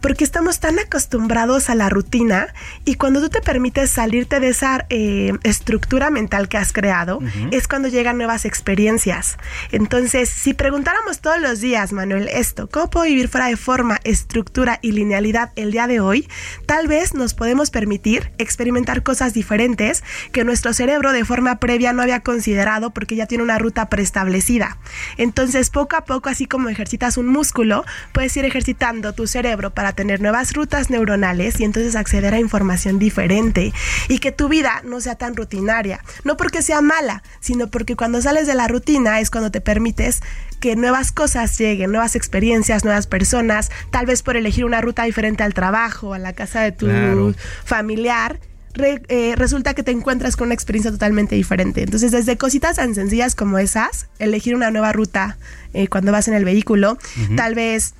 [0.00, 2.48] porque estamos tan acostumbrados a la rutina
[2.84, 7.48] y cuando tú te permites salirte de esa eh, estructura mental que has creado, Ujú.
[7.52, 9.36] es cuando llegan nuevas experiencias.
[9.72, 14.78] Entonces, si preguntáramos todos los días, Manuel, esto, ¿cómo puedo vivir fuera de forma, estructura
[14.82, 16.28] y linealidad el día de hoy?
[16.66, 20.02] Tal vez nos podemos permitir experimentar cosas diferentes
[20.32, 24.78] que nuestro cerebro de forma previa no había considerado porque ya tiene una ruta preestablecida.
[25.16, 29.92] Entonces, poco a poco, así como ejercitas un músculo, puedes ir ejercitando tu cerebro para
[29.92, 33.72] tener nuevas rutas neuronales y entonces acceder a información diferente
[34.08, 36.00] y que tu vida no sea tan rutinaria.
[36.24, 40.20] No porque sea mala, sino porque cuando sales de la rutina es cuando te permites
[40.60, 45.42] que nuevas cosas lleguen, nuevas experiencias, nuevas personas, tal vez por elegir una ruta diferente
[45.42, 47.34] al trabajo, a la casa de tu Claro.
[47.64, 48.38] familiar.
[48.76, 51.82] Re- eh, resulta que te encuentras con una experiencia totalmente diferente.
[51.82, 55.36] Entonces, desde cositas tan sencillas como esas, elegir una nueva ruta
[55.74, 56.98] eh, cuando vas en el vehículo,
[57.36, 57.94] tal vez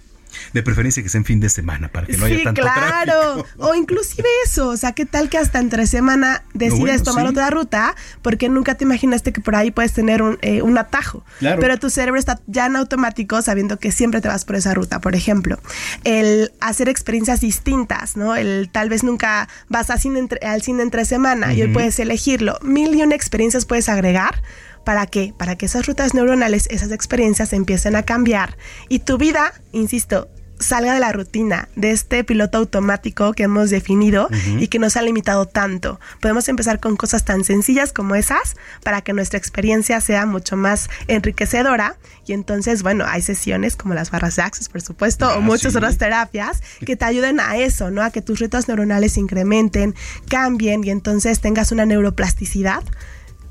[0.53, 3.35] De preferencia que sea en fin de semana para que no haya sí, tanto claro.
[3.45, 3.49] tráfico.
[3.59, 7.31] O inclusive eso, o sea, ¿qué tal que hasta entre semana decides bueno, tomar sí.
[7.31, 11.25] otra ruta porque nunca te imaginaste que por ahí puedes tener un, eh, un atajo?
[11.39, 11.61] Claro.
[11.61, 15.01] Pero tu cerebro está ya en automático sabiendo que siempre te vas por esa ruta.
[15.01, 15.59] Por ejemplo,
[16.05, 18.35] el hacer experiencias distintas, ¿no?
[18.37, 21.99] El tal vez nunca vas a cine entre- al cine entre semana y hoy puedes
[21.99, 22.59] elegirlo.
[22.63, 24.43] Mil y una experiencias puedes agregar.
[24.87, 25.35] ¿Para qué?
[25.37, 28.57] Para que esas rutas neuronales, esas experiencias empiecen a cambiar
[28.89, 30.29] y tu vida, insisto,
[30.61, 34.29] salga de la rutina, de este piloto automático que hemos definido
[34.61, 35.99] y que nos ha limitado tanto.
[36.23, 38.55] Podemos empezar con cosas tan sencillas como esas
[38.85, 44.13] para que nuestra experiencia sea mucho más enriquecedora y entonces, bueno, hay sesiones como las
[44.13, 45.79] barras de Access, por supuesto, Ah, o muchas sí.
[45.79, 48.03] otras terapias que te ayuden a eso, ¿no?
[48.03, 49.97] A que tus retos neuronales se incrementen,
[50.29, 52.85] cambien y entonces tengas una neuroplasticidad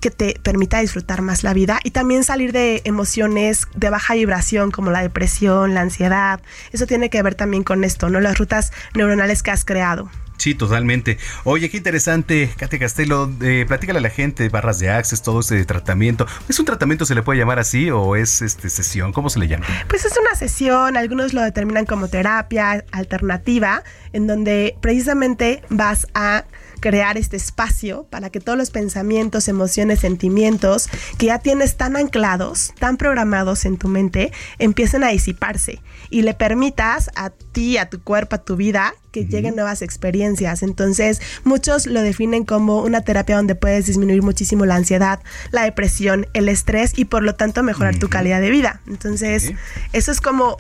[0.06, 4.70] que te permita disfrutar más la vida y también salir de emociones de baja vibración
[4.70, 6.42] como la depresión, la ansiedad.
[6.72, 8.20] Eso tiene que ver también con esto, ¿no?
[8.20, 10.12] Las rutas neuronales que has creado.
[10.38, 11.18] Sí, totalmente.
[11.44, 13.32] Oye, qué interesante, Katia Castelo.
[13.42, 16.28] Eh, platícale a la gente, barras de access, todo este tratamiento.
[16.48, 19.12] ¿Es un tratamiento, se le puede llamar así, o es este sesión?
[19.12, 19.66] ¿Cómo se le llama?
[19.88, 23.82] Pues es una sesión, algunos lo determinan como terapia alternativa,
[24.14, 26.44] en donde precisamente vas a
[26.80, 32.74] crear este espacio para que todos los pensamientos, emociones, sentimientos que ya tienes tan anclados,
[32.80, 38.02] tan programados en tu mente, empiecen a disiparse y le permitas a ti, a tu
[38.02, 40.62] cuerpo, a tu vida, que lleguen nuevas experiencias.
[40.62, 45.22] Entonces, muchos lo definen como una terapia donde puedes disminuir muchísimo la ansiedad,
[45.52, 48.82] la depresión, el estrés y por lo tanto mejorar tu calidad de vida.
[48.88, 49.54] Entonces,
[49.94, 50.58] eso es como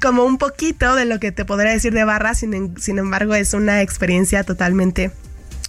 [0.00, 3.54] como un poquito de lo que te podría decir de barra, sin, sin embargo es
[3.54, 5.10] una experiencia totalmente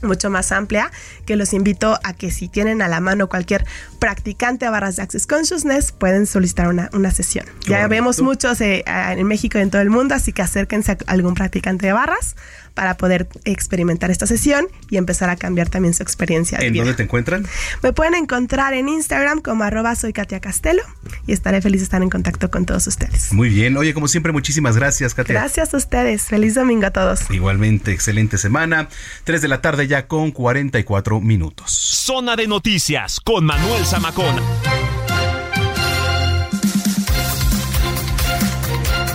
[0.01, 0.91] mucho más amplia,
[1.25, 3.65] que los invito a que si tienen a la mano cualquier
[3.99, 7.45] practicante de barras de Access Consciousness, pueden solicitar una, una sesión.
[7.67, 10.97] ya vemos muchos eh, en México y en todo el mundo, así que acérquense a
[11.07, 12.35] algún practicante de barras
[12.73, 16.59] para poder experimentar esta sesión y empezar a cambiar también su experiencia.
[16.59, 17.45] ¿En dónde te encuentran?
[17.83, 20.81] Me pueden encontrar en Instagram como arroba soy Katia Castelo
[21.27, 23.33] y estaré feliz de estar en contacto con todos ustedes.
[23.33, 23.77] Muy bien.
[23.77, 25.33] Oye, como siempre, muchísimas gracias, Katia.
[25.33, 26.23] Gracias a ustedes.
[26.23, 27.29] Feliz domingo a todos.
[27.29, 28.89] Igualmente, excelente semana.
[29.23, 31.71] 3 de la tarde ya con 44 minutos.
[31.71, 34.41] Zona de noticias con Manuel Zamacona.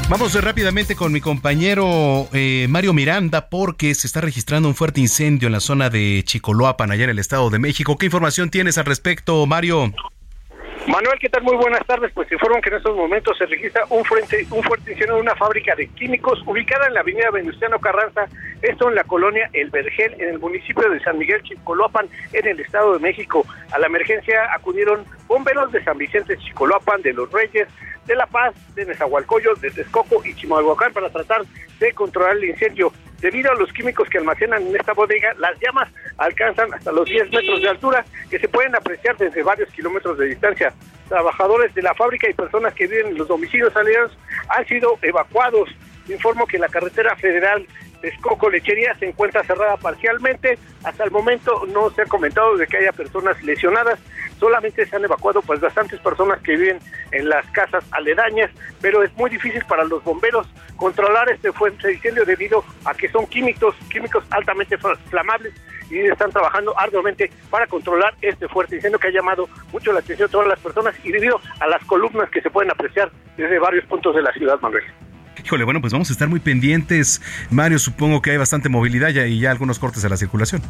[0.08, 5.46] Vamos rápidamente con mi compañero eh, Mario Miranda porque se está registrando un fuerte incendio
[5.46, 7.98] en la zona de Chicoloapan, allá en el Estado de México.
[7.98, 9.92] ¿Qué información tienes al respecto, Mario?
[10.86, 11.42] Manuel, ¿qué tal?
[11.42, 12.12] Muy buenas tardes.
[12.14, 15.34] Pues informan que en estos momentos se registra un, frente, un fuerte incendio en una
[15.34, 18.26] fábrica de químicos ubicada en la avenida Venustiano Carranza,
[18.62, 22.60] esto en la colonia El Vergel, en el municipio de San Miguel Chicoloapan, en el
[22.60, 23.44] Estado de México.
[23.72, 27.66] A la emergencia acudieron bomberos de San Vicente Chicoloapan, de Los Reyes,
[28.06, 31.42] de La Paz, de Nezahualcóyotl, de Texcoco y Chimalhuacán para tratar
[31.78, 32.92] de controlar el incendio.
[33.20, 35.88] Debido a los químicos que almacenan en esta bodega, las llamas
[36.18, 40.26] alcanzan hasta los 10 metros de altura que se pueden apreciar desde varios kilómetros de
[40.26, 40.72] distancia.
[41.08, 44.16] Trabajadores de la fábrica y personas que viven en los domicilios aliados
[44.48, 45.70] han sido evacuados.
[46.08, 47.66] Informo que la carretera federal
[48.00, 50.58] Texcoco Lechería se encuentra cerrada parcialmente.
[50.84, 53.98] Hasta el momento no se ha comentado de que haya personas lesionadas.
[54.38, 56.78] Solamente se han evacuado pues bastantes personas que viven
[57.12, 58.50] en las casas aledañas,
[58.80, 60.46] pero es muy difícil para los bomberos
[60.76, 64.76] controlar este fuente de incendio debido a que son químicos, químicos altamente
[65.08, 65.54] flamables
[65.90, 70.28] y están trabajando arduamente para controlar este fuerte incendio que ha llamado mucho la atención
[70.28, 73.84] de todas las personas y debido a las columnas que se pueden apreciar desde varios
[73.86, 74.84] puntos de la ciudad, Manuel.
[75.44, 77.22] Híjole, bueno, pues vamos a estar muy pendientes.
[77.50, 80.62] Mario, supongo que hay bastante movilidad ya, y ya algunos cortes de la circulación.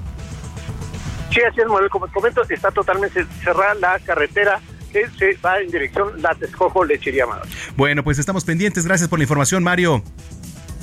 [1.30, 1.90] Sí, así es, Manuel.
[1.90, 4.60] Como comento, está totalmente cerrada la carretera
[4.92, 7.48] que se va en dirección La Texcoco Lechería Manuel.
[7.76, 8.86] Bueno, pues estamos pendientes.
[8.86, 10.02] Gracias por la información, Mario.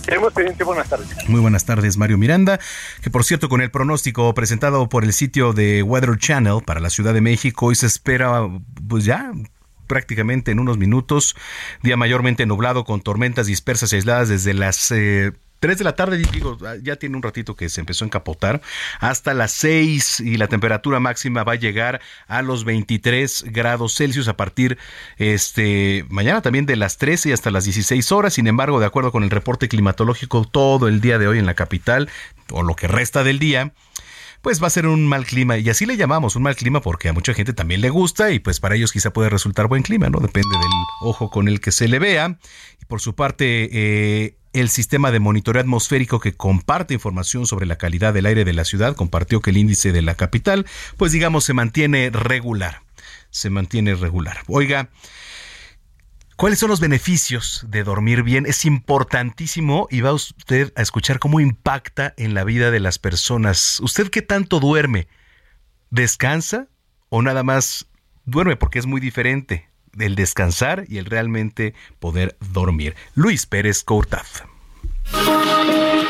[0.06, 1.07] Tenemos pendiente, buenas tardes.
[1.30, 2.60] Muy buenas tardes, Mario Miranda,
[3.02, 6.90] que por cierto, con el pronóstico presentado por el sitio de Weather Channel para la
[6.90, 8.41] Ciudad de México, hoy se espera,
[8.88, 9.32] pues ya,
[9.88, 11.36] prácticamente en unos minutos.
[11.84, 15.32] Día mayormente nublado con tormentas dispersas y aisladas desde las eh,
[15.64, 18.61] 3 de la tarde, digo, ya tiene un ratito que se empezó a encapotar,
[18.99, 24.27] hasta las 6 y la temperatura máxima va a llegar a los 23 grados Celsius
[24.27, 24.77] a partir
[25.15, 28.34] este mañana también de las 13 y hasta las 16 horas.
[28.34, 31.53] Sin embargo, de acuerdo con el reporte climatológico, todo el día de hoy en la
[31.53, 32.10] capital,
[32.52, 33.72] o lo que resta del día,
[34.41, 35.57] pues va a ser un mal clima.
[35.60, 38.40] Y así le llamamos un mal clima porque a mucha gente también le gusta y
[38.40, 40.19] pues para ellos quizá puede resultar buen clima, ¿no?
[40.19, 40.72] Depende del
[41.03, 42.38] ojo con el que se le vea.
[42.81, 47.78] Y por su parte, eh, el sistema de monitoreo atmosférico que comparte información sobre la
[47.78, 50.66] calidad del aire de la ciudad compartió que el índice de la capital,
[50.98, 52.82] pues digamos, se mantiene regular.
[53.32, 54.38] Se mantiene regular.
[54.48, 54.90] Oiga,
[56.36, 58.48] ¿Cuáles son los beneficios de dormir bien?
[58.48, 63.80] Es importantísimo y va usted a escuchar cómo impacta en la vida de las personas.
[63.82, 65.08] ¿Usted qué tanto duerme?
[65.92, 66.68] ¿Descansa
[67.10, 67.86] o nada más
[68.26, 68.56] duerme?
[68.56, 72.95] Porque es muy diferente el descansar y el realmente poder dormir.
[73.15, 74.44] Luis Pérez Courtaz.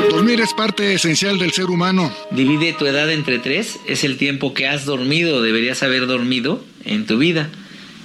[0.10, 2.12] Dormir es parte esencial del ser humano.
[2.32, 6.64] Divide tu edad entre tres, es el tiempo que has dormido o deberías haber dormido
[6.86, 7.50] en tu vida.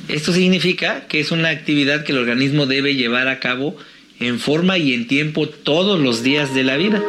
[0.09, 3.77] Esto significa que es una actividad que el organismo debe llevar a cabo
[4.21, 7.03] en forma y en tiempo todos los días de la vida.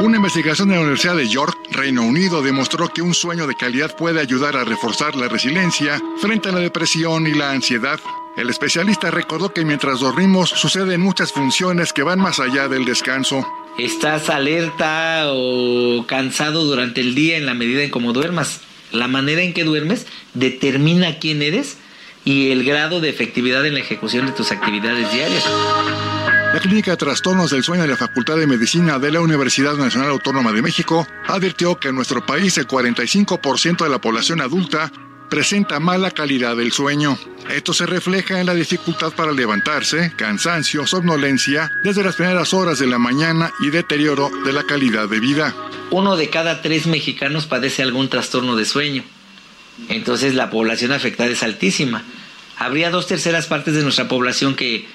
[0.00, 3.94] Una investigación de la Universidad de York, Reino Unido, demostró que un sueño de calidad
[3.94, 8.00] puede ayudar a reforzar la resiliencia frente a la depresión y la ansiedad.
[8.34, 13.46] El especialista recordó que mientras dormimos suceden muchas funciones que van más allá del descanso.
[13.76, 18.62] Estás alerta o cansado durante el día en la medida en cómo duermas.
[18.92, 21.76] La manera en que duermes determina quién eres
[22.24, 25.44] y el grado de efectividad en la ejecución de tus actividades diarias.
[26.52, 30.10] La Clínica de Trastornos del Sueño de la Facultad de Medicina de la Universidad Nacional
[30.10, 34.90] Autónoma de México advirtió que en nuestro país el 45% de la población adulta
[35.28, 37.16] presenta mala calidad del sueño.
[37.54, 42.88] Esto se refleja en la dificultad para levantarse, cansancio, somnolencia desde las primeras horas de
[42.88, 45.54] la mañana y deterioro de la calidad de vida.
[45.90, 49.04] Uno de cada tres mexicanos padece algún trastorno de sueño.
[49.88, 52.02] Entonces la población afectada es altísima.
[52.56, 54.88] Habría dos terceras partes de nuestra población que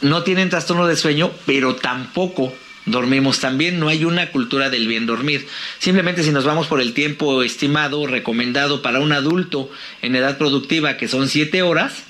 [0.00, 2.52] no tienen trastorno de sueño, pero tampoco
[2.86, 3.78] dormimos tan bien.
[3.78, 5.46] No hay una cultura del bien dormir.
[5.78, 9.70] Simplemente si nos vamos por el tiempo estimado, recomendado para un adulto
[10.02, 12.04] en edad productiva, que son siete horas,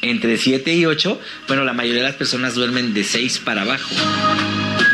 [0.00, 3.88] entre siete y ocho, bueno, la mayoría de las personas duermen de seis para abajo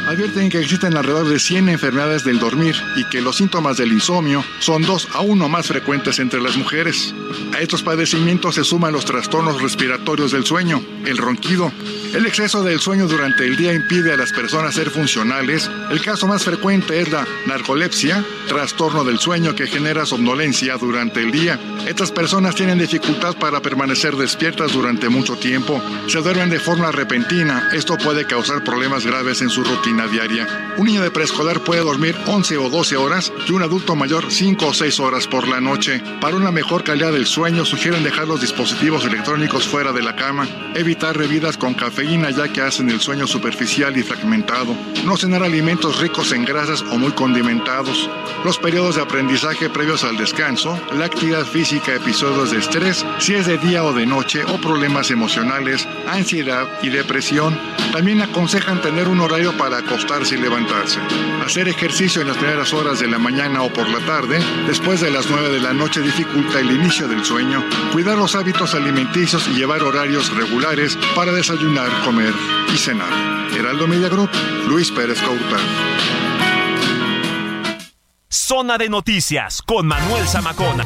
[0.09, 4.43] advierten que existen alrededor de 100 enfermedades del dormir y que los síntomas del insomnio
[4.59, 7.15] son dos a uno más frecuentes entre las mujeres.
[7.55, 11.71] A estos padecimientos se suman los trastornos respiratorios del sueño, el ronquido.
[12.15, 15.71] El exceso del sueño durante el día impide a las personas ser funcionales.
[15.91, 21.33] El caso más frecuente es la narcolepsia, trastorno del sueño que genera somnolencia durante el
[21.33, 21.61] día.
[21.87, 25.83] Estas personas tienen dificultad para permanecer despiertas durante mucho tiempo.
[26.07, 27.69] Se duermen de forma repentina.
[27.75, 30.75] Esto puede causar problemas graves en su rutina diaria.
[30.77, 34.67] Un niño de preescolar puede dormir 11 o 12 horas y un adulto mayor 5
[34.67, 36.01] o 6 horas por la noche.
[36.21, 40.47] Para una mejor calidad del sueño, sugieren dejar los dispositivos electrónicos fuera de la cama,
[40.75, 46.01] evitar bebidas con cafeína ya que hacen el sueño superficial y fragmentado, no cenar alimentos
[46.01, 48.09] ricos en grasas o muy condimentados,
[48.45, 53.47] los periodos de aprendizaje previos al descanso, la actividad física, episodios de estrés, si es
[53.47, 57.59] de día o de noche o problemas emocionales, ansiedad y depresión.
[57.93, 61.01] También aconsejan tener un horario para acostarse y levantarse.
[61.45, 65.11] Hacer ejercicio en las primeras horas de la mañana o por la tarde, después de
[65.11, 67.65] las 9 de la noche dificulta el inicio del sueño.
[67.93, 72.35] Cuidar los hábitos alimenticios y llevar horarios regulares para desayunar, comer
[72.73, 73.13] y cenar.
[73.57, 74.31] Heraldo Media Group,
[74.69, 75.57] Luis Pérez Couta.
[78.29, 80.85] Zona de noticias con Manuel Zamacona.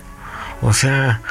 [0.61, 1.21] O sea,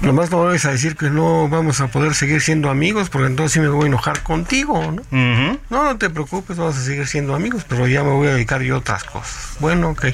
[0.00, 3.52] Nomás no vayas a decir que no vamos a poder seguir siendo amigos, porque entonces
[3.52, 5.02] sí me voy a enojar contigo, ¿no?
[5.70, 8.62] No, no te preocupes, vamos a seguir siendo amigos, pero ya me voy a dedicar
[8.62, 9.56] yo a otras cosas.
[9.58, 10.06] Bueno, ok.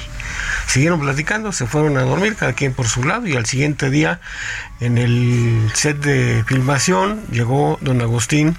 [0.66, 4.20] Siguieron platicando, se fueron a dormir, cada quien por su lado, y al siguiente día,
[4.80, 8.56] en el set de filmación, llegó don Agustín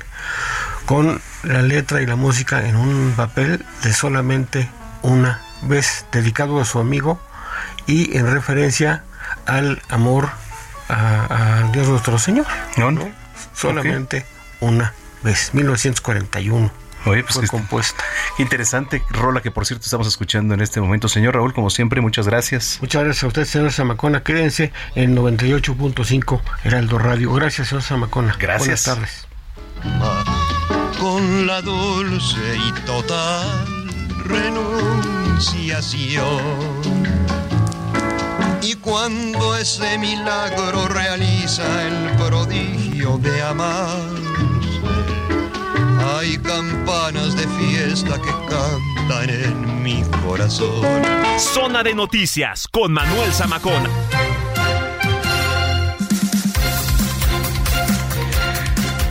[0.85, 4.69] con la letra y la música en un papel de solamente
[5.01, 7.19] una vez, dedicado a su amigo
[7.87, 9.03] y en referencia
[9.45, 10.29] al amor
[10.89, 12.45] a, Dios nuestro Señor.
[12.77, 13.09] No, no.
[13.53, 14.25] Solamente
[14.59, 14.93] una
[15.23, 16.71] vez, 1941.
[17.05, 18.03] Oye, pues fue compuesta.
[18.39, 21.07] Interesante rola que por cierto estamos escuchando en este momento.
[21.07, 22.79] Señor Raúl, como siempre, muchas gracias.
[22.81, 24.23] Muchas gracias a usted, señor Zamacona.
[24.23, 27.31] Quédense en 98.5 Heraldo Radio.
[27.33, 28.35] Gracias, señor Zamacona.
[28.39, 28.87] Gracias.
[28.87, 29.27] Buenas tardes.
[30.99, 33.85] Con la dulce y total
[34.25, 36.41] renunciación
[38.65, 44.23] y cuando ese milagro realiza el prodigio de amarse,
[46.03, 50.81] hay campanas de fiesta que cantan en mi corazón.
[51.37, 53.89] Zona de noticias con Manuel Zamacona.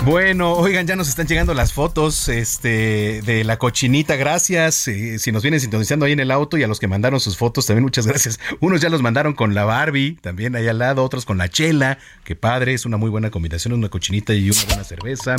[0.04, 4.16] Bueno, oigan, ya nos están llegando las fotos este, de la cochinita.
[4.16, 4.86] Gracias.
[4.86, 7.38] Eh, si nos vienen sintonizando ahí en el auto y a los que mandaron sus
[7.38, 8.38] fotos también muchas gracias.
[8.60, 11.98] Unos ya los mandaron con la Barbie, también ahí al lado, otros con la chela.
[12.22, 15.36] Qué padre, es una muy buena combinación, una cochinita y una buena cerveza.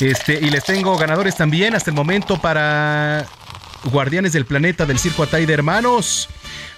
[0.00, 3.24] Este, y les tengo ganadores también hasta el momento para
[3.84, 6.28] Guardianes del Planeta del Circo Atay de Hermanos.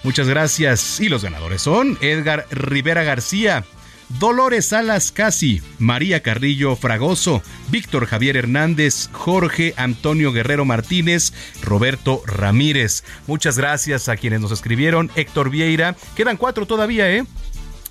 [0.03, 0.99] Muchas gracias.
[0.99, 3.65] Y los ganadores son Edgar Rivera García.
[4.09, 13.03] Dolores Salas Casi, María Carrillo Fragoso, Víctor Javier Hernández, Jorge Antonio Guerrero Martínez, Roberto Ramírez.
[13.27, 15.11] Muchas gracias a quienes nos escribieron.
[15.15, 17.25] Héctor Vieira, quedan cuatro todavía, ¿eh?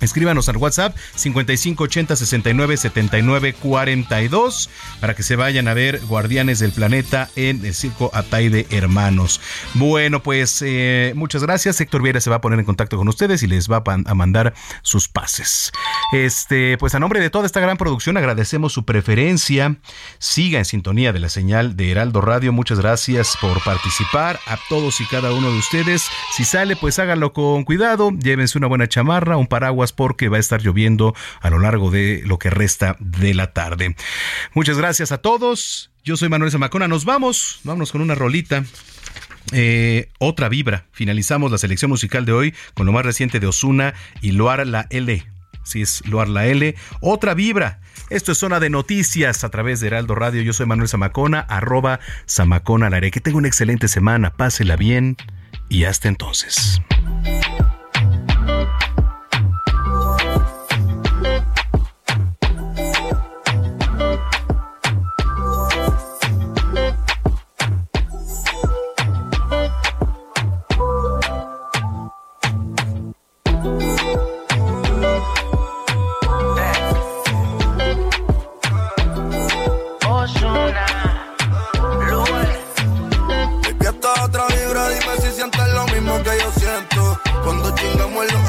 [0.01, 6.73] Escríbanos al WhatsApp 5580 69 79 42 para que se vayan a ver Guardianes del
[6.73, 9.41] Planeta en el Circo Atay de Hermanos.
[9.75, 11.81] Bueno, pues eh, muchas gracias.
[11.81, 14.55] Héctor Viera se va a poner en contacto con ustedes y les va a mandar
[14.83, 15.73] sus pases.
[16.13, 19.77] Este, pues a nombre de toda esta gran producción agradecemos su preferencia.
[20.19, 22.53] Siga en sintonía de la señal de Heraldo Radio.
[22.53, 26.07] Muchas gracias por participar a todos y cada uno de ustedes.
[26.33, 28.11] Si sale, pues háganlo con cuidado.
[28.11, 32.23] Llévense una buena chamarra, un paraguas porque va a estar lloviendo a lo largo de
[32.25, 33.97] lo que resta de la tarde.
[34.55, 35.91] Muchas gracias a todos.
[36.05, 36.89] Yo soy Manuel Zamacona.
[36.89, 37.61] Nos vamos.
[37.65, 38.65] Vámonos con una rolita.
[39.53, 40.87] Eh, otra vibra.
[40.93, 44.87] Finalizamos la selección musical de hoy con lo más reciente de Osuna y Loar la
[44.91, 45.27] L.
[45.65, 46.75] Si es Loar la L.
[47.01, 47.81] Otra vibra.
[48.11, 50.43] Esto es Zona de Noticias a través de Heraldo Radio.
[50.43, 53.11] Yo soy Manuel Zamacona, arroba Zamacona Laré.
[53.11, 54.35] Que tenga una excelente semana.
[54.35, 55.17] Pásela bien
[55.69, 56.81] y hasta entonces.